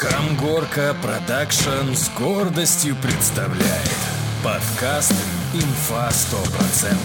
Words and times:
Камгорка 0.00 0.96
Продакшн 1.02 1.92
с 1.92 2.08
гордостью 2.18 2.96
представляет 3.02 3.98
подкаст 4.42 5.12
«Инфа 5.52 6.08
100%». 6.08 6.96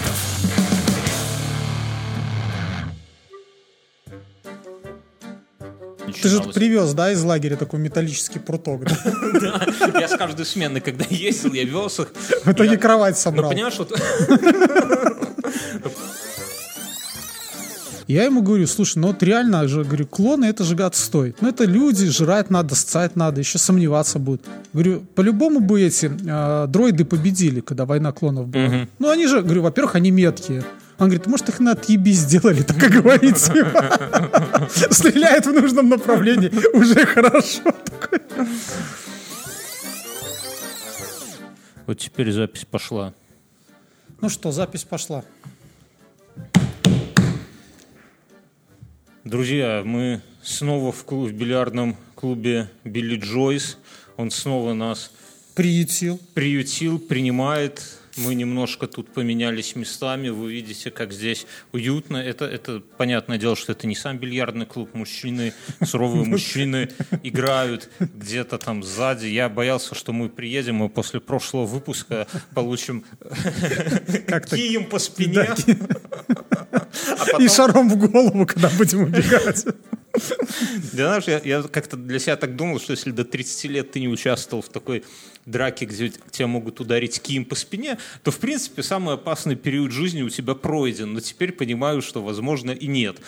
Ты 6.22 6.28
же 6.30 6.42
привез, 6.44 6.94
да, 6.94 7.12
из 7.12 7.22
лагеря 7.22 7.56
такой 7.56 7.80
металлический 7.80 8.38
пруток, 8.38 8.84
да? 8.84 8.96
Я 10.00 10.08
с 10.08 10.16
каждой 10.16 10.46
смены, 10.46 10.80
когда 10.80 11.04
ездил, 11.10 11.52
я 11.52 11.64
вез 11.64 12.00
их. 12.00 12.14
В 12.46 12.52
итоге 12.52 12.78
кровать 12.78 13.16
Ну, 13.16 13.20
собрал. 13.20 13.50
понимаешь, 13.50 13.76
вот 13.76 13.92
Я 18.06 18.24
ему 18.24 18.40
говорю, 18.40 18.68
слушай, 18.68 18.98
ну 18.98 19.08
вот 19.08 19.22
реально 19.22 19.66
же, 19.66 19.82
говорю, 19.82 20.06
клоны 20.06 20.44
это 20.44 20.62
же 20.62 20.76
гад 20.76 20.94
стоит. 20.94 21.42
Ну 21.42 21.48
это 21.48 21.64
люди, 21.64 22.06
жрать 22.06 22.50
надо, 22.50 22.76
ссать 22.76 23.16
надо, 23.16 23.40
еще 23.40 23.58
сомневаться 23.58 24.20
будут. 24.20 24.44
Говорю, 24.72 25.00
по-любому 25.14 25.58
бы 25.58 25.82
эти 25.82 26.06
э, 26.06 26.66
дроиды 26.68 27.04
победили, 27.04 27.60
когда 27.60 27.84
война 27.84 28.12
клонов 28.12 28.48
была. 28.48 28.86
Ну 29.00 29.10
они 29.10 29.26
же, 29.26 29.42
говорю, 29.42 29.62
во-первых, 29.62 29.96
они 29.96 30.12
меткие. 30.12 30.62
Он 30.98 31.08
говорит, 31.08 31.26
может 31.26 31.48
их 31.48 31.58
на 31.58 31.72
отъеби 31.72 32.12
сделали, 32.12 32.62
так 32.66 32.78
как 32.78 32.90
говорится. 32.92 33.52
Стреляет 34.90 35.46
в 35.46 35.52
нужном 35.52 35.88
направлении, 35.88 36.50
уже 36.74 37.04
хорошо. 37.06 37.62
Вот 41.86 41.98
теперь 41.98 42.32
запись 42.32 42.64
пошла. 42.64 43.14
Ну 44.20 44.28
что, 44.28 44.52
запись 44.52 44.84
пошла. 44.84 45.24
Друзья, 49.26 49.82
мы 49.84 50.22
снова 50.40 50.92
в, 50.92 51.04
клуб- 51.04 51.28
в 51.28 51.32
бильярдном 51.32 51.96
клубе 52.14 52.70
Билли 52.84 53.16
Джойс. 53.16 53.76
Он 54.16 54.30
снова 54.30 54.72
нас 54.72 55.10
Приютил. 55.56 56.20
приютил, 56.32 57.00
принимает. 57.00 57.82
Мы 58.16 58.34
немножко 58.34 58.86
тут 58.86 59.12
поменялись 59.12 59.76
местами. 59.76 60.28
Вы 60.28 60.52
видите, 60.52 60.90
как 60.90 61.12
здесь 61.12 61.46
уютно. 61.72 62.16
Это, 62.16 62.46
это 62.46 62.80
понятное 62.96 63.38
дело, 63.38 63.56
что 63.56 63.72
это 63.72 63.86
не 63.86 63.94
сам 63.94 64.18
бильярдный 64.18 64.66
клуб. 64.66 64.94
Мужчины, 64.94 65.52
суровые 65.84 66.24
мужчины 66.24 66.88
играют 67.22 67.90
где-то 67.98 68.58
там 68.58 68.82
сзади. 68.82 69.26
Я 69.26 69.48
боялся, 69.48 69.94
что 69.94 70.12
мы 70.12 70.28
приедем 70.28 70.82
и 70.84 70.88
после 70.88 71.20
прошлого 71.20 71.66
выпуска 71.66 72.26
получим 72.54 73.04
кием 74.50 74.86
по 74.86 74.98
спине. 74.98 75.54
А 77.34 77.42
И 77.42 77.48
шаром 77.48 77.88
в 77.88 77.96
голову, 77.96 78.46
когда 78.46 78.70
будем 78.70 79.02
убегать. 79.02 79.66
Да, 80.92 81.20
знаешь, 81.20 81.24
я, 81.24 81.40
я 81.44 81.62
как-то 81.62 81.96
для 81.96 82.18
себя 82.18 82.36
так 82.36 82.56
думал, 82.56 82.80
что 82.80 82.92
если 82.92 83.10
до 83.10 83.24
30 83.24 83.64
лет 83.64 83.90
ты 83.92 84.00
не 84.00 84.08
участвовал 84.08 84.62
в 84.62 84.68
такой 84.68 85.04
драке, 85.46 85.86
где 85.86 86.10
тебя 86.30 86.48
могут 86.48 86.80
ударить 86.80 87.20
кием 87.22 87.44
по 87.44 87.54
спине, 87.54 87.98
то, 88.22 88.30
в 88.30 88.38
принципе, 88.38 88.82
самый 88.82 89.14
опасный 89.14 89.56
период 89.56 89.92
жизни 89.92 90.22
у 90.22 90.28
тебя 90.28 90.54
пройден. 90.54 91.14
Но 91.14 91.20
теперь 91.20 91.52
понимаю, 91.52 92.02
что, 92.02 92.22
возможно, 92.22 92.72
и 92.72 92.86
нет. 92.86 93.18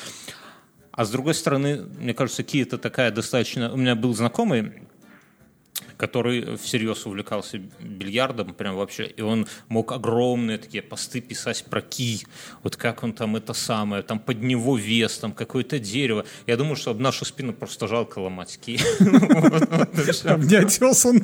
А 0.90 1.04
с 1.04 1.10
другой 1.10 1.34
стороны, 1.34 1.86
мне 2.00 2.12
кажется, 2.12 2.42
ки 2.42 2.60
это 2.60 2.76
такая 2.76 3.12
достаточно... 3.12 3.72
У 3.72 3.76
меня 3.76 3.94
был 3.94 4.14
знакомый, 4.14 4.72
который 5.98 6.56
всерьез 6.56 7.04
увлекался 7.04 7.58
бильярдом, 7.80 8.54
прям 8.54 8.76
вообще, 8.76 9.04
и 9.04 9.20
он 9.20 9.46
мог 9.68 9.92
огромные 9.92 10.56
такие 10.56 10.82
посты 10.82 11.20
писать 11.20 11.64
про 11.68 11.82
ки, 11.82 12.26
вот 12.62 12.76
как 12.76 13.02
он 13.02 13.12
там 13.12 13.36
это 13.36 13.52
самое, 13.52 14.02
там 14.02 14.18
под 14.20 14.40
него 14.40 14.78
вес, 14.78 15.18
там 15.18 15.32
какое-то 15.32 15.78
дерево. 15.78 16.24
Я 16.46 16.56
думаю, 16.56 16.76
что 16.76 16.92
об 16.92 17.00
нашу 17.00 17.24
спину 17.24 17.52
просто 17.52 17.88
жалко 17.88 18.20
ломать 18.20 18.58
ки. 18.64 18.78
Обнять 20.28 20.80
он. 20.80 21.22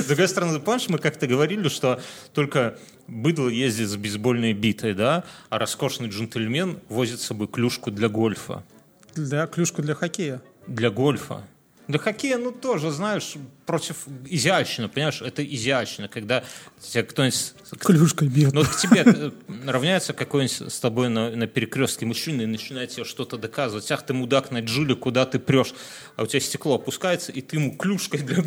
С 0.00 0.06
другой 0.06 0.28
стороны, 0.28 0.60
помнишь, 0.60 0.88
мы 0.88 0.98
как-то 0.98 1.26
говорили, 1.26 1.68
что 1.68 2.00
только 2.32 2.78
быдло 3.08 3.48
ездит 3.48 3.88
с 3.88 3.96
бейсбольной 3.96 4.52
битой, 4.52 4.94
да, 4.94 5.24
а 5.50 5.58
роскошный 5.58 6.08
джентльмен 6.08 6.78
возит 6.88 7.20
с 7.20 7.24
собой 7.24 7.48
клюшку 7.48 7.90
для 7.90 8.08
гольфа. 8.08 8.64
Для 9.16 9.46
клюшку 9.46 9.82
для 9.82 9.94
хоккея. 9.94 10.40
Для 10.66 10.90
гольфа. 10.90 11.44
Для 11.86 11.98
хоккея, 11.98 12.38
ну, 12.38 12.50
тоже, 12.50 12.90
знаешь, 12.90 13.34
против... 13.66 14.06
Изящно, 14.26 14.88
понимаешь? 14.88 15.20
Это 15.20 15.44
изящно, 15.44 16.08
когда 16.08 16.42
тебя 16.80 17.02
кто-нибудь... 17.02 17.54
Клюшкой 17.80 18.28
бьет. 18.28 18.52
Ну, 18.52 18.60
вот 18.60 18.70
к 18.70 18.76
тебе 18.76 19.02
э, 19.04 19.30
равняется 19.66 20.12
какой-нибудь 20.12 20.72
с 20.72 20.80
тобой 20.80 21.08
на, 21.08 21.30
на 21.30 21.46
перекрестке 21.46 22.06
мужчина 22.06 22.42
и 22.42 22.46
начинает 22.46 22.90
тебе 22.90 23.04
что-то 23.04 23.36
доказывать. 23.36 23.90
Ах, 23.92 24.02
ты 24.04 24.14
мудак 24.14 24.50
на 24.50 24.60
джиле, 24.60 24.94
куда 24.94 25.26
ты 25.26 25.38
прешь? 25.38 25.74
А 26.16 26.22
у 26.22 26.26
тебя 26.26 26.40
стекло 26.40 26.76
опускается, 26.76 27.32
и 27.32 27.40
ты 27.40 27.56
ему 27.56 27.76
клюшкой 27.76 28.20
для 28.20 28.42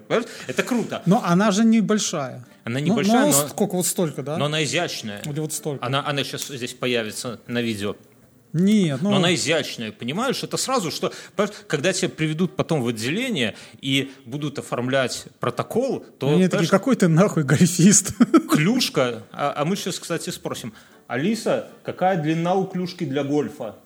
понимаешь? 0.00 0.28
Это 0.46 0.62
круто. 0.62 1.02
Но 1.06 1.22
она 1.24 1.50
же 1.52 1.64
небольшая. 1.64 2.44
Она 2.64 2.80
Ну, 2.80 2.86
небольшая, 2.86 3.26
ну, 3.26 3.32
но, 3.32 3.48
сколько, 3.48 3.76
вот 3.76 3.86
столько, 3.86 4.22
да? 4.22 4.36
но 4.36 4.44
она 4.44 4.62
изящная. 4.62 5.22
Или 5.24 5.40
вот 5.40 5.52
столько? 5.52 5.84
Она, 5.84 6.06
она 6.06 6.22
сейчас 6.22 6.46
здесь 6.48 6.74
появится 6.74 7.40
на 7.46 7.62
видео. 7.62 7.96
Нет, 8.52 9.00
ну... 9.00 9.10
Но 9.10 9.16
она 9.16 9.34
изящная, 9.34 9.92
понимаешь? 9.92 10.42
Это 10.42 10.56
сразу, 10.56 10.90
что 10.90 11.12
когда 11.66 11.92
тебя 11.92 12.10
приведут 12.10 12.54
потом 12.54 12.82
в 12.82 12.88
отделение 12.88 13.54
и 13.80 14.12
будут 14.26 14.58
оформлять 14.58 15.26
протокол, 15.40 16.00
то 16.18 16.34
Они 16.34 16.48
такие, 16.48 16.68
какой 16.68 16.96
ты 16.96 17.08
нахуй 17.08 17.44
гольфист? 17.44 18.14
клюшка. 18.50 19.22
А, 19.32 19.54
а 19.56 19.64
мы 19.64 19.76
сейчас, 19.76 19.98
кстати, 19.98 20.30
спросим: 20.30 20.74
Алиса, 21.06 21.68
какая 21.82 22.20
длина 22.20 22.54
у 22.54 22.66
клюшки 22.66 23.04
для 23.04 23.24
гольфа? 23.24 23.76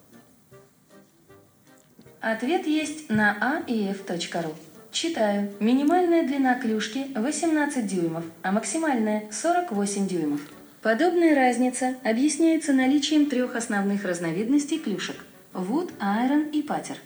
Ответ 2.21 2.67
есть 2.67 3.09
на 3.09 3.37
а 3.41 3.71
aef.ru. 3.71 4.55
Читаю. 4.91 5.53
Минимальная 5.61 6.27
длина 6.27 6.59
клюшки 6.59 7.07
18 7.15 7.87
дюймов, 7.87 8.25
а 8.43 8.51
максимальная 8.51 9.31
48 9.31 10.09
дюймов. 10.09 10.41
Подобная 10.83 11.35
разница 11.35 11.97
объясняется 12.05 12.73
наличием 12.73 13.27
трех 13.27 13.57
основных 13.57 14.05
разновидностей 14.05 14.79
клюшек– 14.79 15.17
вуд, 15.53 15.91
айрон 15.99 16.45
и 16.51 16.63
патер. 16.63 16.97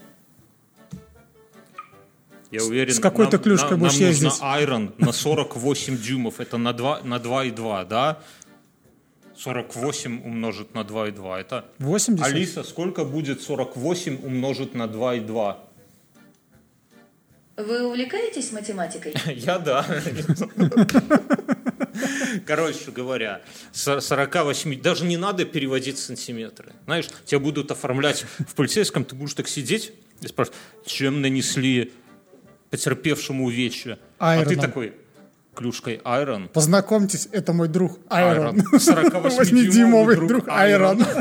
Я 2.51 2.65
уверен, 2.65 2.93
с 2.93 2.99
какой-то 2.99 3.37
нам- 3.37 3.43
клюшкой 3.45 3.71
нам, 3.71 3.81
будешь 3.81 3.99
нам 3.99 4.09
нужно 4.09 4.25
ездить? 4.27 4.39
айрон 4.43 4.95
на 4.99 5.13
48 5.13 5.97
дюймов. 5.97 6.41
Это 6.41 6.59
на 6.59 6.73
2, 6.73 7.01
на 7.05 7.19
2,2, 7.19 7.85
да? 7.85 8.19
48 9.37 10.23
умножить 10.25 10.75
на 10.75 10.83
2,2. 10.83 11.41
Это 11.41 11.65
80? 11.79 12.27
Алиса, 12.27 12.65
сколько 12.65 13.05
будет 13.05 13.41
48 13.41 14.19
умножить 14.25 14.75
на 14.75 14.87
2,2? 14.89 15.57
Вы 17.67 17.87
увлекаетесь 17.87 18.53
математикой? 18.53 19.15
Я 19.35 19.59
да. 19.59 19.85
Короче 22.47 22.91
говоря, 22.91 23.43
с 23.73 24.01
48, 24.01 24.81
даже 24.81 25.05
не 25.05 25.17
надо 25.17 25.45
переводить 25.45 25.99
сантиметры. 25.99 26.73
Знаешь, 26.87 27.09
тебя 27.25 27.41
будут 27.41 27.71
оформлять 27.71 28.25
в 28.39 28.55
полицейском, 28.55 29.05
ты 29.05 29.15
будешь 29.15 29.35
так 29.35 29.49
сидеть 29.49 29.93
и 30.21 30.29
спрашивать, 30.29 30.59
чем 30.87 31.21
нанесли 31.21 31.93
потерпевшему 32.71 33.47
увечья? 33.47 33.99
А 34.19 34.37
ты 34.37 34.41
Айроном. 34.41 34.61
такой, 34.61 34.95
клюшкой 35.55 36.01
айрон. 36.05 36.49
Познакомьтесь, 36.49 37.29
это 37.33 37.53
мой 37.53 37.69
друг 37.69 37.99
Айрон. 38.09 38.61
48-дюймовый 38.61 40.17
8-дюймовый 40.17 40.29
друг 40.29 40.49
Айрон. 40.49 41.05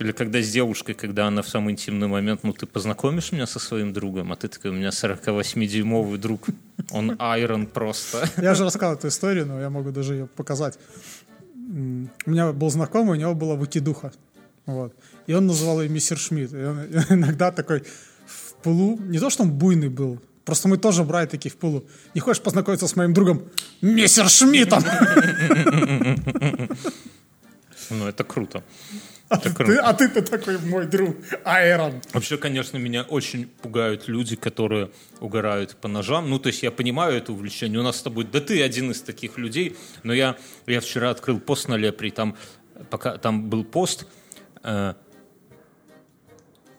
Или 0.00 0.12
когда 0.12 0.40
с 0.40 0.48
девушкой, 0.48 0.94
когда 0.94 1.26
она 1.26 1.42
в 1.42 1.48
самый 1.48 1.72
интимный 1.72 2.08
момент, 2.08 2.42
ну 2.42 2.54
ты 2.54 2.64
познакомишь 2.64 3.32
меня 3.32 3.46
со 3.46 3.58
своим 3.58 3.92
другом, 3.92 4.32
а 4.32 4.36
ты 4.36 4.48
такой, 4.48 4.70
у 4.70 4.74
меня 4.74 4.88
48-дюймовый 4.88 6.16
друг, 6.16 6.46
он 6.90 7.16
айрон 7.18 7.66
просто. 7.66 8.26
Я 8.42 8.54
же 8.54 8.64
рассказал 8.64 8.94
эту 8.94 9.08
историю, 9.08 9.44
но 9.44 9.60
я 9.60 9.68
могу 9.68 9.90
даже 9.90 10.14
ее 10.14 10.26
показать. 10.26 10.78
У 11.54 12.30
меня 12.30 12.52
был 12.52 12.70
знакомый, 12.70 13.18
у 13.18 13.20
него 13.20 13.34
была 13.34 13.56
выкидуха. 13.56 14.10
Вот. 14.64 14.94
И 15.26 15.34
он 15.34 15.46
называл 15.46 15.82
ее 15.82 15.90
мистер 15.90 16.16
Шмидт. 16.16 16.54
И 16.54 16.64
он 16.64 16.78
иногда 17.10 17.52
такой 17.52 17.84
в 18.26 18.54
пылу, 18.62 18.96
не 18.96 19.18
то, 19.18 19.28
что 19.28 19.42
он 19.42 19.52
буйный 19.52 19.90
был, 19.90 20.18
просто 20.46 20.68
мы 20.68 20.78
тоже 20.78 21.04
брали 21.04 21.26
такие 21.26 21.50
в 21.50 21.56
пылу. 21.56 21.84
Не 22.14 22.22
хочешь 22.22 22.42
познакомиться 22.42 22.88
с 22.88 22.96
моим 22.96 23.12
другом 23.12 23.42
мистер 23.82 24.30
Шмидтом? 24.30 24.82
Ну 27.92 28.06
это 28.06 28.22
круто. 28.22 28.62
А 29.30 29.36
Это 29.36 29.54
ты- 29.64 29.76
а 29.76 29.92
ты-то 29.94 30.22
такой 30.22 30.58
мой 30.58 30.86
друг 30.86 31.16
Айрон. 31.44 32.02
Вообще, 32.12 32.36
конечно, 32.36 32.78
меня 32.78 33.02
очень 33.02 33.46
пугают 33.46 34.08
люди, 34.08 34.34
которые 34.34 34.90
угорают 35.20 35.76
по 35.76 35.86
ножам. 35.86 36.28
Ну, 36.28 36.40
то 36.40 36.48
есть 36.48 36.64
я 36.64 36.72
понимаю 36.72 37.16
это 37.16 37.32
увлечение. 37.32 37.78
У 37.78 37.84
нас 37.84 37.98
с 37.98 38.02
тобой, 38.02 38.24
да 38.24 38.40
ты 38.40 38.60
один 38.60 38.90
из 38.90 39.02
таких 39.02 39.38
людей. 39.38 39.76
Но 40.02 40.12
я, 40.12 40.36
я 40.66 40.80
вчера 40.80 41.10
открыл 41.10 41.38
пост 41.38 41.68
на 41.68 41.76
Лепре, 41.76 42.10
там, 42.10 42.36
пока, 42.90 43.18
там 43.18 43.48
был 43.48 43.62
пост, 43.64 44.04
э, 44.64 44.94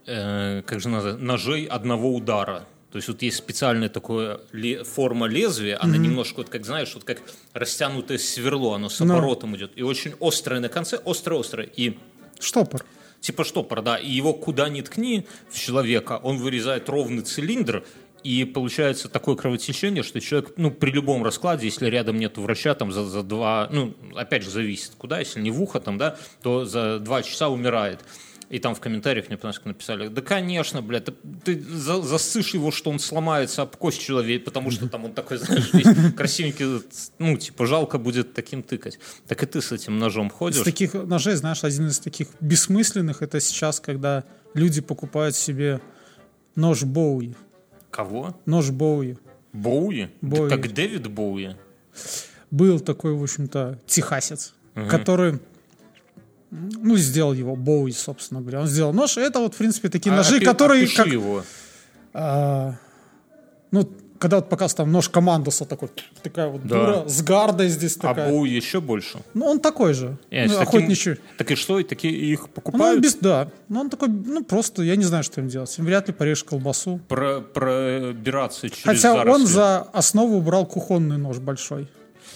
э, 0.06 0.62
как 0.66 0.80
же 0.82 0.90
надо, 0.90 1.18
ножей 1.18 1.66
одного 1.66 2.14
удара. 2.14 2.66
То 2.92 2.98
есть 2.98 3.08
вот 3.08 3.22
есть 3.22 3.38
специальная 3.38 3.88
такая 3.88 4.42
ле- 4.52 4.84
форма 4.84 5.26
лезвия, 5.28 5.78
она 5.82 5.96
немножко, 5.96 6.40
вот 6.40 6.50
как 6.50 6.66
знаешь, 6.66 6.94
вот 6.94 7.06
как 7.06 7.22
растянутое 7.54 8.18
сверло, 8.18 8.76
оно 8.76 8.90
с 8.90 9.00
Ну. 9.00 9.14
оборотом 9.14 9.56
идет. 9.56 9.72
И 9.78 9.82
очень 9.84 10.14
острое 10.20 10.60
на 10.60 10.68
конце, 10.68 10.98
острое-острое. 11.06 11.70
И 11.78 11.98
Штопор. 12.42 12.86
Типа 13.22 13.44
штопор, 13.44 13.82
да, 13.82 13.98
и 13.98 14.10
его 14.10 14.34
куда 14.34 14.68
ни 14.68 14.82
ткни 14.82 15.28
в 15.50 15.60
человека, 15.60 16.20
он 16.24 16.38
вырезает 16.38 16.90
ровный 16.90 17.22
цилиндр, 17.22 17.84
и 18.24 18.46
получается 18.46 19.10
такое 19.10 19.36
кровотечение, 19.36 20.04
что 20.04 20.20
человек, 20.20 20.54
ну, 20.58 20.72
при 20.72 20.92
любом 20.92 21.24
раскладе, 21.24 21.66
если 21.66 21.88
рядом 21.88 22.18
нет 22.18 22.38
врача, 22.38 22.74
там, 22.76 22.92
за, 22.92 23.04
за 23.04 23.24
два, 23.24 23.68
ну, 23.72 23.94
опять 24.16 24.44
же, 24.44 24.50
зависит, 24.50 24.94
куда, 24.98 25.20
если 25.20 25.40
не 25.40 25.52
в 25.52 25.62
ухо, 25.62 25.80
там, 25.80 25.98
да, 25.98 26.18
то 26.42 26.66
за 26.66 27.00
два 27.00 27.24
часа 27.24 27.50
умирает. 27.50 28.00
И 28.52 28.60
там 28.60 28.76
в 28.76 28.82
комментариях 28.82 29.30
мне 29.30 29.40
написали, 29.64 30.10
да, 30.10 30.22
конечно, 30.22 30.82
блядь, 30.82 31.06
ты, 31.06 31.14
ты 31.46 31.60
за, 31.62 32.02
засышь 32.02 32.54
его, 32.54 32.70
что 32.70 32.90
он 32.90 33.00
сломается 33.00 33.62
об 33.62 33.78
кость 33.78 34.02
человек, 34.02 34.44
потому 34.44 34.72
что 34.72 34.90
там 34.90 35.06
он 35.06 35.14
такой, 35.14 35.38
знаешь, 35.38 35.72
весь 35.72 36.14
красивенький, 36.18 36.84
ну, 37.18 37.38
типа, 37.38 37.66
жалко 37.66 37.98
будет 37.98 38.34
таким 38.34 38.62
тыкать. 38.62 39.00
Так 39.26 39.42
и 39.42 39.46
ты 39.46 39.62
с 39.62 39.72
этим 39.72 40.00
ножом 40.00 40.30
ходишь. 40.30 40.60
Из 40.60 40.64
таких 40.66 40.94
ножей, 40.94 41.36
знаешь, 41.36 41.64
один 41.64 41.88
из 41.88 42.00
таких 42.00 42.28
бессмысленных, 42.42 43.22
это 43.22 43.40
сейчас, 43.40 43.80
когда 43.80 44.26
люди 44.54 44.82
покупают 44.82 45.38
себе 45.38 45.80
нож 46.56 46.84
Боуи. 46.84 47.36
Кого? 47.90 48.38
Нож 48.46 48.70
Боуи. 48.72 49.16
Боуи? 49.54 50.10
Боуи. 50.20 50.50
Да, 50.50 50.58
как 50.58 50.74
Дэвид 50.74 51.08
Боуи? 51.08 51.56
Был 52.52 52.82
такой, 52.82 53.14
в 53.14 53.24
общем-то, 53.24 53.80
техасец, 53.86 54.54
угу. 54.76 54.90
который 54.90 55.40
ну, 56.52 56.98
сделал 56.98 57.34
его 57.34 57.56
Боуи, 57.56 57.92
собственно 57.94 58.42
говоря. 58.42 58.60
Он 58.62 58.68
сделал 58.68 58.94
нож. 58.94 59.18
Это 59.18 59.40
вот, 59.40 59.54
в 59.56 59.58
принципе, 59.58 59.90
такие 59.90 60.12
а, 60.14 60.18
ножи, 60.18 60.38
опи- 60.40 60.46
которые... 60.46 60.84
опиши 60.84 60.98
Как, 61.04 61.08
его. 61.08 61.44
а, 62.14 62.76
ну, 63.72 63.90
когда 64.20 64.36
вот 64.36 64.50
показывал 64.50 64.84
там 64.86 64.92
нож 64.92 65.10
командуса 65.10 65.66
такой, 65.66 65.90
такая 66.22 66.48
вот 66.50 66.62
Да. 66.68 66.76
дура 66.76 67.08
с 67.08 67.24
гардой 67.24 67.70
здесь 67.70 67.98
А 67.98 68.02
такая. 68.10 68.30
Боуи 68.30 68.50
еще 68.52 68.80
больше. 68.82 69.20
Ну, 69.34 69.46
он 69.46 69.60
такой 69.60 69.94
же. 69.94 70.18
Э, 70.30 70.44
ну, 70.46 70.50
таким- 70.50 70.62
охотничий. 70.68 71.16
Так 71.38 71.50
и 71.52 71.56
что, 71.56 71.80
и 71.80 71.84
такие 71.84 72.14
их 72.14 72.42
Ну, 72.42 72.46
он 72.46 72.52
покупают? 72.52 73.02
без, 73.02 73.16
да. 73.16 73.48
Ну, 73.70 73.80
он 73.80 73.90
такой, 73.90 74.10
ну, 74.10 74.44
просто, 74.44 74.84
я 74.84 74.96
не 74.96 75.06
знаю, 75.06 75.24
что 75.24 75.42
им 75.42 75.48
делать. 75.48 75.76
Им 75.80 75.86
вряд 75.86 76.08
ли 76.10 76.14
порежешь 76.14 76.44
колбасу. 76.44 77.00
Про, 77.08 77.42
пробираться 77.42 78.70
через 78.70 78.84
Хотя 78.84 79.14
заросли. 79.14 79.42
он 79.42 79.48
за 79.48 79.78
основу 79.94 80.38
убрал 80.38 80.66
кухонный 80.68 81.18
нож 81.18 81.40
большой. 81.40 81.88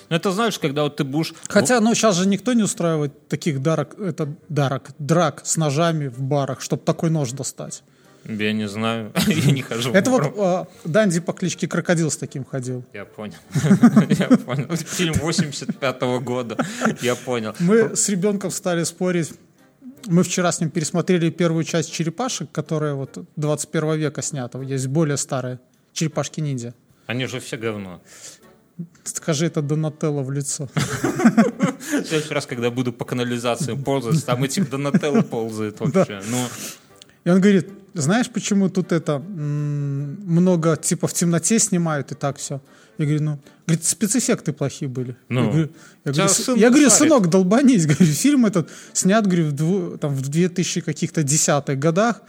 Ну, 0.10 0.16
это 0.16 0.32
знаешь, 0.32 0.60
когда 0.60 0.84
вот 0.84 0.98
ты 0.98 1.04
будешь... 1.04 1.34
Хотя, 1.48 1.80
ну, 1.80 1.96
сейчас 1.96 2.16
же 2.16 2.28
никто 2.28 2.54
не 2.54 2.64
устраивает 2.64 3.28
таких 3.28 3.62
дарок, 3.62 4.00
это 4.00 4.34
дарок, 4.50 4.92
драк 5.00 5.42
с 5.44 5.58
ножами 5.58 6.08
в 6.08 6.22
барах, 6.22 6.62
чтобы 6.62 6.84
такой 6.84 7.10
нож 7.10 7.32
достать. 7.32 7.84
Я 8.28 8.54
не 8.54 8.68
знаю, 8.68 9.12
я 9.28 9.52
не 9.52 9.62
хожу. 9.62 9.92
в 9.92 9.96
Это 9.96 10.10
вот 10.10 10.34
а, 10.38 10.68
Данди 10.84 11.20
по 11.20 11.32
кличке 11.34 11.68
Крокодил 11.68 12.10
с 12.10 12.18
таким 12.18 12.44
ходил. 12.44 12.84
Я 12.92 13.06
понял. 13.06 13.36
Я 14.10 14.28
понял. 14.38 14.76
Фильм 14.76 15.14
85 15.14 16.02
года. 16.24 16.58
Я 17.02 17.16
понял. 17.16 17.54
Мы 17.60 17.96
с 17.96 18.10
ребенком 18.10 18.50
стали 18.50 18.84
спорить. 18.84 19.34
Мы 20.08 20.24
вчера 20.24 20.52
с 20.52 20.60
ним 20.60 20.72
пересмотрели 20.72 21.30
первую 21.30 21.64
часть 21.64 21.92
«Черепашек», 21.92 22.52
которая 22.52 22.94
вот 22.94 23.18
21 23.36 23.96
века 23.96 24.22
снята. 24.22 24.60
Есть 24.62 24.88
более 24.88 25.18
старая. 25.18 25.60
«Черепашки-ниндзя». 25.94 26.74
Они 27.08 27.28
же 27.28 27.40
все 27.40 27.58
говно. 27.58 28.02
Скажи 29.04 29.46
это 29.46 29.62
Донателло 29.62 30.22
в 30.22 30.32
лицо. 30.32 30.68
В 30.76 32.06
следующий 32.06 32.34
раз, 32.34 32.46
когда 32.46 32.70
буду 32.72 32.92
по 32.92 33.06
канализации 33.06 33.74
ползать, 33.76 34.26
там 34.26 34.44
этих 34.44 34.70
Донателло 34.70 35.22
ползает 35.22 35.80
вообще. 35.80 36.22
Ну, 36.30 36.38
И 37.24 37.30
он 37.30 37.40
говорит, 37.40 37.70
знаешь, 37.94 38.30
почему 38.30 38.70
тут 38.70 38.92
это 38.92 39.20
много 39.20 40.76
типа 40.76 41.08
в 41.08 41.14
темноте 41.14 41.60
снимают 41.60 42.12
и 42.12 42.16
так 42.16 42.38
все? 42.38 42.62
Я 42.98 43.06
говорю, 43.06 43.24
ну, 43.24 43.40
говорит, 43.68 43.86
спецэффекты 43.86 44.54
плохие 44.54 44.90
были. 44.90 45.16
Ну. 45.30 45.44
я 45.44 45.50
говорю, 45.50 45.70
я 46.06 46.12
говорю, 46.12 46.30
сын 46.30 46.56
я 46.58 46.70
говорю, 46.70 46.90
сынок, 46.90 47.30
долбанись. 47.30 47.86
Говорю, 47.88 48.06
фильм 48.06 48.46
этот 48.46 48.70
снят, 48.94 49.26
говорю, 49.26 49.48
в, 49.48 49.54
дву- 49.54 49.98
там, 49.98 50.14
в 50.14 50.22
2000 50.22 50.82
каких-то 50.82 51.24
десятых 51.24 51.78
годах. 51.78 52.22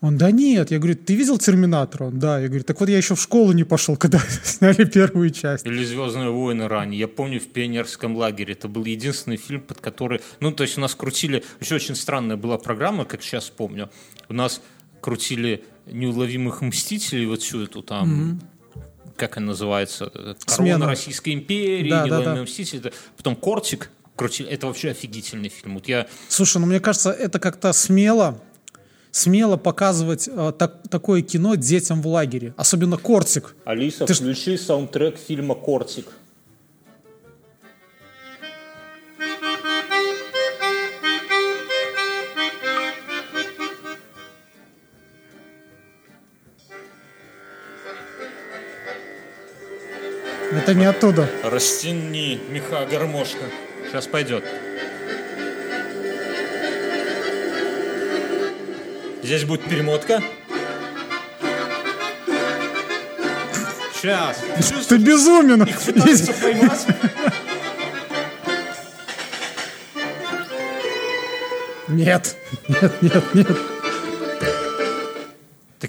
Он, 0.00 0.16
да 0.16 0.30
нет. 0.30 0.70
Я 0.70 0.78
говорю, 0.78 0.94
ты 0.94 1.14
видел 1.16 1.38
«Терминатора»? 1.38 2.04
Он, 2.04 2.18
да. 2.18 2.38
Я 2.38 2.46
говорю, 2.46 2.62
так 2.62 2.78
вот 2.78 2.88
я 2.88 2.96
еще 2.96 3.16
в 3.16 3.20
школу 3.20 3.50
не 3.52 3.64
пошел, 3.64 3.96
когда 3.96 4.20
сняли 4.44 4.84
первую 4.84 5.30
часть. 5.30 5.66
Или 5.66 5.84
«Звездные 5.84 6.30
войны» 6.30 6.68
ранее. 6.68 7.00
Я 7.00 7.08
помню 7.08 7.40
в 7.40 7.48
пионерском 7.48 8.16
лагере. 8.16 8.52
Это 8.52 8.68
был 8.68 8.84
единственный 8.84 9.36
фильм, 9.36 9.60
под 9.60 9.80
который... 9.80 10.20
Ну, 10.38 10.52
то 10.52 10.62
есть 10.62 10.78
у 10.78 10.80
нас 10.80 10.94
крутили... 10.94 11.42
Еще 11.60 11.74
очень 11.74 11.96
странная 11.96 12.36
была 12.36 12.58
программа, 12.58 13.04
как 13.06 13.22
сейчас 13.22 13.50
помню. 13.50 13.90
У 14.28 14.34
нас 14.34 14.60
крутили 15.00 15.64
«Неуловимых 15.86 16.60
мстителей», 16.60 17.26
вот 17.26 17.42
всю 17.42 17.64
эту 17.64 17.82
там... 17.82 18.40
Как 19.16 19.36
она 19.36 19.46
называется? 19.46 20.12
Корона 20.12 20.36
Смена. 20.46 20.86
Российской 20.86 21.34
империи, 21.34 21.90
Да, 21.90 22.02
да, 22.02 22.06
«Неуловимые 22.06 22.36
да. 22.36 22.42
мстители». 22.44 22.92
Потом 23.16 23.34
«Кортик» 23.34 23.90
крутили. 24.14 24.48
Это 24.48 24.66
вообще 24.66 24.90
офигительный 24.90 25.48
фильм. 25.48 25.74
Вот 25.74 25.88
я... 25.88 26.06
Слушай, 26.28 26.58
ну 26.58 26.66
мне 26.66 26.80
кажется, 26.80 27.10
это 27.10 27.38
как-то 27.38 27.72
смело, 27.72 28.40
смело 29.10 29.56
показывать 29.56 30.28
э, 30.28 30.52
так- 30.58 30.88
такое 30.88 31.22
кино 31.22 31.54
детям 31.54 32.02
в 32.02 32.06
лагере. 32.06 32.54
Особенно 32.56 32.96
«Кортик». 32.96 33.54
Алиса, 33.64 34.06
Ты 34.06 34.14
ж- 34.14 34.18
включи 34.18 34.56
саундтрек 34.56 35.16
фильма 35.18 35.54
«Кортик». 35.54 36.06
Это 50.52 50.74
не 50.74 50.86
оттуда. 50.86 51.28
Растяни, 51.44 52.40
меха, 52.50 52.86
гармошка. 52.90 53.44
Сейчас 53.86 54.06
пойдет. 54.06 54.44
Здесь 59.22 59.44
будет 59.44 59.62
перемотка. 59.64 60.22
Сейчас. 63.94 64.38
Ты 64.88 64.96
безумен! 64.98 65.66
Пытаются 65.66 66.32
поймать. 66.32 66.86
Нет, 71.88 72.36
нет, 72.68 73.02
нет, 73.02 73.34
нет. 73.34 73.48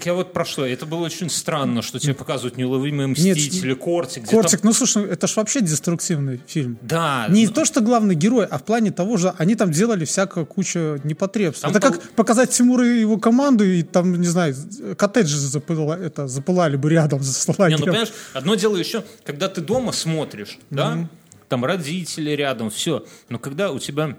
Так 0.00 0.06
я 0.06 0.14
вот 0.14 0.32
про 0.32 0.46
что? 0.46 0.64
Это 0.64 0.86
было 0.86 1.04
очень 1.04 1.28
странно, 1.28 1.82
что 1.82 1.98
тебе 1.98 2.14
показывают 2.14 2.56
неуловимые 2.56 3.06
мстители, 3.06 3.74
Кортик. 3.74 4.22
где 4.22 4.32
Кортик, 4.32 4.60
там- 4.62 4.68
ну 4.70 4.72
слушай, 4.72 5.04
это 5.04 5.26
ж 5.26 5.36
вообще 5.36 5.60
деструктивный 5.60 6.40
фильм. 6.46 6.78
Да. 6.80 7.26
Не 7.28 7.46
ну, 7.46 7.52
то, 7.52 7.66
что 7.66 7.82
главный 7.82 8.14
герой, 8.14 8.46
а 8.46 8.56
в 8.56 8.64
плане 8.64 8.92
того 8.92 9.18
же, 9.18 9.34
они 9.36 9.56
там 9.56 9.70
делали 9.70 10.06
всякую 10.06 10.46
кучу 10.46 10.98
непотребств. 11.04 11.60
Там 11.60 11.72
это 11.72 11.80
пол- 11.82 11.90
как 11.90 12.10
показать 12.12 12.48
Тимура 12.48 12.88
и 12.88 13.00
его 13.00 13.18
команду, 13.18 13.62
и 13.62 13.82
там, 13.82 14.18
не 14.18 14.26
знаю, 14.26 14.54
коттеджи 14.96 15.36
запыла- 15.36 16.02
это, 16.02 16.26
запылали 16.28 16.76
бы 16.76 16.88
рядом 16.88 17.22
с 17.22 17.46
Не, 17.46 17.76
ну 17.76 17.84
понимаешь, 17.84 18.12
одно 18.32 18.54
дело 18.54 18.78
еще, 18.78 19.04
когда 19.22 19.48
ты 19.50 19.60
дома 19.60 19.92
смотришь, 19.92 20.58
да, 20.70 21.10
там 21.50 21.62
родители 21.66 22.30
рядом, 22.30 22.70
все. 22.70 23.04
Но 23.28 23.38
когда 23.38 23.70
у 23.70 23.78
тебя 23.78 24.16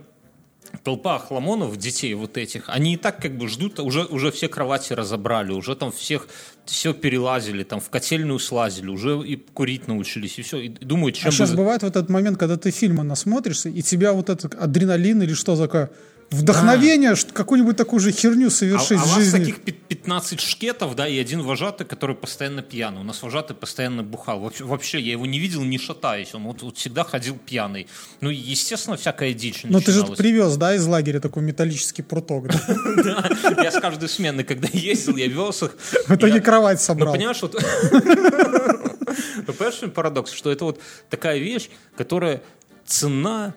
толпа 0.84 1.20
хламонов, 1.20 1.78
детей 1.78 2.13
вот 2.13 2.38
этих, 2.38 2.63
они 2.68 2.94
и 2.94 2.98
так 2.98 3.22
как 3.22 3.38
бы 3.38 3.48
ждут, 3.48 3.80
уже, 3.80 4.06
уже 4.06 4.32
все 4.32 4.48
кровати 4.48 4.94
разобрали, 4.94 5.51
уже 5.51 5.75
там 5.75 5.92
всех 5.92 6.28
все 6.66 6.94
перелазили, 6.94 7.63
там 7.63 7.80
в 7.80 7.90
котельную 7.90 8.40
слазили, 8.40 8.88
уже 8.88 9.20
и 9.28 9.36
курить 9.36 9.88
научились, 9.88 10.40
и 10.40 10.42
все. 10.42 10.58
И 10.60 10.70
думают, 10.70 11.16
чем 11.16 11.30
А 11.30 11.32
сейчас 11.32 11.51
бы- 11.51 11.58
бывает 11.58 11.84
вот 11.84 11.96
этот 11.96 12.10
момент, 12.10 12.38
когда 12.38 12.58
ты 12.58 12.72
фильмы 12.72 13.04
насмотришься, 13.04 13.70
и 13.70 13.82
тебя 13.82 14.13
вот 14.13 14.30
этот 14.30 14.56
адреналин 14.56 15.22
или 15.22 15.34
что 15.34 15.56
такое, 15.56 15.92
вдохновение, 16.32 17.16
что 17.16 17.34
какую-нибудь 17.34 17.76
такую 17.78 18.00
же 18.00 18.12
херню 18.12 18.48
А, 18.48 18.50
совершить 18.50 18.98
а 19.00 19.04
у 19.04 19.06
в 19.06 19.10
вас 19.10 19.18
жизни. 19.18 19.40
таких 19.40 19.62
пи- 19.62 19.72
15 19.74 20.40
шкетов, 20.40 20.96
да, 20.96 21.08
и 21.08 21.20
один 21.20 21.42
вожатый, 21.44 21.86
который 21.86 22.16
постоянно 22.16 22.62
пьяный. 22.62 23.02
У 23.02 23.04
нас 23.04 23.22
вожатый 23.22 23.56
постоянно 23.56 24.02
бухал. 24.04 24.40
Вообще, 24.40 24.64
вообще 24.64 25.00
я 25.00 25.12
его 25.12 25.26
не 25.26 25.38
видел, 25.40 25.62
не 25.64 25.78
шатаясь. 25.78 26.34
Он 26.34 26.44
вот, 26.44 26.62
вот 26.62 26.78
всегда 26.78 27.04
ходил 27.04 27.38
пьяный. 27.38 27.88
Ну, 28.22 28.30
естественно, 28.30 28.96
всякая 28.98 29.34
дичь 29.34 29.62
Ну 29.64 29.82
ты 29.82 29.92
же 29.92 30.06
привез, 30.06 30.56
да, 30.58 30.74
из 30.76 30.86
лагеря 30.86 31.20
такой 31.20 31.44
металлический 31.44 32.02
пруток. 32.02 32.48
да? 32.48 33.30
Да, 33.56 33.64
я 33.64 33.72
с 33.72 33.80
каждой 33.80 34.08
смены, 34.10 34.44
когда 34.44 34.68
ездил, 34.72 35.18
я 35.18 35.28
вез 35.28 35.64
их. 35.64 35.76
В 36.08 36.16
итоге 36.16 36.40
кровать 36.40 36.78
Ну, 36.80 36.84
собрал. 36.86 37.14
понимаешь, 37.14 37.42
вот... 37.42 37.56
Ну, 39.48 39.54
понимаешь, 39.54 39.94
парадокс? 39.94 40.32
Что 40.32 40.52
это 40.52 40.66
вот 40.66 40.80
такая 41.10 41.38
вещь, 41.40 41.70
которая 41.98 42.42
цена 42.86 43.54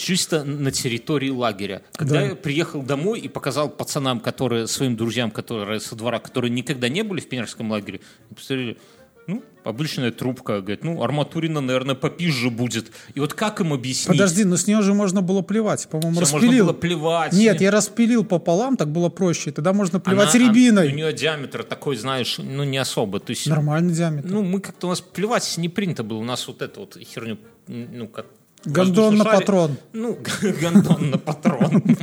чисто 0.00 0.44
на 0.44 0.70
территории 0.70 1.30
лагеря. 1.30 1.82
Когда 1.92 2.20
Да. 2.20 2.26
я 2.28 2.34
приехал 2.34 2.82
домой 2.82 3.20
и 3.20 3.28
показал 3.28 3.68
пацанам, 3.68 4.20
которые, 4.20 4.66
своим 4.66 4.96
друзьям, 4.96 5.30
которые 5.30 5.80
со 5.80 5.94
двора, 5.94 6.18
которые 6.18 6.50
никогда 6.50 6.88
не 6.88 7.02
были 7.02 7.20
в 7.20 7.28
пионерском 7.28 7.70
лагере, 7.70 8.00
посмотрели, 8.34 8.78
ну, 9.26 9.44
обычная 9.62 10.10
трубка, 10.10 10.60
говорит, 10.60 10.82
ну, 10.82 11.02
арматурина, 11.02 11.60
наверное, 11.60 11.94
попизже 11.94 12.50
будет. 12.50 12.90
И 13.14 13.20
вот 13.20 13.34
как 13.34 13.60
им 13.60 13.72
объяснить? 13.72 14.08
Подожди, 14.08 14.44
но 14.44 14.56
с 14.56 14.66
нее 14.66 14.82
же 14.82 14.94
можно 14.94 15.22
было 15.22 15.42
плевать. 15.42 15.86
По-моему, 15.88 16.18
можно 16.20 16.38
распилил. 16.38 16.64
было 16.64 16.72
плевать. 16.72 17.32
Нет, 17.34 17.60
я 17.60 17.70
распилил 17.70 18.24
пополам, 18.24 18.76
так 18.76 18.88
было 18.90 19.08
проще. 19.10 19.52
Тогда 19.52 19.72
можно 19.72 20.00
плевать 20.00 20.34
Она- 20.34 20.44
рябиной. 20.48 20.88
У 20.92 20.94
нее 20.96 21.12
диаметр 21.12 21.62
такой, 21.62 21.96
знаешь, 21.96 22.38
ну, 22.38 22.64
не 22.64 22.78
особо. 22.78 23.20
То 23.20 23.30
есть, 23.30 23.46
Нормальный 23.46 23.94
диаметр. 23.94 24.28
Ну, 24.30 24.42
мы 24.42 24.60
как-то 24.60 24.86
у 24.86 24.90
нас 24.90 25.00
плевать 25.00 25.54
не 25.58 25.68
принято 25.68 26.02
было. 26.02 26.18
У 26.18 26.24
нас 26.24 26.48
вот 26.48 26.62
эту 26.62 26.80
вот 26.80 26.96
херню, 27.00 27.36
ну, 27.68 28.08
как 28.08 28.26
Гондон 28.64 29.16
на 29.16 29.24
воздушный 29.24 29.26
шарик- 29.32 29.40
патрон. 29.40 29.76
Ну, 29.92 30.18
гондон 30.60 31.10
на 31.10 31.18
патрон. 31.18 31.82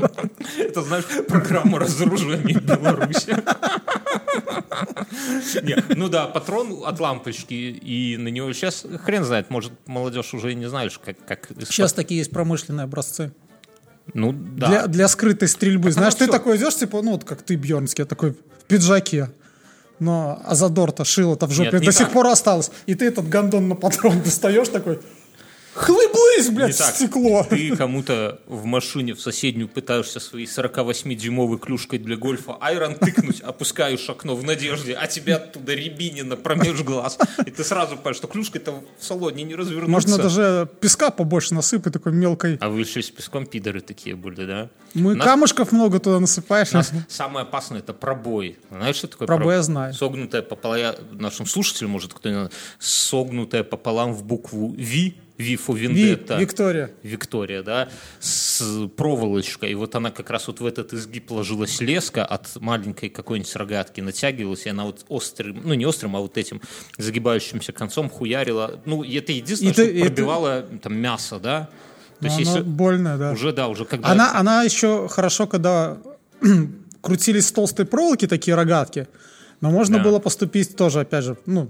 Это, 0.58 0.82
знаешь, 0.82 1.06
программа 1.28 1.80
разоружения 1.80 2.54
Беларуси. 2.54 3.36
Не, 5.64 5.76
Ну 5.96 6.10
да, 6.10 6.28
патрон 6.28 6.84
от 6.86 7.00
лампочки, 7.00 7.54
и 7.54 8.18
на 8.18 8.30
него 8.30 8.52
сейчас 8.54 8.86
хрен 9.04 9.24
знает, 9.24 9.50
может, 9.50 9.72
молодежь 9.86 10.34
уже 10.34 10.52
и 10.52 10.56
не 10.56 10.68
знаешь, 10.68 11.00
как... 11.00 11.50
Сейчас 11.66 11.94
такие 11.94 12.20
есть 12.20 12.32
промышленные 12.32 12.86
образцы. 12.86 13.32
Ну 14.14 14.32
да. 14.32 14.68
Для, 14.68 14.88
для 14.88 15.08
скрытой 15.08 15.48
стрельбы. 15.48 15.92
Знаешь, 15.92 16.16
ты 16.16 16.28
такой 16.28 16.58
идешь, 16.58 16.76
типа, 16.76 17.02
ну, 17.02 17.12
вот 17.12 17.24
как 17.24 17.42
ты, 17.42 17.56
Бьернский, 17.56 18.06
такой 18.06 18.32
в 18.32 18.64
пиджаке. 18.68 19.30
Но 20.00 20.42
Азадор-то, 20.46 21.04
шило-то 21.04 21.48
в 21.48 21.52
жопе 21.52 21.72
Нет, 21.74 21.84
до 21.84 21.92
сих 21.92 22.12
пор 22.12 22.28
осталось. 22.28 22.72
И 22.86 22.94
ты 22.94 23.06
этот 23.06 23.28
гондон 23.30 23.68
на 23.68 23.76
патрон 23.76 24.22
достаешь 24.22 24.70
такой, 24.70 25.00
хлыблысь, 25.78 26.50
блядь, 26.50 26.70
Не 26.72 26.78
так. 26.78 26.96
стекло. 26.96 27.46
Ты 27.50 27.76
кому-то 27.76 28.40
в 28.48 28.66
машине 28.66 29.14
в 29.14 29.22
соседнюю 29.22 29.68
пытаешься 29.68 30.20
своей 30.20 30.46
48-дюймовой 30.48 31.60
клюшкой 31.60 32.00
для 32.00 32.16
гольфа 32.18 32.58
айрон 32.60 32.96
тыкнуть, 32.96 33.42
опускаешь 33.42 34.10
окно 34.10 34.36
в 34.36 34.44
надежде, 34.44 34.94
а 34.94 35.08
тебя 35.08 35.38
оттуда 35.38 35.74
рябинина 35.74 36.36
промеж 36.36 36.82
глаз. 36.82 37.18
И 37.46 37.52
ты 37.52 37.64
сразу 37.64 37.96
понимаешь, 37.96 38.18
что 38.18 38.28
клюшкой-то 38.28 38.84
в 39.00 39.04
салоне 39.04 39.44
не 39.44 39.56
развернуться. 39.56 39.92
Можно 39.92 40.18
даже 40.18 40.70
песка 40.80 41.12
побольше 41.12 41.54
насыпать, 41.54 41.94
такой 41.94 42.12
мелкой. 42.14 42.58
А 42.60 42.70
вы 42.70 42.82
еще 42.82 43.02
с 43.02 43.10
песком 43.10 43.46
пидоры 43.46 43.82
такие 43.82 44.16
были, 44.16 44.46
да? 44.46 44.70
И 44.94 45.00
Нас- 45.02 45.24
камушков 45.24 45.72
много 45.72 46.00
туда 46.00 46.20
насыпаешь. 46.20 46.72
нас 46.72 46.92
самое 47.10 47.44
опасное 47.44 47.80
это 47.80 47.94
пробой. 47.94 48.58
Знаешь, 48.72 48.96
что 48.96 49.08
такое 49.08 49.28
Пробой 49.28 49.56
я 49.56 49.62
знаю. 49.62 49.94
Согнутая 49.94 50.42
пополам, 50.42 50.96
нашим 51.12 51.46
слушателям, 51.46 51.92
может, 51.92 52.14
кто 52.14 52.30
не 52.30 52.36
знает, 52.36 52.54
согнутая 52.80 53.64
пополам 53.64 54.14
в 54.14 54.24
букву 54.24 54.70
V, 54.78 55.14
V 55.38 55.56
for 55.56 55.74
Ви. 55.76 56.18
Виктория. 56.40 56.90
Виктория, 57.04 57.64
да, 57.64 57.90
с 58.20 58.88
проволочкой. 58.96 59.72
И 59.72 59.76
вот 59.76 59.96
она 59.96 60.10
как 60.12 60.30
раз 60.30 60.48
вот 60.48 60.60
в 60.60 60.66
этот 60.66 60.94
изгиб 60.94 61.32
ложилась 61.32 61.80
леска 61.82 62.26
от 62.26 62.60
маленькой 62.60 63.10
какой-нибудь 63.10 63.56
рогатки, 63.56 64.02
натягивалась, 64.02 64.66
и 64.66 64.70
она 64.70 64.86
вот 64.86 65.06
острым, 65.10 65.62
ну 65.64 65.74
не 65.76 65.86
острым, 65.86 66.16
а 66.16 66.20
вот 66.20 66.38
этим 66.38 66.62
загибающимся 66.98 67.72
концом 67.72 68.10
хуярила. 68.10 68.80
Ну, 68.86 69.04
это 69.04 69.32
единственное, 69.32 69.72
И 69.72 69.74
что 69.74 69.86
ты- 69.86 70.02
пробивало 70.02 70.62
там 70.82 70.96
мясо, 70.96 71.40
да. 71.40 71.70
То 72.20 72.26
Но 72.26 72.28
есть 72.28 72.50
она 72.50 72.58
если 72.58 72.70
больная, 72.70 73.18
да. 73.18 73.32
уже, 73.32 73.54
да, 73.54 73.68
уже 73.68 73.86
когда... 73.86 74.10
Она, 74.10 74.34
она 74.40 74.64
еще 74.64 75.08
хорошо, 75.08 75.46
когда 75.46 75.98
крутились 77.02 77.48
с 77.48 77.52
толстой 77.52 77.86
проволоки 77.86 78.28
такие 78.28 78.56
рогатки, 78.56 79.08
но 79.62 79.72
можно 79.72 79.98
Да. 79.98 80.04
было 80.04 80.20
поступить 80.20 80.76
тоже, 80.76 81.00
опять 81.02 81.24
же, 81.24 81.38
ну, 81.46 81.70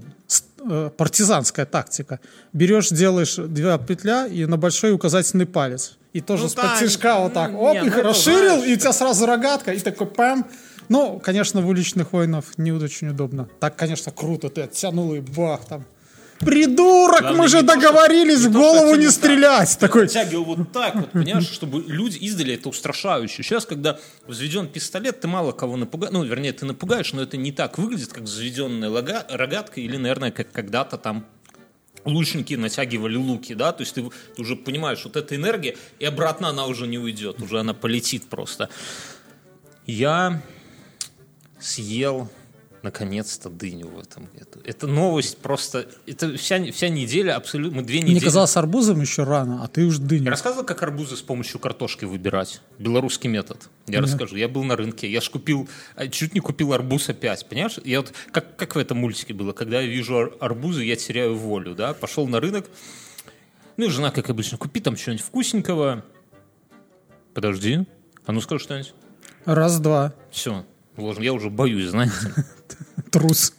э, 0.70 0.90
партизанская 0.96 1.66
тактика. 1.66 2.20
Берешь, 2.52 2.88
делаешь 2.90 3.36
две 3.36 3.78
петля 3.78 4.26
и 4.26 4.44
на 4.46 4.56
большой 4.56 4.92
указательный 4.92 5.46
палец. 5.46 5.96
И 6.12 6.20
тоже 6.20 6.44
Ну 6.44 6.48
с 6.48 6.54
да, 6.54 6.62
подтяжка 6.62 7.18
вот 7.20 7.32
так, 7.34 7.54
оп, 7.54 7.74
не, 7.74 7.86
их 7.86 7.94
ну 7.94 8.00
это 8.00 8.08
расширил, 8.08 8.56
знаешь, 8.56 8.68
и 8.68 8.74
у 8.74 8.76
тебя 8.78 8.92
сразу 8.92 9.26
рогатка, 9.26 9.72
и 9.72 9.78
такой 9.78 10.06
пэм. 10.06 10.44
Ну, 10.88 11.20
конечно, 11.22 11.60
в 11.60 11.68
уличных 11.68 12.12
войнах 12.12 12.44
не 12.56 12.72
очень 12.72 13.08
удобно. 13.08 13.48
Так, 13.60 13.76
конечно, 13.76 14.10
круто, 14.10 14.48
ты 14.48 14.62
оттянул 14.62 15.12
и 15.14 15.20
бах 15.20 15.66
там. 15.66 15.84
Придурок, 16.40 17.20
Главное, 17.20 17.38
мы 17.42 17.48
же 17.48 17.62
договорились 17.62 18.44
в 18.44 18.52
голову 18.52 18.94
не 18.94 19.08
стрелять. 19.08 19.76
Такой, 19.78 20.04
Оттягивал 20.04 20.44
вот 20.44 20.72
так, 20.72 20.94
вот, 20.94 21.10
понимаешь, 21.10 21.48
чтобы 21.48 21.82
люди 21.86 22.18
издали 22.18 22.54
это 22.54 22.68
устрашающе. 22.68 23.42
Сейчас, 23.42 23.66
когда 23.66 23.98
взведен 24.26 24.68
пистолет, 24.68 25.20
ты 25.20 25.26
мало 25.28 25.52
кого 25.52 25.76
напугаешь. 25.76 26.12
Ну, 26.12 26.24
вернее, 26.24 26.52
ты 26.52 26.64
напугаешь, 26.64 27.12
но 27.12 27.22
это 27.22 27.36
не 27.36 27.50
так 27.50 27.78
выглядит, 27.78 28.12
как 28.12 28.24
взведенная 28.24 28.88
лога- 28.88 29.26
рогатка 29.28 29.80
или, 29.80 29.96
наверное, 29.96 30.30
как 30.30 30.52
когда-то 30.52 30.96
там 30.96 31.26
лучники 32.04 32.54
натягивали 32.54 33.16
луки, 33.16 33.54
да, 33.54 33.72
то 33.72 33.82
есть 33.82 33.94
ты, 33.94 34.08
ты 34.36 34.42
уже 34.42 34.56
понимаешь, 34.56 35.04
вот 35.04 35.16
эта 35.16 35.34
энергия, 35.34 35.76
и 35.98 36.04
обратно 36.04 36.48
она 36.48 36.66
уже 36.66 36.86
не 36.86 36.98
уйдет, 36.98 37.42
уже 37.42 37.60
она 37.60 37.74
полетит 37.74 38.28
просто. 38.28 38.68
Я 39.86 40.40
съел 41.60 42.30
наконец-то 42.82 43.48
дыню 43.50 43.88
в 43.88 43.98
этом 43.98 44.26
году. 44.26 44.60
Это 44.64 44.86
новость 44.86 45.38
просто, 45.38 45.86
это 46.06 46.36
вся, 46.36 46.62
вся 46.72 46.88
неделя 46.88 47.36
абсолютно, 47.36 47.78
мы 47.78 47.82
две 47.84 47.98
недели... 48.00 48.12
Мне 48.12 48.20
казалось, 48.20 48.56
арбузом 48.56 49.00
еще 49.00 49.24
рано, 49.24 49.62
а 49.64 49.68
ты 49.68 49.84
уж 49.84 49.98
Я 49.98 50.04
дыню. 50.06 50.30
рассказывал, 50.30 50.64
как 50.64 50.82
арбузы 50.82 51.16
с 51.16 51.22
помощью 51.22 51.58
картошки 51.60 52.04
выбирать? 52.04 52.60
Белорусский 52.78 53.28
метод. 53.28 53.68
Я 53.86 54.00
расскажу. 54.00 54.36
Я 54.36 54.48
был 54.48 54.62
на 54.64 54.76
рынке, 54.76 55.10
я 55.10 55.20
ж 55.20 55.28
купил, 55.30 55.68
а, 55.96 56.06
чуть 56.08 56.34
не 56.34 56.40
купил 56.40 56.72
арбуз 56.72 57.08
опять, 57.08 57.48
понимаешь? 57.48 57.78
Я 57.84 58.00
вот, 58.00 58.12
как, 58.30 58.56
как 58.56 58.74
в 58.74 58.78
этом 58.78 58.98
мультике 58.98 59.34
было, 59.34 59.52
когда 59.52 59.80
я 59.80 59.86
вижу 59.88 60.16
ар- 60.16 60.32
арбузы, 60.40 60.84
я 60.84 60.96
теряю 60.96 61.36
волю, 61.36 61.74
да? 61.74 61.94
Пошел 61.94 62.26
на 62.28 62.38
рынок, 62.40 62.66
ну 63.76 63.86
и 63.86 63.88
жена, 63.88 64.10
как 64.10 64.28
обычно, 64.30 64.58
купи 64.58 64.80
там 64.80 64.96
что-нибудь 64.96 65.24
вкусненького. 65.24 66.04
Подожди, 67.34 67.86
а 68.26 68.32
ну 68.32 68.40
скажи 68.40 68.64
что-нибудь. 68.64 68.92
Раз-два. 69.44 70.12
Все, 70.30 70.64
ложно. 70.96 71.22
Я 71.22 71.32
уже 71.32 71.48
боюсь, 71.50 71.88
знаете. 71.90 72.12
Трус. 73.10 73.54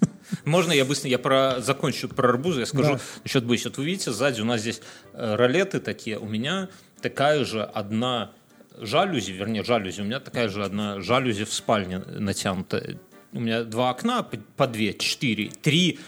Можно 0.46 0.72
я 0.74 0.86
быстро, 0.86 1.10
я 1.10 1.18
про, 1.20 1.60
закончу 1.60 2.08
про 2.08 2.30
арбузы, 2.30 2.62
я 2.62 2.66
скажу 2.66 2.94
Да. 2.94 3.00
насчет 3.24 3.44
бычья. 3.46 3.70
Вот 3.70 3.78
вы 3.78 3.86
видите, 3.86 4.12
сзади 4.12 4.42
у 4.42 4.46
нас 4.46 4.62
здесь 4.62 4.82
э, 5.14 5.36
ролеты 5.36 5.80
такие, 5.80 6.20
у 6.20 6.28
меня 6.28 6.70
такая 7.02 7.44
же 7.46 7.64
одна 7.64 8.32
жалюзи, 8.78 9.32
вернее, 9.32 9.64
жалюзи, 9.64 10.02
у 10.02 10.06
меня 10.06 10.20
такая 10.20 10.50
же 10.50 10.64
одна 10.64 11.02
жалюзи 11.02 11.46
в 11.46 11.54
спальне 11.54 12.00
натянута. 12.00 12.98
У 13.32 13.40
меня 13.40 13.64
два 13.64 13.90
окна, 13.92 14.24
по 14.24 14.68
две, 14.68 14.94
четыре, 14.94 15.50
три 15.62 16.00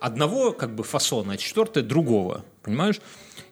одного 0.00 0.52
как 0.52 0.74
бы 0.74 0.82
фасона, 0.84 1.34
а 1.34 1.36
четвертое 1.36 1.82
другого, 1.82 2.44
понимаешь? 2.62 3.00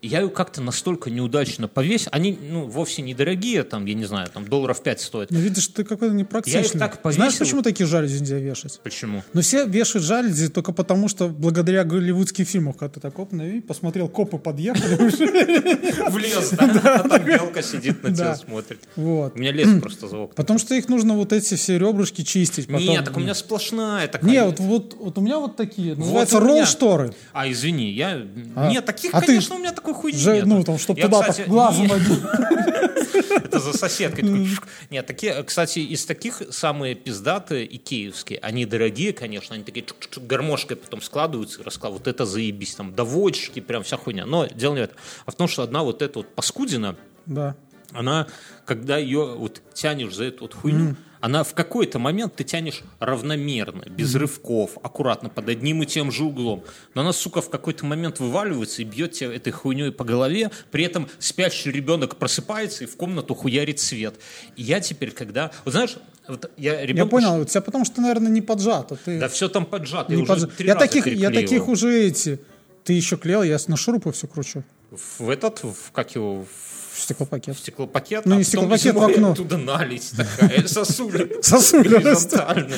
И 0.00 0.08
я 0.08 0.20
ее 0.20 0.28
как-то 0.28 0.60
настолько 0.60 1.10
неудачно 1.10 1.66
повесил. 1.68 2.08
Они, 2.12 2.38
ну, 2.40 2.66
вовсе 2.66 3.02
недорогие, 3.02 3.64
там, 3.64 3.84
я 3.86 3.94
не 3.94 4.04
знаю, 4.04 4.28
там, 4.32 4.46
долларов 4.46 4.82
5 4.82 5.00
стоят. 5.00 5.30
Ну, 5.30 5.38
видишь, 5.38 5.66
ты 5.68 5.84
какой-то 5.84 6.14
непрактичный. 6.14 6.60
Я 6.60 6.66
их 6.66 6.72
так 6.72 7.02
повесил. 7.02 7.22
Знаешь, 7.22 7.38
почему 7.38 7.62
такие 7.62 7.86
жалюзи 7.86 8.20
нельзя 8.20 8.38
вешать? 8.38 8.80
Почему? 8.82 9.24
Но 9.32 9.40
все 9.40 9.66
вешают 9.66 10.04
жалюзи 10.04 10.48
только 10.48 10.72
потому, 10.72 11.08
что 11.08 11.28
благодаря 11.28 11.84
голливудским 11.84 12.44
фильмам, 12.44 12.74
когда 12.74 12.94
ты 12.94 13.00
так 13.00 13.18
оп, 13.18 13.32
ну, 13.32 13.44
и 13.44 13.60
посмотрел, 13.60 14.08
копы 14.08 14.38
подъехали. 14.38 14.96
Влез, 16.10 16.50
да? 16.58 17.02
А 17.04 17.08
там 17.08 17.24
белка 17.24 17.62
сидит 17.62 18.02
на 18.02 18.14
тебя 18.14 18.36
смотрит. 18.36 18.80
Вот. 18.96 19.34
У 19.34 19.38
меня 19.38 19.52
лес 19.52 19.68
просто 19.80 20.06
окном. 20.06 20.30
Потому 20.36 20.58
что 20.58 20.74
их 20.74 20.88
нужно 20.88 21.14
вот 21.14 21.32
эти 21.32 21.54
все 21.54 21.78
ребрышки 21.78 22.22
чистить. 22.22 22.68
Нет, 22.68 23.04
так 23.04 23.16
у 23.16 23.20
меня 23.20 23.34
сплошная 23.34 24.08
такая. 24.08 24.30
Не, 24.30 24.44
вот, 24.44 25.18
у 25.18 25.20
меня 25.20 25.38
вот 25.38 25.56
такие, 25.56 25.94
называются 25.94 26.40
ролл-шторы. 26.40 27.12
А, 27.32 27.50
извини, 27.50 27.90
я... 27.90 28.26
А. 28.54 28.70
Нет, 28.70 28.84
таких, 28.84 29.14
А 29.14 29.20
конечно, 29.20 29.56
у 29.56 29.58
меня 29.58 29.72
такой 29.80 29.94
хуйни 29.94 30.24
нет. 30.24 30.46
ну, 30.46 30.64
там, 30.64 30.78
чтоб 30.78 30.96
Я, 30.98 31.04
туда 31.04 31.20
кстати, 31.20 31.38
так 31.38 31.48
глазом. 31.48 31.86
Это 33.44 33.60
за 33.60 33.76
соседкой. 33.76 34.48
Нет, 34.90 35.06
такие, 35.06 35.42
кстати, 35.42 35.78
из 35.78 36.04
таких 36.04 36.42
самые 36.50 36.94
пиздатые 36.94 37.64
и 37.64 37.78
киевские. 37.78 38.38
Они 38.40 38.66
дорогие, 38.66 39.12
конечно, 39.12 39.54
они 39.54 39.64
такие 39.64 39.84
гармошкой 40.16 40.76
потом 40.76 41.00
складываются 41.00 41.62
раскладывают. 41.62 42.06
Вот 42.06 42.14
это 42.14 42.26
заебись, 42.26 42.74
там, 42.74 42.94
доводчики, 42.94 43.60
прям 43.60 43.82
вся 43.82 43.96
хуйня. 43.96 44.26
Но 44.26 44.46
дело 44.46 44.74
не 44.74 44.80
в 44.80 44.84
этом. 44.84 44.96
А 45.26 45.30
в 45.30 45.34
том, 45.34 45.48
что 45.48 45.62
одна 45.62 45.82
вот 45.82 46.02
эта 46.02 46.18
вот 46.18 46.34
паскудина, 46.34 46.96
Да. 47.26 47.56
она, 47.92 48.26
когда 48.66 48.98
ее 48.98 49.34
вот 49.36 49.62
тянешь 49.74 50.14
за 50.14 50.24
эту 50.24 50.42
вот 50.42 50.54
хуйню, 50.54 50.96
она 51.20 51.44
в 51.44 51.54
какой-то 51.54 51.98
момент 51.98 52.36
ты 52.36 52.44
тянешь 52.44 52.82
равномерно, 53.00 53.84
без 53.88 54.14
рывков, 54.14 54.78
аккуратно, 54.82 55.28
под 55.28 55.48
одним 55.48 55.82
и 55.82 55.86
тем 55.86 56.12
же 56.12 56.24
углом. 56.24 56.64
Но 56.94 57.02
она, 57.02 57.12
сука, 57.12 57.40
в 57.40 57.50
какой-то 57.50 57.84
момент 57.86 58.20
вываливается 58.20 58.82
и 58.82 58.84
бьет 58.84 59.12
тебя 59.12 59.32
этой 59.34 59.50
хуйней 59.50 59.92
по 59.92 60.04
голове, 60.04 60.50
при 60.70 60.84
этом 60.84 61.08
спящий 61.18 61.70
ребенок 61.70 62.16
просыпается 62.16 62.84
и 62.84 62.86
в 62.86 62.96
комнату 62.96 63.34
хуярит 63.34 63.80
свет. 63.80 64.14
И 64.56 64.62
я 64.62 64.80
теперь, 64.80 65.10
когда... 65.10 65.50
Вот 65.64 65.72
знаешь, 65.72 65.96
вот 66.28 66.50
я 66.56 66.80
Я 66.80 66.86
ребенку... 66.86 67.10
понял, 67.10 67.40
у 67.40 67.44
тебя 67.44 67.60
потому 67.62 67.84
что, 67.84 68.00
наверное, 68.00 68.30
не 68.30 68.42
поджато. 68.42 68.96
Ты 69.04 69.18
Да 69.18 69.28
все 69.28 69.48
там 69.48 69.66
поджато, 69.66 70.12
я 70.12 70.16
не 70.16 70.22
уже 70.22 70.32
поджа- 70.32 70.50
я 70.64 70.74
таких, 70.74 71.06
я 71.06 71.30
таких 71.30 71.68
уже 71.68 72.04
эти. 72.04 72.38
Ты 72.84 72.92
еще 72.92 73.16
клеил, 73.16 73.42
я 73.42 73.58
на 73.66 73.76
шурупы 73.76 74.12
все 74.12 74.26
кручу. 74.26 74.62
В 74.90 75.28
этот, 75.28 75.62
в, 75.62 75.90
как 75.92 76.14
его, 76.14 76.44
В 76.44 76.77
стеклопакет. 77.00 77.56
стеклопакет, 77.58 78.26
Ну, 78.26 78.34
а 78.34 78.38
не 78.38 78.44
стеклопакет, 78.44 78.94
в 78.94 79.02
окно. 79.02 79.32
оттуда 79.32 79.56
налить 79.58 80.12
такая. 80.16 80.66
Сосули 80.66 81.24
Горизонтально. 81.88 82.76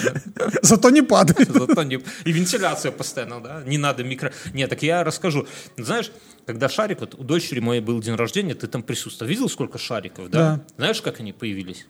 Зато 0.62 0.90
не 0.90 1.02
падает. 1.02 1.50
Зато 1.52 1.82
не... 1.82 1.96
И 2.24 2.32
вентиляция 2.32 2.92
постоянно, 2.92 3.40
да? 3.40 3.62
Не 3.66 3.78
надо 3.78 4.04
микро... 4.04 4.32
Нет, 4.54 4.70
так 4.70 4.82
я 4.82 5.04
расскажу. 5.04 5.46
Знаешь, 5.76 6.10
когда 6.46 6.68
шарик, 6.68 7.00
вот 7.00 7.14
у 7.14 7.22
дочери 7.24 7.60
моей 7.60 7.80
был 7.80 8.00
день 8.00 8.14
рождения, 8.14 8.54
ты 8.54 8.66
там 8.66 8.82
присутствовал. 8.82 9.28
Видел, 9.30 9.48
сколько 9.48 9.78
шариков, 9.78 10.30
да? 10.30 10.38
Да. 10.38 10.60
Знаешь, 10.76 11.00
как 11.02 11.20
они 11.20 11.32
появились? 11.32 11.86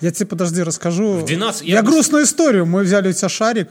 Я 0.00 0.10
тебе, 0.10 0.26
подожди, 0.26 0.62
расскажу. 0.62 1.14
В 1.18 1.24
12 1.24 1.62
Я, 1.62 1.74
я 1.76 1.82
грустную 1.82 2.24
историю. 2.24 2.66
Мы 2.66 2.82
взяли 2.82 3.08
у 3.08 3.12
тебя 3.12 3.28
шарик. 3.28 3.68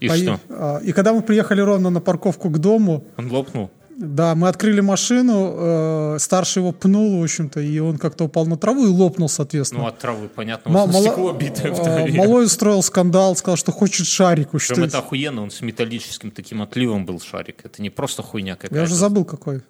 И 0.00 0.06
пое- 0.08 0.22
что? 0.22 0.40
а, 0.48 0.78
И 0.78 0.92
когда 0.92 1.12
мы 1.12 1.22
приехали 1.22 1.60
ровно 1.60 1.90
на 1.90 2.00
парковку 2.00 2.50
к 2.50 2.58
дому, 2.58 3.04
Он 3.16 3.30
лопнул. 3.30 3.70
Да, 4.02 4.34
мы 4.34 4.48
открыли 4.48 4.80
машину, 4.80 5.54
э, 5.56 6.16
старший 6.18 6.60
его 6.60 6.72
пнул, 6.72 7.20
в 7.20 7.22
общем-то, 7.22 7.60
и 7.60 7.78
он 7.78 7.98
как-то 7.98 8.24
упал 8.24 8.46
на 8.46 8.56
траву 8.56 8.84
и 8.84 8.88
лопнул, 8.88 9.28
соответственно. 9.28 9.82
Ну, 9.82 9.88
от 9.88 9.98
травы, 9.98 10.28
понятно. 10.28 10.72
Вот 10.72 10.92
мало- 10.92 11.02
стекло 11.02 11.32
битое 11.32 11.72
в 11.72 11.80
э, 11.80 11.84
траве. 11.84 12.12
Малой 12.14 12.44
устроил 12.46 12.82
скандал, 12.82 13.36
сказал, 13.36 13.56
что 13.56 13.72
хочет 13.72 14.06
шарик. 14.06 14.50
Причем 14.50 14.82
это 14.84 14.98
охуенно, 14.98 15.42
он 15.42 15.50
с 15.50 15.60
металлическим 15.60 16.30
таким 16.30 16.62
отливом 16.62 17.06
был 17.06 17.20
шарик. 17.20 17.64
Это 17.64 17.80
не 17.80 17.90
просто 17.90 18.22
хуйня 18.22 18.54
какая-то. 18.56 18.74
Я 18.76 18.82
уже 18.82 18.94
забыл 18.94 19.24
какой. 19.24 19.62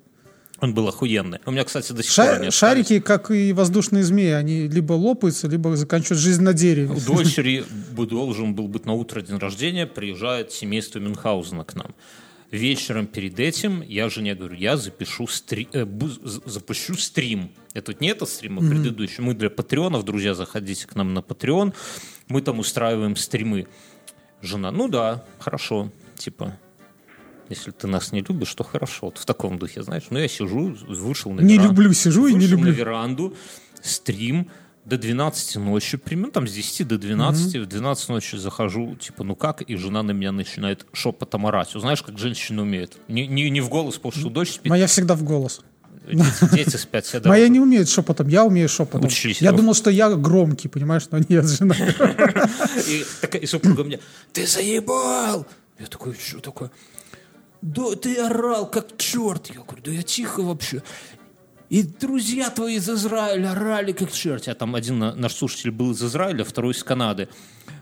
Он 0.61 0.75
был 0.75 0.87
охуенный. 0.87 1.41
У 1.45 1.51
меня, 1.51 1.65
кстати, 1.65 1.93
до 1.93 2.05
сих 2.05 2.13
Ша- 2.13 2.37
пор 2.39 2.53
шарики, 2.53 3.01
как 3.01 3.33
и 3.33 3.53
воздушные 3.53 4.05
змеи, 4.05 4.31
они 4.31 4.69
либо 4.69 4.93
лопаются, 4.93 5.49
либо 5.49 5.75
заканчивают 5.77 6.21
жизнь 6.21 6.43
на 6.43 6.53
дереве. 6.53 6.95
У 6.95 7.01
дочери 7.01 7.65
бу- 7.97 8.07
должен 8.07 8.55
был 8.55 8.69
быть 8.69 8.87
на 8.87 8.93
утро 8.93 9.21
день 9.23 9.39
рождения, 9.39 9.87
приезжает 9.87 10.53
семейство 10.53 11.01
Мюнхгаузена 11.01 11.65
к 11.65 11.75
нам. 11.75 11.95
Вечером 12.53 13.07
перед 13.07 13.41
этим 13.41 13.81
я 13.81 14.09
жене 14.11 14.35
говорю, 14.35 14.55
я 14.57 14.77
запишу 14.77 15.25
стри- 15.27 15.69
э, 15.73 15.87
запущу 16.45 16.95
стрим. 16.95 17.51
Это 17.73 17.95
не 17.99 18.09
этот 18.09 18.29
стрим, 18.29 18.59
а 18.59 18.61
предыдущий. 18.61 19.25
Мы 19.25 19.33
для 19.35 19.49
патреонов, 19.49 20.05
друзья, 20.05 20.35
заходите 20.35 20.87
к 20.87 20.95
нам 20.95 21.15
на 21.15 21.21
Patreon. 21.21 21.73
Мы 22.29 22.43
там 22.43 22.59
устраиваем 22.59 23.17
стримы. 23.17 23.69
Жена, 24.43 24.71
ну 24.71 24.87
да, 24.89 25.25
хорошо, 25.39 25.91
типа, 26.19 26.59
если 27.49 27.71
ты 27.71 27.87
нас 27.87 28.13
не 28.13 28.21
любишь, 28.21 28.55
то 28.55 28.65
хорошо. 28.65 29.07
Вот 29.07 29.17
в 29.19 29.25
таком 29.25 29.59
духе, 29.59 29.83
знаешь. 29.83 30.05
Ну, 30.11 30.19
я 30.19 30.29
сижу, 30.29 30.77
вышел 30.89 31.33
на 31.33 31.41
Не 31.41 31.55
веранду. 31.55 31.73
люблю, 31.83 31.93
сижу 31.95 32.27
и 32.27 32.35
не 32.35 32.41
Вышел 32.41 32.59
на 32.59 32.65
люблю. 32.67 32.73
веранду, 32.75 33.37
стрим 33.81 34.51
до 34.85 34.99
12 34.99 35.57
ночи, 35.57 35.97
примерно 35.97 36.33
там 36.33 36.49
с 36.49 36.53
10 36.53 36.89
до 36.89 36.99
12, 36.99 37.57
в 37.57 37.67
12 37.67 38.09
ночи 38.09 38.37
захожу, 38.37 38.97
типа, 38.97 39.25
ну 39.25 39.37
как, 39.37 39.63
и 39.63 39.77
жена 39.77 40.03
на 40.03 40.11
меня 40.11 40.33
начинает 40.33 40.87
шепотом 40.93 41.47
орать. 41.47 41.71
Знаешь, 41.75 42.03
как 42.03 42.19
женщины 42.19 42.63
умеют. 42.63 42.97
Не, 43.09 43.27
не, 43.27 43.49
не 43.51 43.61
в 43.61 43.69
голос, 43.69 43.97
потому 43.97 44.13
что 44.13 44.31
дочь 44.31 44.53
спит, 44.53 44.71
Моя 44.71 44.87
всегда 44.87 45.15
в 45.15 45.23
голос. 45.23 45.61
дети, 46.11 46.25
дети 46.53 46.77
спят 46.77 47.05
все 47.05 47.21
Моя 47.25 47.49
не 47.49 47.61
умеет 47.61 47.89
шепотом, 47.89 48.29
я 48.29 48.45
умею 48.45 48.69
шепотом. 48.69 49.07
Учись, 49.07 49.41
я 49.41 49.53
думал, 49.53 49.75
что 49.75 49.91
я 49.91 50.11
громкий, 50.11 50.69
понимаешь, 50.69 51.07
но 51.11 51.19
нет, 51.19 51.47
жена. 51.47 51.77
И, 52.89 53.05
такая, 53.21 53.43
и 53.43 53.47
супруга 53.47 53.85
мне, 53.85 54.01
ты 54.33 54.47
заебал! 54.47 55.47
Я 55.79 55.87
такой, 55.87 56.15
что 56.15 56.41
такое? 56.41 56.71
Да 57.61 57.95
ты 57.95 58.17
орал, 58.17 58.69
как 58.69 58.97
черт. 58.97 59.49
Я 59.55 59.63
говорю, 59.63 59.83
да 59.85 59.93
я 59.93 60.03
тихо 60.03 60.43
вообще. 60.43 60.83
И 61.73 61.85
друзья 61.85 62.51
твои 62.51 62.77
из 62.77 62.91
Израиля 62.91 63.53
орали, 63.53 63.93
как 63.93 64.13
черт. 64.13 64.47
А 64.47 64.55
там 64.55 64.75
один 64.75 64.99
на- 64.99 65.15
наш 65.15 65.33
слушатель 65.33 65.71
был 65.71 65.93
из 65.93 66.03
Израиля, 66.03 66.45
второй 66.45 66.75
из 66.75 66.85
Канады. 66.85 67.31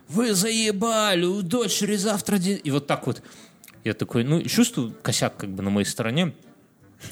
Вы 0.09 0.33
заебали, 0.33 1.25
у 1.25 1.43
дочери 1.43 1.97
завтра 1.97 2.39
день... 2.39 2.61
И 2.63 2.71
вот 2.71 2.87
так 2.87 3.09
вот. 3.09 3.21
Я 3.83 3.95
такой, 3.95 4.23
ну, 4.23 4.41
чувствую 4.45 4.95
косяк 5.03 5.37
как 5.37 5.51
бы 5.51 5.65
на 5.65 5.71
моей 5.71 5.87
стороне. 5.87 6.35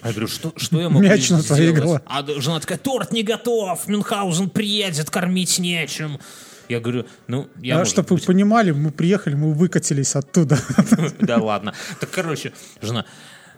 Я 0.05 0.11
говорю, 0.13 0.29
что, 0.29 0.53
что 0.57 0.81
я 0.81 0.89
могу 0.89 1.05
Мяч 1.05 1.31
на 1.31 1.43
твоей 1.43 1.73
сделать? 1.73 1.83
голове. 1.83 2.03
А 2.07 2.41
жена 2.41 2.61
такая, 2.61 2.79
торт 2.79 3.11
не 3.11 3.25
готов, 3.25 3.89
Мюнхгаузен 3.89 4.49
приедет, 4.49 5.11
кормить 5.11 5.59
нечем. 5.59 6.21
Я 6.69 6.79
говорю, 6.79 7.07
ну, 7.27 7.49
я, 7.61 7.75
А 7.75 7.79
может 7.79 7.93
чтобы 7.95 8.11
вы 8.11 8.17
быть, 8.19 8.27
понимали, 8.27 8.71
мы 8.71 8.93
приехали, 8.93 9.35
мы 9.35 9.53
выкатились 9.53 10.15
оттуда. 10.15 10.61
да 11.19 11.39
ладно. 11.39 11.75
Так, 11.99 12.11
короче, 12.11 12.53
жена, 12.81 13.05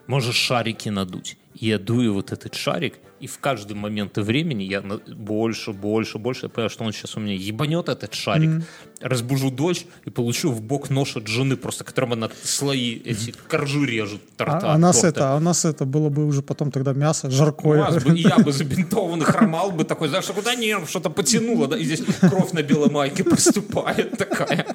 можешь 0.07 0.37
шарики 0.37 0.89
надуть. 0.89 1.37
Я 1.61 1.79
дую 1.79 2.15
вот 2.15 2.33
этот 2.33 2.55
шарик, 2.55 2.95
и 3.21 3.27
в 3.27 3.39
каждый 3.39 3.75
момент 3.77 4.17
времени 4.17 4.63
я 4.63 4.81
больше, 4.81 5.73
больше, 5.73 6.17
больше. 6.17 6.47
Я 6.47 6.49
понимаю, 6.49 6.71
что 6.71 6.85
он 6.85 6.93
сейчас 6.95 7.19
у 7.19 7.21
меня 7.21 7.35
ебанет 7.35 7.91
этот 7.91 8.15
шарик. 8.15 8.65
Разбужу 8.99 9.51
дочь 9.51 9.85
и 10.07 10.11
получу 10.11 10.51
в 10.53 10.63
бок 10.63 10.89
нож 10.89 11.19
от 11.19 11.27
жены, 11.27 11.57
просто 11.57 11.85
которым 11.85 12.15
она 12.15 12.31
слои 12.43 12.95
эти 13.05 13.35
коржи 13.47 13.85
режет 13.85 14.23
торта. 14.39 14.71
А, 14.71 14.75
а 14.75 14.79
нас 14.79 15.01
торта. 15.01 15.09
это, 15.09 15.33
а 15.33 15.37
у 15.37 15.41
нас 15.41 15.67
это 15.67 15.85
было 15.85 16.09
бы 16.09 16.25
уже 16.25 16.41
потом 16.41 16.71
тогда 16.71 16.95
мясо 16.95 17.27
У 17.27 17.31
жаркое. 17.31 17.81
вас 17.83 18.03
бы, 18.03 18.17
я 18.17 18.39
бы 18.39 18.53
забинтованный 18.53 19.27
хромал 19.27 19.71
бы 19.71 19.85
такой, 19.85 20.09
знаешь, 20.09 20.25
куда 20.27 20.55
нет, 20.55 20.89
что-то 20.89 21.11
потянуло, 21.11 21.69
да, 21.69 21.77
и 21.77 21.85
здесь 21.85 22.03
кровь 22.21 22.53
на 22.53 22.63
белой 22.63 22.89
майке 22.89 23.23
проступает 23.23 24.17
такая. 24.17 24.67